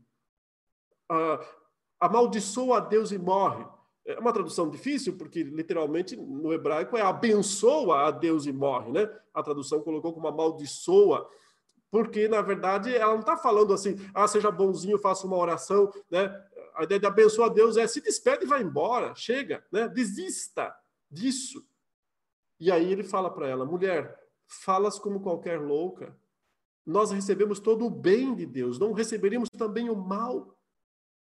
Ah, 1.11 1.41
amaldiçoa 1.99 2.77
a 2.77 2.81
Deus 2.81 3.12
e 3.12 3.18
morre. 3.18 3.64
É 4.07 4.18
uma 4.18 4.32
tradução 4.32 4.68
difícil, 4.68 5.16
porque 5.16 5.42
literalmente 5.42 6.16
no 6.16 6.53
hebraico 6.53 6.96
é 6.96 7.03
abençoa 7.03 8.07
a 8.07 8.11
Deus 8.11 8.46
e 8.46 8.53
morre, 8.53 8.92
né? 8.92 9.09
A 9.32 9.42
tradução 9.42 9.82
colocou 9.82 10.12
como 10.12 10.26
amaldiçoa, 10.26 11.28
porque 11.90 12.28
na 12.28 12.40
verdade 12.40 12.94
ela 12.94 13.12
não 13.12 13.20
está 13.20 13.36
falando 13.36 13.74
assim, 13.74 13.96
ah, 14.14 14.26
seja 14.26 14.51
bonzinho, 14.51 14.98
faça 14.98 15.26
uma 15.26 15.36
oração, 15.36 15.92
né? 16.11 16.34
a 16.74 16.84
ideia 16.84 17.01
de 17.01 17.07
abençoar 17.07 17.51
Deus 17.51 17.76
é 17.76 17.86
se 17.86 18.01
despede 18.01 18.44
e 18.44 18.48
vai 18.48 18.62
embora, 18.62 19.14
chega, 19.14 19.64
né? 19.70 19.88
desista 19.88 20.74
disso. 21.11 21.64
E 22.59 22.70
aí 22.70 22.90
ele 22.90 23.03
fala 23.03 23.30
para 23.30 23.48
ela, 23.48 23.64
mulher, 23.64 24.18
falas 24.46 24.98
como 24.98 25.20
qualquer 25.20 25.61
louca. 25.61 26.16
Nós 26.86 27.11
recebemos 27.11 27.61
todo 27.61 27.86
o 27.86 27.90
bem 27.90 28.34
de 28.34 28.46
Deus, 28.46 28.78
não 28.78 28.92
receberíamos 28.92 29.51
também 29.51 29.90
o 29.90 29.96
mal. 29.96 30.57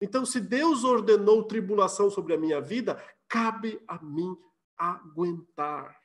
Então, 0.01 0.25
se 0.25 0.39
Deus 0.39 0.83
ordenou 0.83 1.43
tribulação 1.43 2.09
sobre 2.09 2.33
a 2.33 2.37
minha 2.37 2.61
vida, 2.61 2.95
cabe 3.27 3.81
a 3.87 4.01
mim 4.01 4.35
aguentar, 4.77 6.01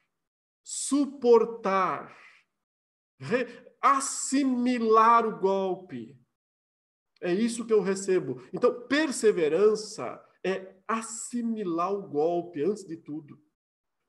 suportar, 0.63 2.17
assimilar 3.81 5.27
o 5.27 5.39
golpe. 5.39 6.19
É 7.21 7.33
isso 7.33 7.65
que 7.65 7.73
eu 7.73 7.81
recebo. 7.81 8.43
Então, 8.53 8.87
perseverança 8.89 10.23
é 10.45 10.75
assimilar 10.87 11.93
o 11.93 12.03
golpe 12.09 12.63
antes 12.63 12.85
de 12.85 12.97
tudo. 12.97 13.41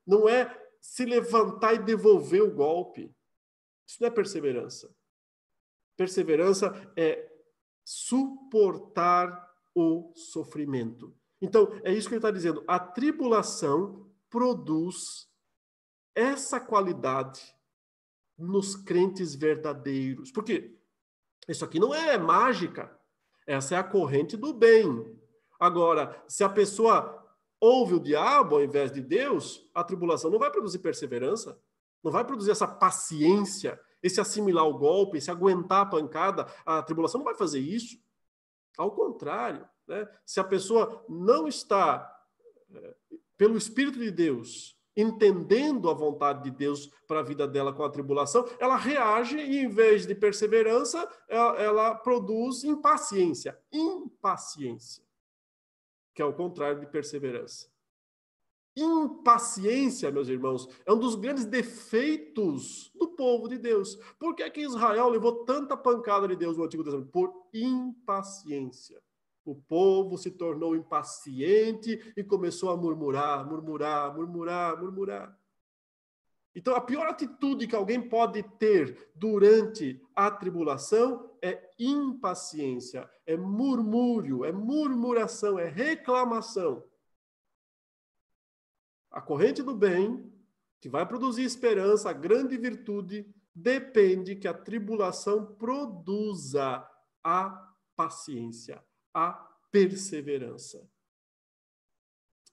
Não 0.06 0.28
é 0.28 0.62
se 0.80 1.04
levantar 1.04 1.74
e 1.74 1.78
devolver 1.78 2.42
o 2.42 2.54
golpe. 2.54 3.14
Isso 3.86 3.98
não 4.00 4.08
é 4.08 4.10
perseverança. 4.10 4.94
Perseverança 5.96 6.92
é 6.96 7.32
suportar 7.84 9.45
o 9.76 10.10
sofrimento. 10.14 11.14
Então, 11.40 11.70
é 11.84 11.92
isso 11.92 12.08
que 12.08 12.14
ele 12.14 12.18
está 12.18 12.30
dizendo. 12.30 12.64
A 12.66 12.80
tribulação 12.80 14.10
produz 14.30 15.28
essa 16.14 16.58
qualidade 16.58 17.54
nos 18.38 18.74
crentes 18.74 19.34
verdadeiros. 19.34 20.32
Porque 20.32 20.74
isso 21.46 21.62
aqui 21.62 21.78
não 21.78 21.94
é 21.94 22.16
mágica. 22.16 22.98
Essa 23.46 23.74
é 23.74 23.78
a 23.78 23.84
corrente 23.84 24.34
do 24.34 24.54
bem. 24.54 25.14
Agora, 25.60 26.24
se 26.26 26.42
a 26.42 26.48
pessoa 26.48 27.22
ouve 27.60 27.94
o 27.94 28.00
diabo 28.00 28.56
ao 28.56 28.64
invés 28.64 28.90
de 28.90 29.02
Deus, 29.02 29.68
a 29.74 29.84
tribulação 29.84 30.30
não 30.30 30.38
vai 30.38 30.50
produzir 30.50 30.78
perseverança, 30.78 31.60
não 32.02 32.10
vai 32.10 32.24
produzir 32.24 32.50
essa 32.50 32.66
paciência, 32.66 33.78
esse 34.02 34.20
assimilar 34.20 34.66
o 34.66 34.78
golpe, 34.78 35.18
esse 35.18 35.30
aguentar 35.30 35.82
a 35.82 35.86
pancada. 35.86 36.46
A 36.64 36.82
tribulação 36.82 37.18
não 37.18 37.26
vai 37.26 37.34
fazer 37.34 37.60
isso. 37.60 38.05
Ao 38.76 38.90
contrário, 38.90 39.66
né? 39.86 40.08
se 40.24 40.40
a 40.40 40.44
pessoa 40.44 41.04
não 41.08 41.46
está, 41.46 42.12
eh, 42.74 42.94
pelo 43.36 43.56
Espírito 43.56 43.98
de 43.98 44.10
Deus, 44.10 44.76
entendendo 44.96 45.90
a 45.90 45.94
vontade 45.94 46.44
de 46.44 46.50
Deus 46.50 46.90
para 47.06 47.20
a 47.20 47.22
vida 47.22 47.46
dela 47.46 47.72
com 47.72 47.84
a 47.84 47.90
tribulação, 47.90 48.48
ela 48.58 48.76
reage 48.76 49.38
e, 49.38 49.58
em 49.58 49.68
vez 49.68 50.06
de 50.06 50.14
perseverança, 50.14 51.08
ela, 51.28 51.60
ela 51.60 51.94
produz 51.94 52.64
impaciência. 52.64 53.58
Impaciência 53.70 55.06
que 56.16 56.22
é 56.22 56.24
o 56.24 56.32
contrário 56.32 56.80
de 56.80 56.86
perseverança. 56.86 57.68
Impaciência, 58.76 60.10
meus 60.10 60.28
irmãos, 60.28 60.68
é 60.84 60.92
um 60.92 60.98
dos 60.98 61.14
grandes 61.14 61.46
defeitos 61.46 62.92
do 62.94 63.08
povo 63.08 63.48
de 63.48 63.56
Deus. 63.56 63.96
Por 64.18 64.34
que, 64.34 64.42
é 64.42 64.50
que 64.50 64.60
Israel 64.60 65.08
levou 65.08 65.46
tanta 65.46 65.74
pancada 65.74 66.28
de 66.28 66.36
Deus 66.36 66.58
no 66.58 66.64
Antigo 66.64 66.84
Testamento? 66.84 67.10
Por 67.10 67.32
impaciência. 67.54 69.02
O 69.46 69.54
povo 69.54 70.18
se 70.18 70.30
tornou 70.30 70.76
impaciente 70.76 72.12
e 72.14 72.22
começou 72.22 72.68
a 72.68 72.76
murmurar, 72.76 73.48
murmurar, 73.48 74.14
murmurar, 74.14 74.78
murmurar. 74.78 75.38
Então, 76.54 76.74
a 76.74 76.80
pior 76.80 77.06
atitude 77.06 77.66
que 77.66 77.76
alguém 77.76 78.00
pode 78.00 78.42
ter 78.58 79.10
durante 79.14 80.02
a 80.14 80.30
tribulação 80.30 81.30
é 81.40 81.70
impaciência, 81.78 83.08
é 83.26 83.36
murmúrio, 83.36 84.44
é 84.44 84.52
murmuração, 84.52 85.58
é 85.58 85.68
reclamação. 85.68 86.82
A 89.16 89.20
corrente 89.22 89.62
do 89.62 89.74
bem, 89.74 90.30
que 90.78 90.90
vai 90.90 91.06
produzir 91.06 91.42
esperança, 91.42 92.10
a 92.10 92.12
grande 92.12 92.54
virtude, 92.58 93.26
depende 93.54 94.36
que 94.36 94.46
a 94.46 94.52
tribulação 94.52 95.54
produza 95.54 96.86
a 97.24 97.72
paciência, 97.96 98.84
a 99.14 99.32
perseverança. 99.72 100.86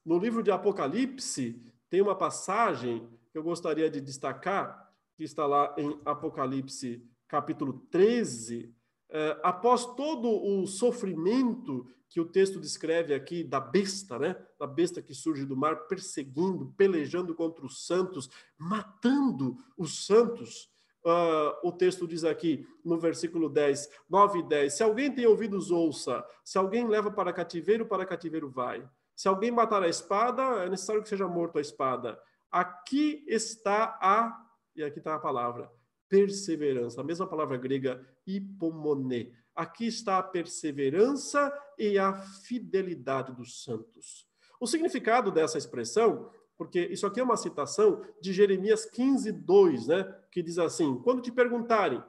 No 0.05 0.18
livro 0.18 0.41
de 0.41 0.51
Apocalipse, 0.51 1.61
tem 1.89 2.01
uma 2.01 2.16
passagem 2.16 3.09
que 3.30 3.38
eu 3.38 3.43
gostaria 3.43 3.89
de 3.89 3.99
destacar, 3.99 4.89
que 5.18 5.26
está 5.26 5.45
lá 5.45 5.76
em 5.78 5.99
Apocalipse 6.05 7.05
capítulo 7.28 7.74
13, 7.91 8.74
eh, 9.16 9.39
após 9.43 9.86
todo 9.95 10.28
o 10.28 10.66
sofrimento 10.66 11.86
que 12.09 12.20
o 12.20 12.26
texto 12.26 12.59
descreve 12.59 13.14
aqui 13.14 13.43
da 13.43 13.59
besta, 13.59 14.18
né? 14.18 14.36
Da 14.59 14.66
besta 14.66 15.03
que 15.03 15.14
surge 15.14 15.45
do 15.45 15.55
mar, 15.55 15.88
perseguindo, 15.88 16.74
pelejando 16.76 17.36
contra 17.36 17.64
os 17.64 17.86
santos, 17.86 18.28
matando 18.57 19.57
os 19.78 20.05
santos. 20.05 20.72
Uh, 21.05 21.68
o 21.68 21.72
texto 21.72 22.07
diz 22.07 22.24
aqui 22.24 22.68
no 22.84 22.97
versículo 22.97 23.49
10, 23.49 23.88
9 24.09 24.39
e 24.39 24.43
10: 24.43 24.74
Se 24.74 24.84
alguém 24.84 25.11
tem 25.11 25.28
ouvidos, 25.28 25.70
ouça. 25.70 26.26
Se 26.43 26.57
alguém 26.57 26.88
leva 26.88 27.11
para 27.11 27.34
cativeiro, 27.34 27.86
para 27.86 28.05
cativeiro 28.05 28.49
vai. 28.49 28.88
Se 29.16 29.28
alguém 29.28 29.51
matar 29.51 29.84
a 29.84 29.88
espada, 29.88 30.41
é 30.64 30.70
necessário 30.70 31.03
que 31.03 31.09
seja 31.09 31.28
morto 31.28 31.59
a 31.59 31.61
espada. 31.61 32.20
Aqui 32.51 33.24
está 33.28 33.97
a, 34.01 34.39
e 34.76 34.84
aqui 34.84 34.99
está 34.99 35.16
a 35.16 35.20
palavra, 35.20 35.72
perseverança, 36.14 37.01
a 37.01 37.03
mesma 37.03 37.26
palavra 37.26 37.57
grega 37.57 37.99
hipomone. 38.28 39.34
Aqui 39.55 39.88
está 39.88 40.20
a 40.20 40.24
perseverança 40.24 41.51
e 41.76 41.97
a 41.97 42.14
fidelidade 42.14 43.34
dos 43.34 43.64
santos. 43.64 44.28
O 44.59 44.68
significado 44.68 45.32
dessa 45.32 45.57
expressão, 45.57 46.30
porque 46.55 46.82
isso 46.82 47.07
aqui 47.07 47.20
é 47.20 47.24
uma 47.24 47.36
citação 47.36 48.05
de 48.22 48.32
Jeremias 48.32 48.86
15, 48.86 49.32
2, 49.32 49.88
né? 49.88 50.03
Que 50.32 50.43
diz 50.43 50.59
assim: 50.59 51.01
Quando 51.03 51.20
te 51.20 51.32
perguntarem 51.32 52.03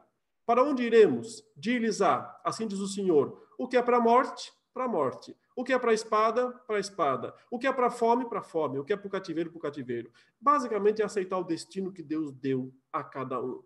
para 0.45 0.63
onde 0.63 0.83
iremos, 0.83 1.43
diz-lhes: 1.57 2.03
assim 2.45 2.67
diz 2.67 2.81
o 2.81 2.87
Senhor, 2.87 3.43
o 3.57 3.67
que 3.67 3.79
é 3.79 3.83
para 3.83 3.97
a 3.97 4.01
morte, 4.01 4.53
para 4.75 4.85
a 4.85 4.89
morte. 4.89 5.35
O 5.57 5.65
que 5.65 5.73
é 5.73 5.79
para 5.79 5.93
a 5.93 5.95
espada, 5.95 6.51
para 6.67 6.77
a 6.77 6.81
espada. 6.81 7.35
O 7.51 7.59
que 7.59 7.67
é 7.67 7.73
para 7.73 7.87
a 7.87 7.91
fome, 7.91 8.29
para 8.29 8.41
a 8.41 8.43
fome. 8.43 8.79
O 8.79 8.85
que 8.85 8.93
é 8.93 8.97
para 8.97 9.07
o 9.07 9.11
cativeiro, 9.11 9.51
para 9.51 9.59
o 9.59 9.63
cativeiro. 9.63 10.11
Basicamente 10.41 11.01
é 11.01 11.05
aceitar 11.05 11.39
o 11.39 11.45
destino 11.45 11.93
que 11.93 12.03
Deus 12.03 12.33
deu 12.33 12.75
a 12.93 13.03
cada 13.03 13.41
um. 13.41 13.63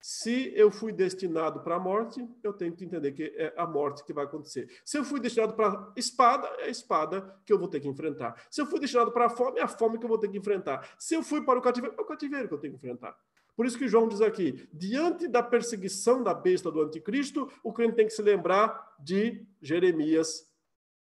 Se 0.00 0.52
eu 0.54 0.70
fui 0.70 0.92
destinado 0.92 1.60
para 1.60 1.76
a 1.76 1.80
morte, 1.80 2.26
eu 2.42 2.52
tenho 2.52 2.74
que 2.74 2.84
entender 2.84 3.12
que 3.12 3.24
é 3.36 3.52
a 3.56 3.66
morte 3.66 4.04
que 4.04 4.12
vai 4.12 4.24
acontecer. 4.24 4.68
Se 4.84 4.98
eu 4.98 5.04
fui 5.04 5.18
destinado 5.18 5.54
para 5.54 5.68
a 5.68 5.92
espada, 5.96 6.46
é 6.60 6.64
a 6.64 6.68
espada 6.68 7.34
que 7.44 7.52
eu 7.52 7.58
vou 7.58 7.68
ter 7.68 7.80
que 7.80 7.88
enfrentar. 7.88 8.46
Se 8.50 8.60
eu 8.60 8.66
fui 8.66 8.78
destinado 8.78 9.10
para 9.10 9.26
a 9.26 9.30
fome, 9.30 9.58
é 9.58 9.62
a 9.62 9.68
fome 9.68 9.98
que 9.98 10.04
eu 10.04 10.08
vou 10.08 10.18
ter 10.18 10.28
que 10.28 10.38
enfrentar. 10.38 10.94
Se 10.98 11.14
eu 11.14 11.22
fui 11.22 11.42
para 11.42 11.58
o 11.58 11.62
cativeiro, 11.62 11.96
é 11.98 12.00
o 12.00 12.04
cativeiro 12.04 12.46
que 12.46 12.54
eu 12.54 12.58
tenho 12.58 12.72
que 12.74 12.78
enfrentar. 12.78 13.16
Por 13.56 13.64
isso 13.64 13.78
que 13.78 13.88
João 13.88 14.06
diz 14.06 14.20
aqui: 14.20 14.68
diante 14.72 15.26
da 15.26 15.42
perseguição 15.42 16.22
da 16.22 16.34
besta 16.34 16.70
do 16.70 16.82
anticristo, 16.82 17.50
o 17.64 17.72
crente 17.72 17.96
tem 17.96 18.06
que 18.06 18.12
se 18.12 18.22
lembrar 18.22 18.94
de 18.98 19.44
Jeremias 19.62 20.46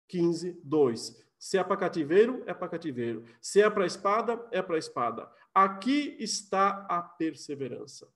15, 0.08 0.60
2. 0.64 1.30
Se 1.38 1.58
é 1.58 1.64
para 1.64 1.78
cativeiro, 1.78 2.44
é 2.46 2.54
para 2.54 2.68
cativeiro. 2.68 3.24
Se 3.40 3.62
é 3.62 3.70
para 3.70 3.86
espada, 3.86 4.46
é 4.52 4.62
para 4.62 4.78
espada. 4.78 5.32
Aqui 5.54 6.18
está 6.20 6.86
a 6.90 7.02
perseverança. 7.02 8.08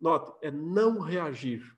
Note, 0.00 0.32
é 0.42 0.50
não 0.50 1.00
reagir. 1.00 1.76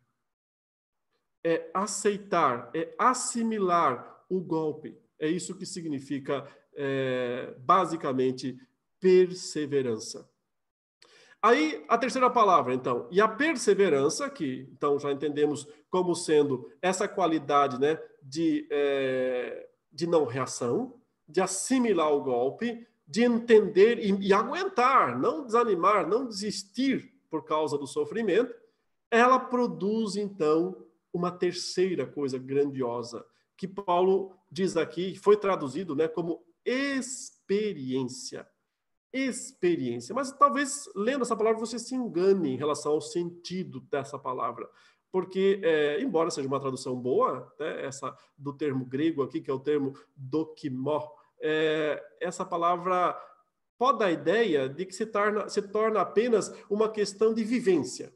É 1.45 1.71
aceitar, 1.73 2.71
é 2.75 2.95
assimilar 2.99 4.25
o 4.29 4.41
golpe. 4.41 4.99
É 5.19 5.29
isso 5.29 5.57
que 5.57 5.65
significa, 5.65 6.47
é, 6.75 7.55
basicamente, 7.59 8.59
perseverança. 9.01 10.29
Aí, 11.41 11.85
a 11.89 11.97
terceira 11.97 12.29
palavra, 12.29 12.75
então, 12.75 13.09
e 13.13 13.21
a 13.21 13.29
perseverança, 13.29 14.29
que 14.29 14.69
então 14.73 14.99
já 14.99 15.13
entendemos 15.13 15.69
como 15.89 16.15
sendo 16.15 16.69
essa 16.83 17.07
qualidade 17.07 17.79
né, 17.81 18.01
de, 18.21 18.67
é, 18.71 19.69
de 19.93 20.09
não 20.09 20.25
reação, 20.25 21.01
de 21.29 21.41
assimilar 21.41 22.13
o 22.13 22.23
golpe, 22.23 22.87
de 23.07 23.23
entender 23.23 23.99
e, 24.01 24.29
e 24.29 24.33
aguentar, 24.33 25.17
não 25.19 25.45
desanimar, 25.45 26.09
não 26.09 26.27
desistir 26.27 27.18
por 27.31 27.45
causa 27.45 27.77
do 27.77 27.87
sofrimento, 27.87 28.55
ela 29.11 29.39
produz, 29.39 30.17
então, 30.17 30.85
uma 31.13 31.31
terceira 31.31 32.07
coisa 32.07 32.39
grandiosa, 32.39 33.25
que 33.57 33.67
Paulo 33.67 34.35
diz 34.51 34.77
aqui, 34.77 35.17
foi 35.17 35.37
traduzido 35.37 35.97
né, 35.97 36.07
como 36.09 36.43
experiência 36.65 38.47
experiência. 39.13 40.15
Mas 40.15 40.31
talvez 40.33 40.89
lendo 40.95 41.23
essa 41.23 41.37
palavra 41.37 41.59
você 41.59 41.79
se 41.79 41.95
engane 41.95 42.51
em 42.51 42.57
relação 42.57 42.93
ao 42.93 43.01
sentido 43.01 43.81
dessa 43.81 44.19
palavra. 44.19 44.69
Porque, 45.11 45.61
é, 45.63 46.01
embora 46.03 46.31
seja 46.31 46.47
uma 46.47 46.61
tradução 46.61 46.95
boa, 46.95 47.51
né, 47.59 47.87
essa 47.87 48.15
do 48.37 48.53
termo 48.53 48.85
grego 48.85 49.23
aqui, 49.23 49.41
que 49.41 49.51
é 49.51 49.55
o 49.55 49.59
termo 49.59 49.95
dokimó, 50.15 51.09
é, 51.41 52.03
essa 52.21 52.45
palavra 52.45 53.19
pode 53.79 54.01
dar 54.01 54.07
a 54.07 54.13
ideia 54.13 54.69
de 54.69 54.85
que 54.85 54.95
se 54.95 55.07
torna, 55.07 55.49
se 55.49 55.63
torna 55.63 56.01
apenas 56.01 56.53
uma 56.69 56.91
questão 56.91 57.33
de 57.33 57.45
vivência. 57.45 58.13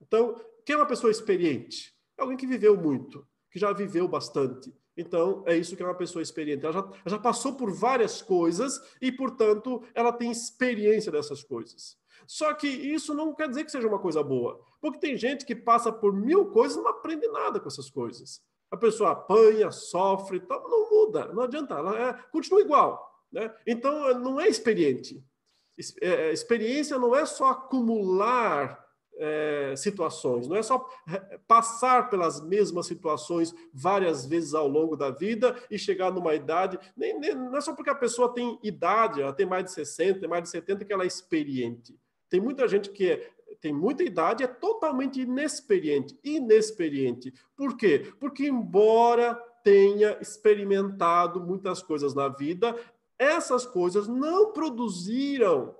Então, 0.00 0.40
quem 0.64 0.74
é 0.74 0.78
uma 0.78 0.86
pessoa 0.86 1.10
experiente? 1.10 1.94
É 2.18 2.22
alguém 2.22 2.36
que 2.36 2.46
viveu 2.46 2.76
muito, 2.76 3.26
que 3.50 3.58
já 3.58 3.72
viveu 3.72 4.08
bastante, 4.08 4.72
então, 5.00 5.42
é 5.46 5.56
isso 5.56 5.74
que 5.74 5.82
é 5.82 5.86
uma 5.86 5.94
pessoa 5.94 6.22
experiente. 6.22 6.64
Ela 6.64 6.74
já, 6.74 6.90
já 7.06 7.18
passou 7.18 7.54
por 7.54 7.72
várias 7.72 8.20
coisas 8.20 8.78
e, 9.00 9.10
portanto, 9.10 9.82
ela 9.94 10.12
tem 10.12 10.30
experiência 10.30 11.10
dessas 11.10 11.42
coisas. 11.42 11.96
Só 12.26 12.52
que 12.52 12.68
isso 12.68 13.14
não 13.14 13.34
quer 13.34 13.48
dizer 13.48 13.64
que 13.64 13.72
seja 13.72 13.88
uma 13.88 13.98
coisa 13.98 14.22
boa, 14.22 14.60
porque 14.78 14.98
tem 14.98 15.16
gente 15.16 15.46
que 15.46 15.56
passa 15.56 15.90
por 15.90 16.12
mil 16.12 16.50
coisas 16.50 16.76
e 16.76 16.82
não 16.82 16.90
aprende 16.90 17.26
nada 17.28 17.58
com 17.58 17.66
essas 17.66 17.88
coisas. 17.88 18.42
A 18.70 18.76
pessoa 18.76 19.12
apanha, 19.12 19.70
sofre, 19.70 20.42
não 20.48 20.90
muda, 20.90 21.32
não 21.32 21.42
adianta, 21.44 21.74
ela 21.74 21.98
é, 21.98 22.12
continua 22.30 22.60
igual. 22.60 23.09
Né? 23.32 23.52
Então, 23.66 24.18
não 24.18 24.40
é 24.40 24.48
experiente. 24.48 25.22
É, 26.00 26.32
experiência 26.32 26.98
não 26.98 27.14
é 27.14 27.24
só 27.24 27.50
acumular 27.50 28.84
é, 29.16 29.74
situações, 29.76 30.48
não 30.48 30.56
é 30.56 30.62
só 30.62 30.88
passar 31.46 32.08
pelas 32.08 32.40
mesmas 32.40 32.86
situações 32.86 33.54
várias 33.72 34.26
vezes 34.26 34.54
ao 34.54 34.66
longo 34.66 34.96
da 34.96 35.10
vida 35.10 35.56
e 35.70 35.78
chegar 35.78 36.10
numa 36.10 36.34
idade, 36.34 36.78
nem, 36.96 37.18
nem, 37.18 37.34
não 37.34 37.56
é 37.56 37.60
só 37.60 37.74
porque 37.74 37.90
a 37.90 37.94
pessoa 37.94 38.32
tem 38.32 38.58
idade, 38.62 39.20
ela 39.20 39.32
tem 39.32 39.46
mais 39.46 39.64
de 39.64 39.72
60, 39.72 40.20
tem 40.20 40.28
mais 40.28 40.42
de 40.42 40.50
70, 40.50 40.84
que 40.84 40.92
ela 40.92 41.04
é 41.04 41.06
experiente. 41.06 41.98
Tem 42.28 42.40
muita 42.40 42.66
gente 42.66 42.90
que 42.90 43.10
é, 43.10 43.30
tem 43.60 43.74
muita 43.74 44.02
idade 44.02 44.42
é 44.42 44.46
totalmente 44.46 45.20
inexperiente. 45.20 46.18
Inexperiente. 46.24 47.32
Por 47.56 47.76
quê? 47.76 48.12
Porque, 48.18 48.46
embora 48.46 49.34
tenha 49.62 50.16
experimentado 50.20 51.40
muitas 51.40 51.82
coisas 51.82 52.14
na 52.14 52.28
vida, 52.28 52.74
essas 53.20 53.66
coisas 53.66 54.08
não 54.08 54.50
produziram 54.50 55.76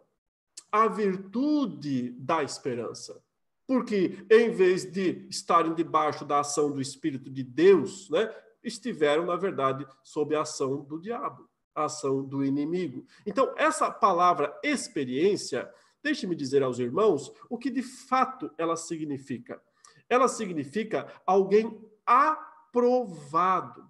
a 0.71 0.87
virtude 0.87 2.11
da 2.11 2.43
esperança. 2.43 3.25
Porque, 3.67 4.27
em 4.31 4.51
vez 4.51 4.85
de 4.85 5.27
estarem 5.31 5.75
debaixo 5.75 6.25
da 6.27 6.41
ação 6.41 6.71
do 6.71 6.83
Espírito 6.83 7.31
de 7.31 7.43
Deus, 7.43 8.11
né, 8.11 8.31
estiveram, 8.63 9.25
na 9.25 9.37
verdade, 9.37 9.87
sob 10.05 10.37
a 10.37 10.43
ação 10.43 10.83
do 10.83 11.01
diabo, 11.01 11.49
a 11.75 11.85
ação 11.85 12.23
do 12.23 12.45
inimigo. 12.45 13.07
Então, 13.25 13.55
essa 13.57 13.91
palavra 13.91 14.55
experiência, 14.63 15.73
deixe-me 16.03 16.37
dizer 16.37 16.63
aos 16.63 16.79
irmãos 16.79 17.33
o 17.49 17.57
que 17.57 17.71
de 17.71 17.83
fato 17.83 18.51
ela 18.59 18.77
significa. 18.77 19.63
Ela 20.11 20.29
significa 20.29 21.11
alguém 21.25 21.81
aprovado, 22.05 23.89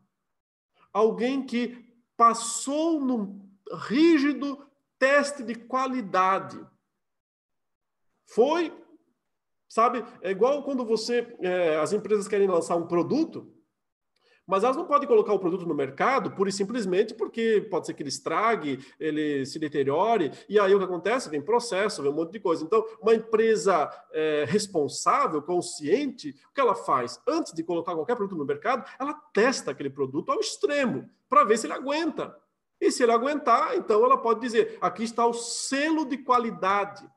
alguém 0.92 1.44
que 1.44 1.89
passou 2.21 3.01
num 3.01 3.41
rígido 3.89 4.62
teste 4.99 5.43
de 5.43 5.55
qualidade. 5.55 6.61
Foi, 8.27 8.71
sabe, 9.66 10.05
é 10.21 10.31
igual 10.31 10.62
quando 10.62 10.85
você, 10.85 11.35
é, 11.41 11.77
as 11.77 11.95
empresas 11.95 12.29
querem 12.29 12.47
lançar 12.47 12.77
um 12.77 12.87
produto, 12.87 13.51
mas 14.51 14.64
elas 14.64 14.76
não 14.76 14.84
podem 14.84 15.07
colocar 15.07 15.32
o 15.32 15.38
produto 15.38 15.64
no 15.64 15.74
mercado 15.74 16.32
pura 16.32 16.51
e 16.51 16.53
simplesmente 16.53 17.14
porque 17.14 17.66
pode 17.70 17.86
ser 17.86 17.94
que 17.94 18.03
ele 18.03 18.09
estrague, 18.09 18.84
ele 18.98 19.46
se 19.46 19.61
deteriore, 19.61 20.32
e 20.48 20.59
aí 20.59 20.74
o 20.74 20.78
que 20.78 20.84
acontece? 20.84 21.30
Vem 21.30 21.40
processo, 21.40 22.03
vem 22.03 22.11
um 22.11 22.14
monte 22.14 22.32
de 22.32 22.40
coisa. 22.40 22.64
Então, 22.64 22.84
uma 23.01 23.14
empresa 23.14 23.88
é, 24.12 24.44
responsável, 24.48 25.40
consciente, 25.40 26.30
o 26.51 26.53
que 26.53 26.61
ela 26.61 26.74
faz? 26.74 27.20
Antes 27.26 27.53
de 27.53 27.62
colocar 27.62 27.94
qualquer 27.94 28.16
produto 28.16 28.36
no 28.36 28.44
mercado, 28.44 28.84
ela 28.98 29.14
testa 29.32 29.70
aquele 29.70 29.88
produto 29.88 30.32
ao 30.32 30.40
extremo, 30.40 31.09
para 31.28 31.44
ver 31.44 31.57
se 31.57 31.66
ele 31.66 31.74
aguenta. 31.74 32.36
E 32.80 32.90
se 32.90 33.05
ele 33.05 33.12
aguentar, 33.12 33.76
então 33.76 34.05
ela 34.05 34.18
pode 34.18 34.40
dizer: 34.40 34.78
aqui 34.80 35.05
está 35.05 35.24
o 35.24 35.32
selo 35.32 36.05
de 36.05 36.18
qualidade. 36.18 37.09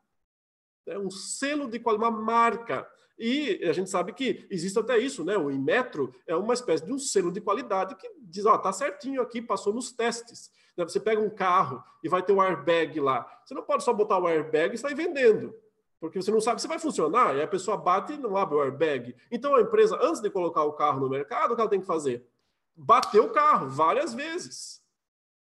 É 0.85 0.99
um 0.99 1.09
selo 1.09 1.67
de 1.67 1.79
qualidade, 1.79 2.13
uma 2.13 2.21
marca. 2.21 2.87
E 3.17 3.63
a 3.63 3.73
gente 3.73 3.89
sabe 3.89 4.13
que 4.13 4.45
existe 4.49 4.77
até 4.79 4.97
isso, 4.97 5.23
né? 5.23 5.37
O 5.37 5.51
Inmetro 5.51 6.13
é 6.25 6.35
uma 6.35 6.53
espécie 6.53 6.85
de 6.85 6.91
um 6.91 6.97
selo 6.97 7.31
de 7.31 7.41
qualidade 7.41 7.95
que 7.95 8.09
diz: 8.21 8.45
ó, 8.45 8.57
tá 8.57 8.71
certinho 8.73 9.21
aqui, 9.21 9.41
passou 9.41 9.73
nos 9.73 9.91
testes. 9.91 10.51
Né? 10.75 10.83
Você 10.83 10.99
pega 10.99 11.21
um 11.21 11.29
carro 11.29 11.83
e 12.03 12.09
vai 12.09 12.23
ter 12.23 12.33
um 12.33 12.41
airbag 12.41 12.99
lá. 12.99 13.25
Você 13.45 13.53
não 13.53 13.63
pode 13.63 13.83
só 13.83 13.93
botar 13.93 14.19
o 14.19 14.27
airbag 14.27 14.75
e 14.75 14.77
sair 14.77 14.95
vendendo 14.95 15.53
porque 16.03 16.21
você 16.21 16.31
não 16.31 16.41
sabe 16.41 16.61
se 16.61 16.67
vai 16.67 16.77
funcionar, 16.77 17.33
e 17.33 17.41
a 17.41 17.47
pessoa 17.47 17.77
bate 17.77 18.11
e 18.11 18.17
não 18.17 18.35
abre 18.35 18.57
o 18.57 18.61
airbag. 18.61 19.15
Então 19.31 19.55
a 19.55 19.61
empresa, 19.61 19.97
antes 20.01 20.21
de 20.21 20.29
colocar 20.29 20.65
o 20.65 20.73
carro 20.73 20.99
no 20.99 21.09
mercado, 21.09 21.53
o 21.53 21.55
que 21.55 21.61
ela 21.61 21.69
tem 21.69 21.79
que 21.79 21.87
fazer? 21.87 22.27
Bater 22.75 23.21
o 23.21 23.29
carro 23.29 23.69
várias 23.69 24.13
vezes 24.13 24.83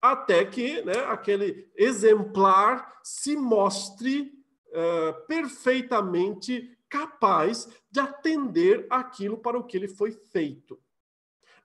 até 0.01 0.43
que 0.43 0.82
né, 0.82 0.99
aquele 1.07 1.70
exemplar 1.78 2.99
se 3.01 3.38
mostre 3.38 4.34
uh, 4.67 5.28
perfeitamente 5.28 6.78
capaz 6.89 7.69
de 7.91 7.99
atender 7.99 8.87
aquilo 8.89 9.37
para 9.37 9.57
o 9.57 9.63
que 9.63 9.77
ele 9.77 9.87
foi 9.87 10.11
feito. 10.11 10.79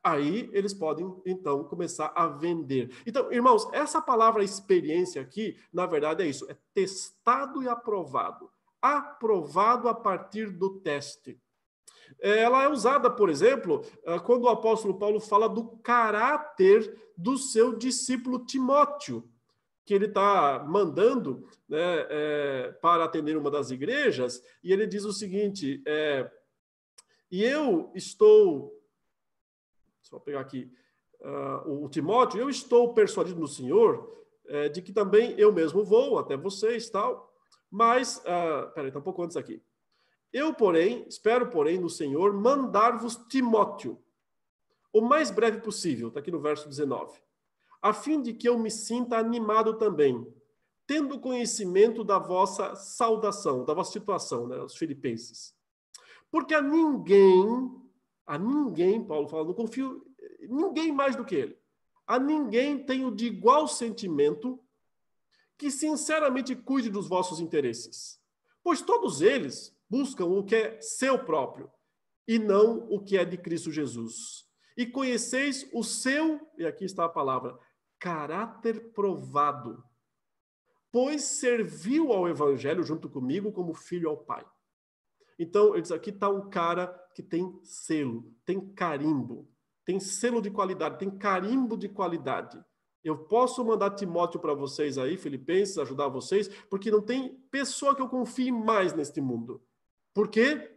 Aí 0.02 0.50
eles 0.52 0.74
podem, 0.74 1.16
então, 1.24 1.64
começar 1.64 2.12
a 2.14 2.26
vender. 2.26 2.94
Então, 3.06 3.32
irmãos, 3.32 3.66
essa 3.72 4.02
palavra 4.02 4.44
experiência 4.44 5.22
aqui, 5.22 5.58
na 5.72 5.86
verdade, 5.86 6.22
é 6.22 6.26
isso: 6.26 6.48
é 6.50 6.56
testado 6.74 7.62
e 7.62 7.68
aprovado. 7.68 8.50
Aprovado 8.82 9.88
a 9.88 9.94
partir 9.94 10.50
do 10.50 10.78
teste. 10.80 11.40
Ela 12.20 12.64
é 12.64 12.68
usada, 12.68 13.10
por 13.10 13.30
exemplo, 13.30 13.82
ah, 14.06 14.20
quando 14.20 14.44
o 14.44 14.48
apóstolo 14.48 14.98
Paulo 14.98 15.18
fala 15.18 15.48
do 15.48 15.78
caráter 15.78 16.94
do 17.16 17.38
seu 17.38 17.74
discípulo 17.74 18.44
Timóteo, 18.44 19.26
que 19.86 19.94
ele 19.94 20.06
está 20.06 20.62
mandando 20.66 21.48
né, 21.74 22.06
é, 22.08 22.72
para 22.80 23.04
atender 23.04 23.36
uma 23.36 23.50
das 23.50 23.70
igrejas, 23.72 24.40
e 24.62 24.72
ele 24.72 24.86
diz 24.86 25.04
o 25.04 25.12
seguinte: 25.12 25.82
é, 25.86 26.30
e 27.30 27.42
eu 27.42 27.90
estou, 27.96 28.80
só 30.00 30.20
pegar 30.20 30.40
aqui 30.40 30.70
uh, 31.20 31.84
o 31.84 31.88
Timóteo, 31.88 32.40
eu 32.40 32.48
estou 32.48 32.94
persuadido 32.94 33.40
no 33.40 33.48
Senhor 33.48 34.08
é, 34.46 34.68
de 34.68 34.80
que 34.80 34.92
também 34.92 35.34
eu 35.36 35.52
mesmo 35.52 35.84
vou 35.84 36.16
até 36.16 36.36
vocês, 36.36 36.88
tal, 36.88 37.34
mas, 37.68 38.18
uh, 38.18 38.72
peraí, 38.72 38.88
está 38.88 39.00
um 39.00 39.02
pouco 39.02 39.22
antes 39.24 39.36
aqui. 39.36 39.60
Eu, 40.32 40.54
porém, 40.54 41.04
espero, 41.08 41.50
porém, 41.50 41.80
no 41.80 41.90
Senhor 41.90 42.32
mandar-vos 42.32 43.16
Timóteo, 43.28 44.00
o 44.92 45.00
mais 45.00 45.28
breve 45.28 45.60
possível, 45.60 46.06
está 46.06 46.20
aqui 46.20 46.30
no 46.30 46.40
verso 46.40 46.68
19, 46.68 47.20
a 47.82 47.92
fim 47.92 48.22
de 48.22 48.32
que 48.32 48.48
eu 48.48 48.56
me 48.56 48.70
sinta 48.70 49.18
animado 49.18 49.74
também, 49.74 50.24
tendo 50.86 51.20
conhecimento 51.20 52.04
da 52.04 52.18
vossa 52.18 52.74
saudação, 52.74 53.64
da 53.64 53.74
vossa 53.74 53.92
situação, 53.92 54.46
né, 54.46 54.58
os 54.58 54.76
filipenses. 54.76 55.54
Porque 56.30 56.54
a 56.54 56.60
ninguém, 56.60 57.70
a 58.26 58.38
ninguém, 58.38 59.04
Paulo 59.04 59.28
fala, 59.28 59.44
não 59.44 59.54
confio 59.54 60.04
ninguém 60.48 60.92
mais 60.92 61.16
do 61.16 61.24
que 61.24 61.34
ele. 61.34 61.58
A 62.06 62.18
ninguém 62.18 62.84
tenho 62.84 63.10
de 63.14 63.26
igual 63.26 63.66
sentimento 63.66 64.60
que 65.56 65.70
sinceramente 65.70 66.54
cuide 66.54 66.90
dos 66.90 67.08
vossos 67.08 67.40
interesses. 67.40 68.20
Pois 68.62 68.82
todos 68.82 69.22
eles, 69.22 69.74
buscam 69.88 70.26
o 70.26 70.44
que 70.44 70.56
é 70.56 70.80
seu 70.80 71.18
próprio 71.18 71.70
e 72.26 72.38
não 72.38 72.86
o 72.90 73.02
que 73.02 73.16
é 73.16 73.24
de 73.24 73.36
Cristo 73.36 73.70
Jesus. 73.70 74.44
E 74.76 74.86
conheceis 74.86 75.68
o 75.72 75.84
seu, 75.84 76.40
e 76.58 76.66
aqui 76.66 76.84
está 76.84 77.04
a 77.04 77.08
palavra, 77.08 77.56
caráter 77.98 78.92
provado, 78.92 79.84
pois 80.94 81.22
serviu 81.22 82.12
ao 82.12 82.28
evangelho 82.28 82.84
junto 82.84 83.08
comigo 83.08 83.50
como 83.50 83.74
filho 83.74 84.08
ao 84.08 84.16
Pai. 84.16 84.46
Então, 85.36 85.72
ele 85.72 85.82
diz, 85.82 85.90
aqui 85.90 86.10
está 86.10 86.28
um 86.28 86.48
cara 86.48 86.86
que 87.16 87.20
tem 87.20 87.58
selo, 87.64 88.32
tem 88.46 88.60
carimbo, 88.60 89.50
tem 89.84 89.98
selo 89.98 90.40
de 90.40 90.52
qualidade, 90.52 91.00
tem 91.00 91.10
carimbo 91.10 91.76
de 91.76 91.88
qualidade. 91.88 92.64
Eu 93.02 93.18
posso 93.18 93.64
mandar 93.64 93.90
Timóteo 93.90 94.38
para 94.38 94.54
vocês 94.54 94.96
aí, 94.96 95.16
Filipenses, 95.16 95.78
ajudar 95.78 96.06
vocês, 96.06 96.46
porque 96.70 96.92
não 96.92 97.02
tem 97.02 97.40
pessoa 97.50 97.96
que 97.96 98.00
eu 98.00 98.08
confie 98.08 98.52
mais 98.52 98.92
neste 98.92 99.20
mundo. 99.20 99.60
Por 100.14 100.28
quê? 100.28 100.76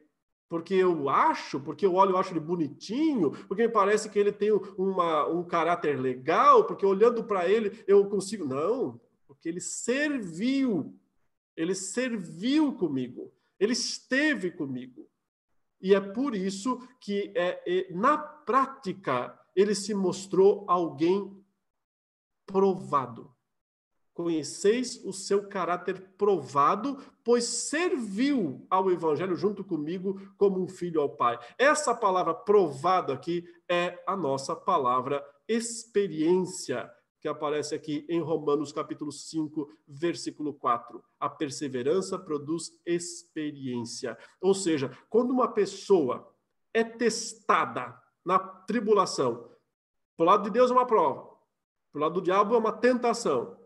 Porque 0.49 0.74
eu 0.74 1.09
acho, 1.09 1.59
porque 1.59 1.86
eu 1.86 1.93
olho 1.93 2.15
e 2.15 2.18
acho 2.18 2.34
ele 2.34 2.39
bonitinho, 2.39 3.30
porque 3.47 3.68
me 3.68 3.72
parece 3.72 4.09
que 4.09 4.18
ele 4.18 4.32
tem 4.32 4.51
uma, 4.80 5.28
um 5.28 5.43
caráter 5.43 5.99
legal, 5.99 6.63
porque 6.65 6.84
olhando 6.84 7.24
para 7.24 7.47
ele 7.47 7.84
eu 7.86 8.09
consigo. 8.09 8.45
Não, 8.45 8.99
porque 9.38 9.49
ele 9.49 9.61
serviu, 9.61 10.99
ele 11.55 11.75
serviu 11.75 12.73
comigo, 12.73 13.31
ele 13.59 13.73
esteve 13.73 14.51
comigo. 14.51 15.07
E 15.79 15.93
é 15.93 16.01
por 16.01 16.35
isso 16.35 16.79
que, 16.99 17.31
é, 17.35 17.61
é, 17.67 17.93
na 17.93 18.17
prática, 18.17 19.39
ele 19.55 19.75
se 19.75 19.93
mostrou 19.93 20.65
alguém 20.67 21.39
provado. 22.47 23.31
Conheceis 24.11 25.05
o 25.05 25.13
seu 25.13 25.47
caráter 25.47 26.01
provado, 26.17 26.97
pois 27.23 27.43
serviu 27.43 28.65
ao 28.71 28.89
evangelho 28.89 29.35
junto 29.35 29.63
comigo 29.63 30.19
como 30.35 30.59
um 30.59 30.67
filho 30.67 30.99
ao 30.99 31.15
Pai. 31.15 31.38
Essa 31.59 31.93
palavra 31.93 32.33
provado 32.33 33.13
aqui 33.13 33.47
é 33.69 34.03
a 34.07 34.15
nossa 34.15 34.55
palavra 34.55 35.23
experiência, 35.47 36.91
que 37.20 37.28
aparece 37.28 37.74
aqui 37.74 38.05
em 38.07 38.20
Romanos 38.22 38.72
capítulo 38.72 39.11
5, 39.11 39.70
versículo 39.88 40.53
4. 40.53 41.03
A 41.20 41.30
perseverança 41.30 42.18
produz 42.18 42.72
experiência. 42.86 44.18
Ou 44.41 44.53
seja, 44.53 44.95
quando 45.09 45.32
uma 45.32 45.47
pessoa 45.47 46.34
é 46.74 46.84
testada 46.84 47.97
na 48.24 48.38
tribulação, 48.38 49.49
pro 50.15 50.26
lado 50.26 50.43
de 50.43 50.49
Deus 50.51 50.70
é 50.70 50.74
uma 50.74 50.86
prova, 50.86 51.30
pro 51.91 52.01
lado 52.01 52.15
do 52.15 52.22
diabo 52.22 52.53
é 52.53 52.57
uma 52.57 52.72
tentação 52.72 53.57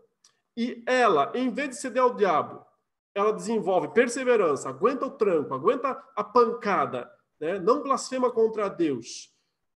e 0.56 0.82
ela, 0.86 1.32
em 1.34 1.50
vez 1.50 1.70
de 1.70 1.76
ceder 1.76 2.02
ao 2.02 2.14
diabo, 2.14 2.64
ela 3.14 3.32
desenvolve 3.32 3.88
perseverança, 3.88 4.68
aguenta 4.68 5.06
o 5.06 5.10
tranco, 5.10 5.54
aguenta 5.54 6.02
a 6.16 6.24
pancada, 6.24 7.10
né? 7.40 7.58
não 7.58 7.82
blasfema 7.82 8.30
contra 8.30 8.68
Deus, 8.68 9.31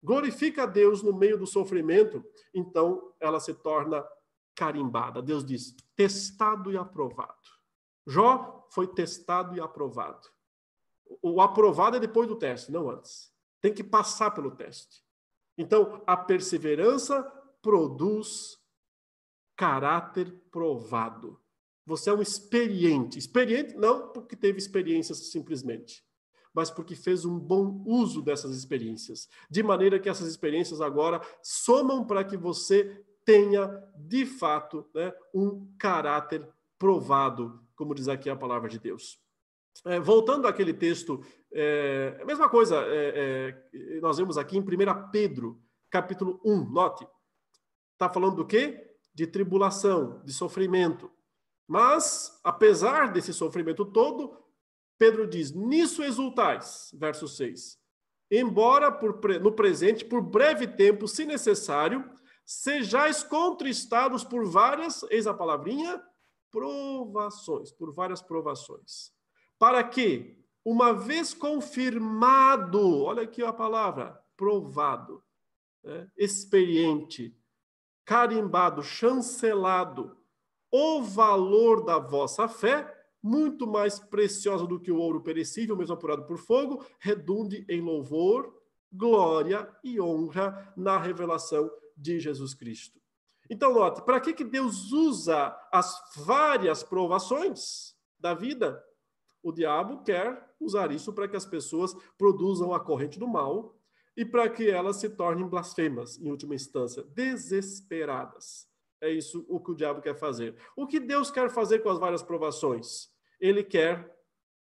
glorifica 0.05 0.65
a 0.65 0.67
Deus 0.67 1.03
no 1.03 1.15
meio 1.15 1.39
do 1.39 1.47
sofrimento, 1.47 2.23
então 2.53 3.13
ela 3.19 3.41
se 3.41 3.55
torna 3.55 4.07
carimbada. 4.55 5.23
Deus 5.23 5.45
diz: 5.45 5.75
testado 5.97 6.71
e 6.71 6.77
aprovado. 6.77 7.35
Jó 8.07 8.69
foi 8.71 8.87
testado 8.87 9.57
e 9.57 9.61
aprovado. 9.61 10.29
O 11.23 11.41
aprovado 11.41 11.97
é 11.97 12.01
depois 12.01 12.29
do 12.29 12.37
teste, 12.37 12.71
não 12.71 12.91
antes. 12.91 13.33
Tem 13.61 13.73
que 13.73 13.83
passar 13.83 14.31
pelo 14.33 14.51
teste. 14.51 15.03
Então, 15.57 16.03
a 16.07 16.17
perseverança 16.17 17.23
produz 17.63 18.59
caráter 19.57 20.31
provado. 20.51 21.41
Você 21.87 22.11
é 22.11 22.13
um 22.13 22.21
experiente. 22.21 23.19
Experiente 23.19 23.75
não 23.75 24.13
porque 24.13 24.37
teve 24.37 24.59
experiências 24.59 25.31
simplesmente, 25.31 26.05
mas 26.55 26.71
porque 26.71 26.95
fez 26.95 27.25
um 27.25 27.39
bom 27.39 27.83
uso 27.85 28.23
dessas 28.23 28.57
experiências. 28.57 29.29
De 29.51 29.63
maneira 29.63 29.99
que 29.99 30.09
essas 30.09 30.29
experiências 30.29 30.81
agora 30.81 31.21
somam 31.43 32.07
para 32.07 32.23
que 32.23 32.37
você 32.37 33.05
tenha, 33.25 33.83
de 33.97 34.25
fato, 34.25 34.89
né, 34.95 35.13
um 35.35 35.67
caráter 35.79 36.49
provado, 36.79 37.61
como 37.75 37.95
diz 37.95 38.09
aqui 38.09 38.31
a 38.31 38.37
palavra 38.37 38.69
de 38.69 38.79
Deus. 38.79 39.19
É, 39.85 39.99
voltando 39.99 40.47
àquele 40.47 40.73
texto, 40.73 41.25
é, 41.53 42.17
a 42.23 42.25
mesma 42.25 42.49
coisa, 42.49 42.77
é, 42.87 43.57
é 43.73 44.01
nós 44.01 44.19
vemos 44.19 44.39
aqui 44.39 44.57
em 44.57 44.61
1 44.61 45.11
Pedro, 45.11 45.61
capítulo 45.91 46.41
1, 46.45 46.71
note. 46.71 47.07
Está 47.95 48.09
falando 48.09 48.37
do 48.37 48.47
quê? 48.47 48.97
De 49.13 49.27
tribulação, 49.27 50.23
de 50.25 50.33
sofrimento. 50.33 51.11
Mas, 51.67 52.39
apesar 52.45 53.13
desse 53.13 53.33
sofrimento 53.33 53.85
todo, 53.85 54.44
Pedro 55.05 55.27
diz: 55.27 55.53
Nisso 55.53 56.03
exultais, 56.03 56.91
verso 56.95 57.29
6. 57.29 57.79
Embora 58.31 58.91
por, 58.91 59.21
no 59.39 59.53
presente, 59.53 60.03
por 60.03 60.23
breve 60.23 60.67
tempo, 60.67 61.07
se 61.07 61.27
necessário, 61.27 62.11
sejais 62.43 63.23
contristados 63.23 64.25
por 64.25 64.47
várias, 64.47 65.03
eis 65.11 65.27
a 65.27 65.35
palavrinha, 65.35 66.03
provações, 66.51 67.71
por 67.71 67.93
várias 67.93 68.23
provações. 68.23 69.13
Para 69.59 69.85
que, 69.85 70.43
uma 70.65 70.95
vez 70.95 71.35
confirmado, 71.35 73.03
olha 73.03 73.25
aqui 73.25 73.43
a 73.43 73.53
palavra, 73.53 74.19
provado, 74.35 75.23
né, 75.83 76.09
experiente, 76.17 77.37
carimbado, 78.07 78.83
chancelado, 78.83 80.17
o 80.71 81.03
valor 81.03 81.85
da 81.85 81.99
vossa 81.99 82.49
fé, 82.49 82.94
muito 83.25 83.67
mais 83.67 83.99
preciosa 83.99 84.67
do 84.67 84.79
que 84.79 84.93
o 84.93 84.99
ouro 84.99 85.23
perecível, 85.23 85.75
mesmo 85.75 85.95
apurado 85.95 86.27
por 86.27 86.37
fogo, 86.37 86.85
redunde 86.99 87.65
em 87.71 87.81
louvor, 87.81 88.55
glória 88.93 89.67
e 89.83 89.99
honra 89.99 90.75
na 90.77 90.99
revelação 90.99 91.71
de 91.97 92.21
Jesus 92.21 92.53
Cristo. 92.53 93.01
Então, 93.49 93.73
note, 93.73 94.03
para 94.03 94.21
que, 94.21 94.35
que 94.35 94.45
Deus 94.45 94.93
usa 94.93 95.57
as 95.73 95.99
várias 96.17 96.83
provações 96.83 97.97
da 98.21 98.35
vida? 98.35 98.85
O 99.43 99.51
diabo 99.51 100.03
quer 100.03 100.55
usar 100.61 100.93
isso 100.93 101.11
para 101.11 101.27
que 101.27 101.37
as 101.37 101.47
pessoas 101.47 101.97
produzam 102.19 102.75
a 102.75 102.81
corrente 102.81 103.19
do 103.19 103.27
mal 103.27 103.75
e 104.15 104.23
para 104.25 104.51
que 104.51 104.71
elas 104.71 104.97
se 104.97 105.09
tornem 105.09 105.49
blasfemas, 105.49 106.19
em 106.19 106.31
última 106.31 106.55
instância, 106.55 107.03
desesperadas. 107.15 108.69
É 109.01 109.11
isso 109.11 109.47
o 109.49 109.59
que 109.59 109.71
o 109.71 109.75
diabo 109.75 110.03
quer 110.03 110.15
fazer. 110.15 110.55
O 110.77 110.87
que 110.87 111.01
Deus 111.01 111.31
quer 111.31 111.51
fazer 111.51 111.79
com 111.79 111.89
as 111.89 111.99
várias 111.99 112.23
provações? 112.23 113.14
Ele 113.45 113.63
quer 113.63 114.11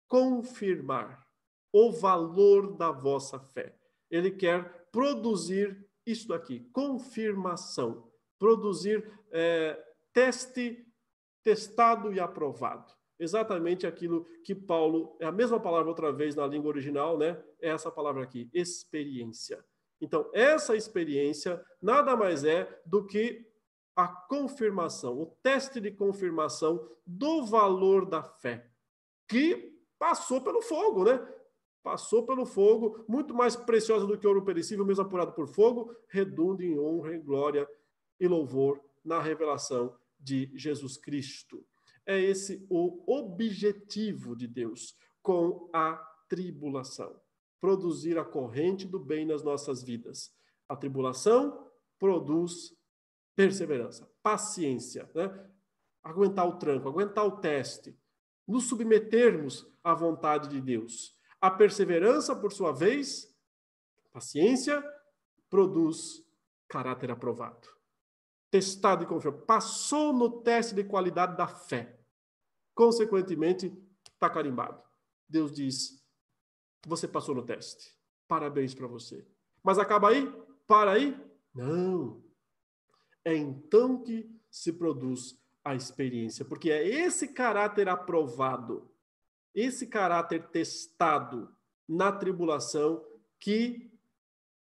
confirmar 0.08 1.24
o 1.72 1.92
valor 1.92 2.76
da 2.76 2.90
vossa 2.90 3.38
fé. 3.38 3.78
Ele 4.10 4.28
quer 4.28 4.88
produzir 4.90 5.88
isso 6.04 6.34
aqui, 6.34 6.68
confirmação, 6.72 8.10
produzir 8.40 9.08
é, 9.30 9.80
teste, 10.12 10.84
testado 11.44 12.12
e 12.12 12.18
aprovado. 12.18 12.92
Exatamente 13.20 13.86
aquilo 13.86 14.26
que 14.42 14.52
Paulo, 14.52 15.16
é 15.20 15.26
a 15.26 15.32
mesma 15.32 15.60
palavra 15.60 15.88
outra 15.88 16.10
vez 16.12 16.34
na 16.34 16.44
língua 16.44 16.70
original, 16.70 17.16
né? 17.16 17.40
É 17.60 17.68
essa 17.68 17.88
palavra 17.88 18.24
aqui, 18.24 18.50
experiência. 18.52 19.64
Então, 20.00 20.28
essa 20.34 20.74
experiência 20.74 21.64
nada 21.80 22.16
mais 22.16 22.42
é 22.42 22.82
do 22.84 23.06
que 23.06 23.46
a 23.96 24.06
confirmação, 24.06 25.18
o 25.18 25.26
teste 25.42 25.80
de 25.80 25.90
confirmação 25.90 26.86
do 27.06 27.44
valor 27.46 28.04
da 28.04 28.22
fé, 28.22 28.70
que 29.26 29.74
passou 29.98 30.40
pelo 30.42 30.60
fogo, 30.60 31.04
né? 31.04 31.26
Passou 31.82 32.26
pelo 32.26 32.44
fogo, 32.44 33.04
muito 33.08 33.34
mais 33.34 33.56
preciosa 33.56 34.06
do 34.06 34.18
que 34.18 34.26
ouro 34.26 34.44
perecível, 34.44 34.84
mesmo 34.84 35.02
apurado 35.04 35.32
por 35.32 35.48
fogo, 35.48 35.96
redunda 36.08 36.62
em 36.62 36.78
honra, 36.78 37.14
em 37.14 37.22
glória 37.22 37.66
e 38.20 38.28
louvor 38.28 38.80
na 39.04 39.20
revelação 39.20 39.96
de 40.18 40.50
Jesus 40.54 40.96
Cristo. 40.96 41.64
É 42.04 42.20
esse 42.20 42.66
o 42.68 43.02
objetivo 43.06 44.36
de 44.36 44.46
Deus 44.46 44.94
com 45.22 45.70
a 45.72 45.96
tribulação 46.28 47.18
produzir 47.66 48.18
a 48.18 48.24
corrente 48.24 48.86
do 48.86 48.96
bem 48.98 49.26
nas 49.26 49.42
nossas 49.42 49.82
vidas. 49.82 50.32
A 50.68 50.76
tribulação 50.76 51.68
produz 51.98 52.75
perseverança, 53.36 54.10
paciência, 54.22 55.08
né? 55.14 55.48
aguentar 56.02 56.48
o 56.48 56.56
tranco, 56.56 56.88
aguentar 56.88 57.26
o 57.26 57.38
teste, 57.38 57.96
nos 58.48 58.64
submetermos 58.64 59.66
à 59.84 59.92
vontade 59.92 60.48
de 60.48 60.60
Deus. 60.60 61.16
A 61.40 61.50
perseverança, 61.50 62.34
por 62.34 62.52
sua 62.52 62.72
vez, 62.72 63.32
paciência, 64.12 64.82
produz 65.50 66.24
caráter 66.68 67.10
aprovado. 67.10 67.68
Testado 68.50 69.04
e 69.04 69.06
confirmado. 69.06 69.44
Passou 69.44 70.12
no 70.12 70.40
teste 70.42 70.74
de 70.74 70.84
qualidade 70.84 71.36
da 71.36 71.46
fé. 71.46 72.00
Consequentemente, 72.74 73.76
está 74.14 74.30
carimbado. 74.30 74.82
Deus 75.28 75.52
diz: 75.52 76.02
você 76.86 77.06
passou 77.06 77.34
no 77.34 77.44
teste. 77.44 77.94
Parabéns 78.28 78.74
para 78.74 78.86
você. 78.86 79.26
Mas 79.62 79.78
acaba 79.78 80.10
aí? 80.10 80.32
Para 80.66 80.92
aí? 80.92 81.20
Não. 81.52 82.25
É 83.26 83.34
então 83.34 84.04
que 84.04 84.30
se 84.48 84.72
produz 84.72 85.36
a 85.64 85.74
experiência, 85.74 86.44
porque 86.44 86.70
é 86.70 86.86
esse 86.86 87.26
caráter 87.26 87.88
aprovado, 87.88 88.88
esse 89.52 89.88
caráter 89.88 90.46
testado 90.50 91.52
na 91.88 92.12
tribulação 92.12 93.04
que 93.40 93.90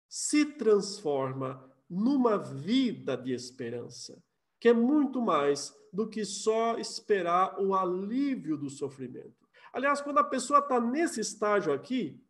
se 0.09 0.45
transforma 0.45 1.73
numa 1.89 2.37
vida 2.37 3.15
de 3.15 3.31
esperança, 3.31 4.21
que 4.59 4.67
é 4.67 4.73
muito 4.73 5.21
mais 5.21 5.73
do 5.93 6.05
que 6.05 6.25
só 6.25 6.77
esperar 6.77 7.57
o 7.61 7.73
alívio 7.73 8.57
do 8.57 8.69
sofrimento. 8.69 9.47
Aliás, 9.71 10.01
quando 10.01 10.17
a 10.17 10.23
pessoa 10.23 10.59
está 10.59 10.81
nesse 10.81 11.21
estágio 11.21 11.71
aqui, 11.71 12.21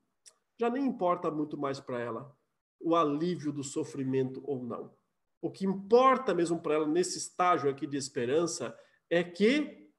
já 0.59 0.69
nem 0.69 0.85
importa 0.85 1.31
muito 1.31 1.57
mais 1.57 1.79
para 1.79 1.99
ela 1.99 2.37
o 2.79 2.95
alívio 2.95 3.51
do 3.51 3.63
sofrimento 3.63 4.43
ou 4.45 4.63
não. 4.63 4.98
O 5.41 5.49
que 5.49 5.65
importa 5.65 6.33
mesmo 6.33 6.59
para 6.59 6.75
ela 6.75 6.87
nesse 6.87 7.17
estágio 7.17 7.69
aqui 7.69 7.87
de 7.87 7.97
esperança 7.97 8.77
é 9.09 9.23
que 9.23 9.89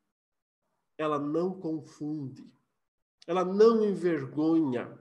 ela 0.99 1.19
não 1.19 1.59
confunde, 1.59 2.53
ela 3.27 3.45
não 3.45 3.83
envergonha, 3.83 4.99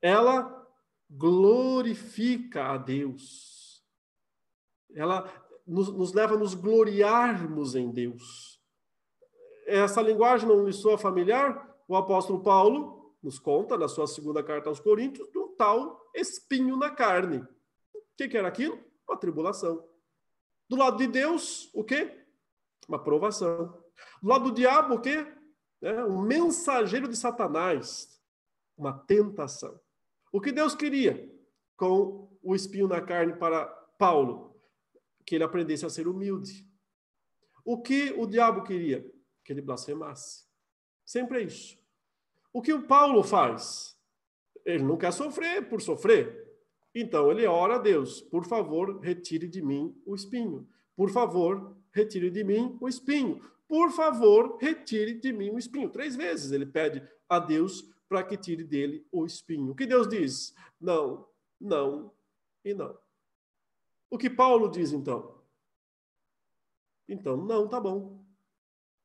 ela 0.00 0.66
glorifica 1.10 2.72
a 2.72 2.78
Deus. 2.78 3.84
Ela 4.94 5.30
nos, 5.66 5.88
nos 5.92 6.12
leva 6.14 6.34
a 6.34 6.38
nos 6.38 6.54
gloriarmos 6.54 7.74
em 7.74 7.90
Deus. 7.90 8.58
Essa 9.66 10.00
linguagem 10.00 10.48
não 10.48 10.64
lhe 10.64 10.72
soa 10.72 10.96
familiar? 10.96 11.76
O 11.86 11.94
apóstolo 11.94 12.42
Paulo 12.42 13.14
nos 13.22 13.38
conta, 13.38 13.76
na 13.76 13.88
sua 13.88 14.06
segunda 14.06 14.42
carta 14.42 14.70
aos 14.70 14.80
Coríntios, 14.80 15.30
de 15.30 15.38
um 15.38 15.54
tal 15.56 16.00
espinho 16.14 16.76
na 16.76 16.90
carne. 16.90 17.38
O 17.94 18.00
que, 18.16 18.28
que 18.28 18.36
era 18.36 18.48
aquilo? 18.48 18.87
Uma 19.08 19.16
tribulação. 19.16 19.88
Do 20.68 20.76
lado 20.76 20.98
de 20.98 21.06
Deus, 21.06 21.70
o 21.72 21.82
quê? 21.82 22.26
Uma 22.86 23.02
provação. 23.02 23.82
Do 24.22 24.28
lado 24.28 24.44
do 24.50 24.54
diabo, 24.54 24.96
o 24.96 25.00
quê? 25.00 25.26
É 25.80 26.04
um 26.04 26.20
mensageiro 26.20 27.08
de 27.08 27.16
Satanás. 27.16 28.20
Uma 28.76 28.92
tentação. 28.92 29.80
O 30.30 30.40
que 30.40 30.52
Deus 30.52 30.74
queria 30.74 31.34
com 31.76 32.28
o 32.42 32.54
espinho 32.54 32.86
na 32.86 33.00
carne 33.00 33.32
para 33.32 33.64
Paulo? 33.98 34.54
Que 35.24 35.36
ele 35.36 35.44
aprendesse 35.44 35.86
a 35.86 35.90
ser 35.90 36.06
humilde. 36.06 36.68
O 37.64 37.80
que 37.80 38.12
o 38.12 38.26
diabo 38.26 38.62
queria? 38.62 39.10
Que 39.42 39.52
ele 39.52 39.62
blasfemasse. 39.62 40.46
Sempre 41.04 41.38
é 41.38 41.42
isso. 41.44 41.78
O 42.52 42.60
que 42.60 42.72
o 42.72 42.86
Paulo 42.86 43.22
faz? 43.22 43.98
Ele 44.64 44.84
não 44.84 44.98
quer 44.98 45.12
sofrer 45.12 45.66
por 45.68 45.80
sofrer. 45.80 46.37
Então 47.00 47.30
ele 47.30 47.46
ora 47.46 47.76
a 47.76 47.78
Deus: 47.78 48.20
por 48.20 48.44
favor, 48.44 48.98
retire 49.00 49.46
de 49.46 49.62
mim 49.62 49.94
o 50.04 50.14
espinho. 50.14 50.68
Por 50.96 51.10
favor, 51.10 51.76
retire 51.92 52.30
de 52.30 52.42
mim 52.42 52.76
o 52.80 52.88
espinho. 52.88 53.40
Por 53.68 53.90
favor, 53.90 54.56
retire 54.60 55.14
de 55.14 55.32
mim 55.32 55.50
o 55.50 55.58
espinho. 55.58 55.90
Três 55.90 56.16
vezes 56.16 56.50
ele 56.50 56.66
pede 56.66 57.06
a 57.28 57.38
Deus 57.38 57.88
para 58.08 58.24
que 58.24 58.36
tire 58.36 58.64
dele 58.64 59.06
o 59.12 59.24
espinho. 59.24 59.72
O 59.72 59.74
que 59.74 59.86
Deus 59.86 60.08
diz? 60.08 60.54
Não, 60.80 61.28
não, 61.60 62.12
e 62.64 62.74
não. 62.74 62.98
O 64.10 64.18
que 64.18 64.30
Paulo 64.30 64.68
diz 64.68 64.92
então? 64.92 65.38
Então, 67.06 67.36
não, 67.36 67.68
tá 67.68 67.78
bom. 67.78 68.24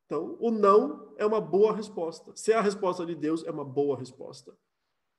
Então, 0.06 0.38
o 0.40 0.50
não 0.50 1.14
é 1.18 1.26
uma 1.26 1.42
boa 1.42 1.76
resposta. 1.76 2.36
Se 2.36 2.52
é 2.52 2.56
a 2.56 2.62
resposta 2.62 3.06
de 3.06 3.16
Deus, 3.16 3.44
é 3.44 3.52
uma 3.52 3.66
boa 3.66 3.98
resposta. 3.98 4.58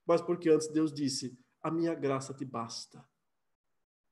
Mas 0.06 0.20
porque 0.20 0.48
antes 0.48 0.68
Deus 0.68 0.92
disse: 0.92 1.38
A 1.64 1.70
minha 1.70 1.94
graça 1.94 2.32
te 2.32 2.44
basta. 2.44 3.04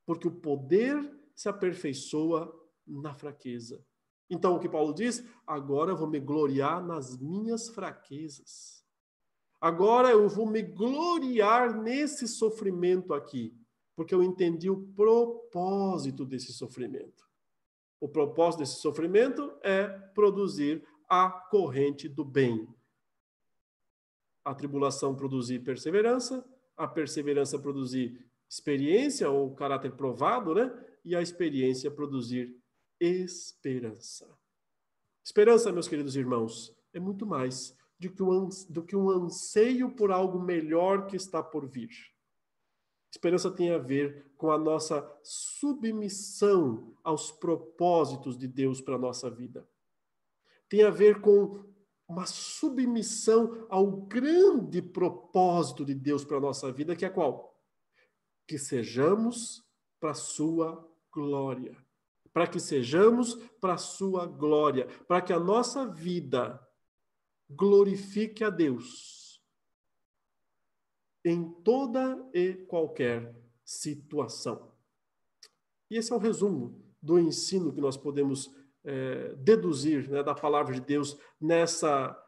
Porque 0.04 0.26
o 0.26 0.32
poder 0.32 0.98
se 1.36 1.48
aperfeiçoa 1.48 2.52
na 2.86 3.14
fraqueza. 3.14 3.86
Então, 4.28 4.56
o 4.56 4.58
que 4.58 4.68
Paulo 4.68 4.94
diz? 4.94 5.22
Agora 5.46 5.92
eu 5.92 5.96
vou 5.96 6.08
me 6.08 6.18
gloriar 6.18 6.82
nas 6.82 7.18
minhas 7.18 7.68
fraquezas. 7.68 8.82
Agora 9.60 10.10
eu 10.10 10.28
vou 10.28 10.46
me 10.46 10.62
gloriar 10.62 11.78
nesse 11.80 12.26
sofrimento 12.26 13.12
aqui, 13.12 13.54
porque 13.94 14.14
eu 14.14 14.22
entendi 14.22 14.70
o 14.70 14.88
propósito 14.94 16.24
desse 16.24 16.52
sofrimento. 16.52 17.30
O 18.00 18.08
propósito 18.08 18.60
desse 18.60 18.80
sofrimento 18.80 19.52
é 19.62 19.86
produzir 19.86 20.84
a 21.08 21.30
corrente 21.30 22.08
do 22.08 22.24
bem. 22.24 22.66
A 24.44 24.54
tribulação 24.54 25.14
produzir 25.14 25.60
perseverança, 25.60 26.44
a 26.76 26.86
perseverança 26.86 27.58
produzir 27.58 28.24
experiência 28.48 29.30
ou 29.30 29.54
caráter 29.54 29.92
provado, 29.92 30.54
né? 30.54 30.70
E 31.04 31.16
a 31.16 31.22
experiência 31.22 31.90
produzir 31.90 32.56
esperança. 33.00 34.28
Esperança, 35.24 35.72
meus 35.72 35.88
queridos 35.88 36.16
irmãos, 36.16 36.76
é 36.92 37.00
muito 37.00 37.26
mais 37.26 37.76
do 37.98 38.82
que, 38.82 38.96
um, 38.96 39.10
anseio 39.10 39.90
por 39.90 40.10
algo 40.10 40.40
melhor 40.40 41.06
que 41.06 41.16
está 41.16 41.42
por 41.42 41.68
vir. 41.68 41.90
Esperança 43.10 43.50
tem 43.50 43.70
a 43.70 43.78
ver 43.78 44.32
com 44.36 44.50
a 44.50 44.58
nossa 44.58 45.06
submissão 45.22 46.96
aos 47.04 47.30
propósitos 47.30 48.36
de 48.36 48.48
Deus 48.48 48.80
para 48.80 48.96
a 48.96 48.98
nossa 48.98 49.30
vida. 49.30 49.68
Tem 50.68 50.82
a 50.82 50.90
ver 50.90 51.20
com 51.20 51.64
uma 52.08 52.26
submissão 52.26 53.66
ao 53.70 53.90
grande 53.90 54.82
propósito 54.82 55.84
de 55.84 55.94
Deus 55.94 56.24
para 56.24 56.36
a 56.36 56.40
nossa 56.40 56.70
vida, 56.70 56.96
que 56.96 57.04
é 57.04 57.10
qual? 57.10 57.58
Que 58.46 58.58
sejamos 58.58 59.64
para 59.98 60.10
a 60.10 60.14
sua 60.14 60.88
glória. 61.12 61.76
Para 62.32 62.46
que 62.46 62.58
sejamos 62.58 63.34
para 63.60 63.74
a 63.74 63.78
sua 63.78 64.26
glória, 64.26 64.86
para 65.06 65.20
que 65.20 65.32
a 65.32 65.38
nossa 65.38 65.86
vida 65.86 66.60
glorifique 67.48 68.42
a 68.42 68.50
Deus 68.50 69.22
em 71.24 71.48
toda 71.62 72.28
e 72.34 72.54
qualquer 72.54 73.34
situação. 73.64 74.72
E 75.90 75.96
esse 75.96 76.12
é 76.12 76.16
o 76.16 76.18
resumo 76.18 76.82
do 77.00 77.18
ensino 77.18 77.72
que 77.72 77.80
nós 77.80 77.96
podemos 77.96 78.50
é, 78.84 79.34
deduzir 79.36 80.08
né, 80.10 80.22
da 80.22 80.34
palavra 80.34 80.74
de 80.74 80.80
Deus 80.80 81.16
nessa 81.40 82.18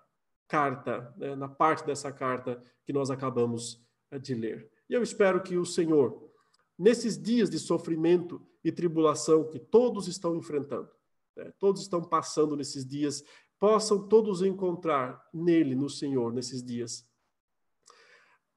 carta, 0.49 1.13
né, 1.17 1.35
na 1.35 1.49
parte 1.49 1.85
dessa 1.85 2.13
carta 2.13 2.63
que 2.85 2.93
nós 2.93 3.11
acabamos 3.11 3.85
é, 4.11 4.19
de 4.19 4.35
ler. 4.35 4.71
E 4.89 4.95
eu 4.95 5.03
espero 5.03 5.43
que 5.43 5.57
o 5.57 5.65
Senhor, 5.65 6.31
nesses 6.79 7.21
dias 7.21 7.51
de 7.51 7.59
sofrimento 7.59 8.47
e 8.63 8.71
tribulação 8.71 9.49
que 9.49 9.59
todos 9.59 10.07
estão 10.07 10.37
enfrentando, 10.37 10.91
né, 11.37 11.53
todos 11.59 11.83
estão 11.83 12.03
passando 12.03 12.57
nesses 12.57 12.87
dias 12.87 13.25
possam 13.59 14.07
todos 14.09 14.43
encontrar 14.43 15.27
nele, 15.33 15.75
no 15.75 15.89
Senhor, 15.89 16.33
nesses 16.33 16.63
dias, 16.63 17.09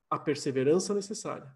a 0.10 0.20
perseverança 0.20 0.94
necessária, 0.94 1.56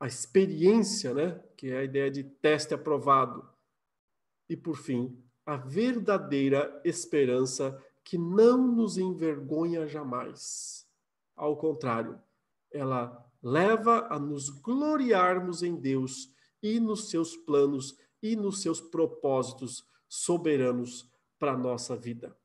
a 0.00 0.06
experiência, 0.06 1.14
né, 1.14 1.40
que 1.56 1.70
é 1.70 1.78
a 1.78 1.84
ideia 1.84 2.10
de 2.10 2.24
teste 2.24 2.74
aprovado, 2.74 3.48
e 4.48 4.56
por 4.56 4.76
fim, 4.76 5.16
a 5.44 5.56
verdadeira 5.56 6.80
esperança 6.84 7.82
que 8.02 8.18
não 8.18 8.66
nos 8.66 8.98
envergonha 8.98 9.86
jamais. 9.86 10.86
Ao 11.36 11.56
contrário, 11.56 12.18
ela 12.70 13.24
leva 13.42 14.06
a 14.10 14.18
nos 14.18 14.48
gloriarmos 14.48 15.62
em 15.62 15.74
Deus 15.74 16.32
e 16.62 16.80
nos 16.80 17.10
seus 17.10 17.36
planos 17.36 17.96
e 18.22 18.36
nos 18.36 18.62
seus 18.62 18.80
propósitos 18.80 19.86
soberanos 20.08 21.10
para 21.38 21.52
a 21.52 21.58
nossa 21.58 21.96
vida. 21.96 22.36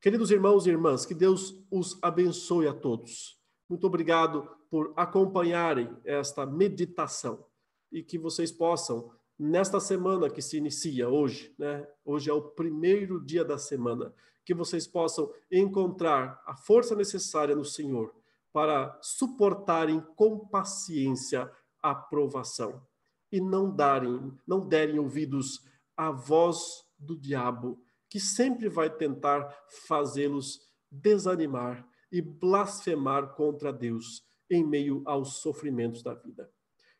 Queridos 0.00 0.30
irmãos 0.30 0.66
e 0.66 0.70
irmãs, 0.70 1.04
que 1.04 1.14
Deus 1.14 1.62
os 1.70 1.98
abençoe 2.00 2.68
a 2.68 2.72
todos. 2.72 3.38
Muito 3.68 3.86
obrigado 3.86 4.48
por 4.70 4.92
acompanharem 4.96 5.94
esta 6.04 6.46
meditação 6.46 7.44
e 7.90 8.02
que 8.02 8.16
vocês 8.16 8.52
possam, 8.52 9.10
nesta 9.38 9.78
semana 9.78 10.28
que 10.28 10.42
se 10.42 10.56
inicia 10.56 11.08
hoje, 11.08 11.54
né? 11.58 11.86
Hoje 12.04 12.28
é 12.28 12.32
o 12.32 12.42
primeiro 12.42 13.24
dia 13.24 13.44
da 13.44 13.56
semana, 13.56 14.12
que 14.44 14.52
vocês 14.52 14.86
possam 14.86 15.32
encontrar 15.50 16.42
a 16.46 16.56
força 16.56 16.96
necessária 16.96 17.54
no 17.54 17.64
Senhor 17.64 18.14
para 18.52 18.98
suportarem 19.02 20.00
com 20.16 20.38
paciência 20.38 21.50
a 21.82 21.94
provação 21.94 22.82
e 23.30 23.40
não 23.40 23.70
darem, 23.70 24.32
não 24.46 24.66
derem 24.66 24.98
ouvidos 24.98 25.62
à 25.96 26.10
voz 26.10 26.84
do 26.98 27.16
diabo 27.16 27.80
que 28.08 28.18
sempre 28.18 28.68
vai 28.68 28.88
tentar 28.88 29.54
fazê-los 29.86 30.60
desanimar 30.90 31.86
e 32.10 32.22
blasfemar 32.22 33.34
contra 33.34 33.72
Deus 33.72 34.24
em 34.50 34.64
meio 34.64 35.02
aos 35.04 35.42
sofrimentos 35.42 36.02
da 36.02 36.14
vida. 36.14 36.50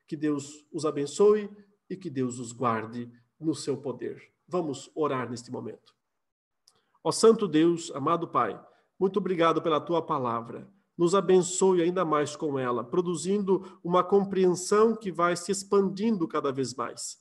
Que 0.07 0.17
Deus 0.17 0.67
os 0.71 0.85
abençoe 0.85 1.51
e 1.89 1.97
que 1.97 2.11
Deus 2.11 2.39
os 2.39 2.53
guarde 2.53 3.11
no 3.41 3.55
seu 3.55 3.77
poder. 3.77 4.23
Vamos 4.47 4.91
orar 4.95 5.29
neste 5.31 5.51
momento. 5.51 5.95
Ó 7.03 7.13
Santo 7.13 7.47
Deus, 7.47 7.91
amado 7.95 8.29
Pai, 8.29 8.61
muito 8.99 9.19
obrigado 9.19 9.63
pela 9.63 9.81
tua 9.81 10.03
palavra. 10.03 10.69
Nos 10.97 11.15
abençoe 11.15 11.81
ainda 11.81 12.05
mais 12.05 12.35
com 12.35 12.59
ela, 12.59 12.83
produzindo 12.83 13.79
uma 13.85 14.03
compreensão 14.03 14.97
que 14.97 15.13
vai 15.13 15.37
se 15.37 15.53
expandindo 15.53 16.27
cada 16.27 16.51
vez 16.51 16.75
mais. 16.75 17.19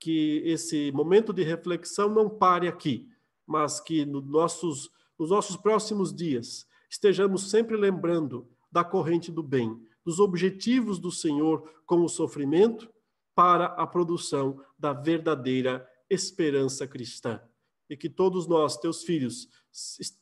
Que 0.00 0.42
esse 0.46 0.90
momento 0.92 1.32
de 1.32 1.42
reflexão 1.42 2.08
não 2.08 2.30
pare 2.30 2.66
aqui, 2.66 3.08
mas 3.46 3.80
que 3.80 4.06
no 4.06 4.22
nossos, 4.22 4.90
nos 5.18 5.30
nossos 5.30 5.56
próximos 5.56 6.14
dias 6.14 6.66
estejamos 6.88 7.50
sempre 7.50 7.76
lembrando 7.76 8.48
da 8.72 8.82
corrente 8.82 9.30
do 9.30 9.42
bem, 9.42 9.78
dos 10.02 10.20
objetivos 10.20 10.98
do 10.98 11.10
Senhor 11.10 11.70
com 11.84 12.02
o 12.02 12.08
sofrimento 12.08 12.88
para 13.38 13.66
a 13.66 13.86
produção 13.86 14.60
da 14.76 14.92
verdadeira 14.92 15.88
esperança 16.10 16.88
cristã. 16.88 17.40
E 17.88 17.96
que 17.96 18.08
todos 18.10 18.48
nós, 18.48 18.76
teus 18.76 19.04
filhos, 19.04 19.48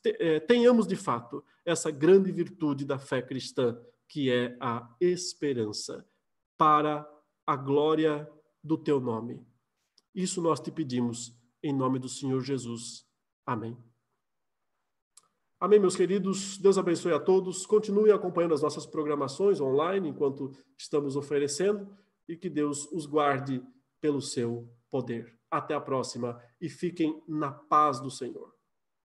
eh, 0.05 0.39
tenhamos 0.41 0.87
de 0.87 0.97
fato 0.97 1.43
essa 1.64 1.91
grande 1.91 2.31
virtude 2.31 2.85
da 2.85 2.99
fé 2.99 3.23
cristã, 3.23 3.81
que 4.07 4.31
é 4.31 4.55
a 4.61 4.95
esperança, 5.01 6.07
para 6.59 7.11
a 7.47 7.57
glória 7.57 8.31
do 8.62 8.77
teu 8.77 9.01
nome. 9.01 9.43
Isso 10.14 10.43
nós 10.43 10.61
te 10.61 10.71
pedimos 10.71 11.35
em 11.62 11.73
nome 11.73 11.99
do 11.99 12.11
Senhor 12.11 12.43
Jesus. 12.43 13.09
Amém. 13.47 13.79
Amém, 15.59 15.81
meus 15.81 15.97
queridos. 15.97 16.59
Deus 16.59 16.77
abençoe 16.77 17.14
a 17.14 17.19
todos. 17.19 17.64
Continuem 17.64 18.12
acompanhando 18.12 18.53
as 18.53 18.61
nossas 18.61 18.85
programações 18.85 19.59
online 19.59 20.11
enquanto 20.11 20.53
estamos 20.77 21.17
oferecendo 21.17 21.91
e 22.29 22.37
que 22.37 22.49
Deus 22.49 22.91
os 22.93 23.07
guarde 23.07 23.62
pelo 24.01 24.20
seu 24.20 24.68
poder. 24.91 25.39
Até 25.51 25.74
a 25.74 25.81
próxima 25.81 26.41
e 26.61 26.68
fiquem 26.68 27.22
na 27.29 27.53
paz 27.53 28.01
do 28.01 28.11
Senhor. 28.11 28.56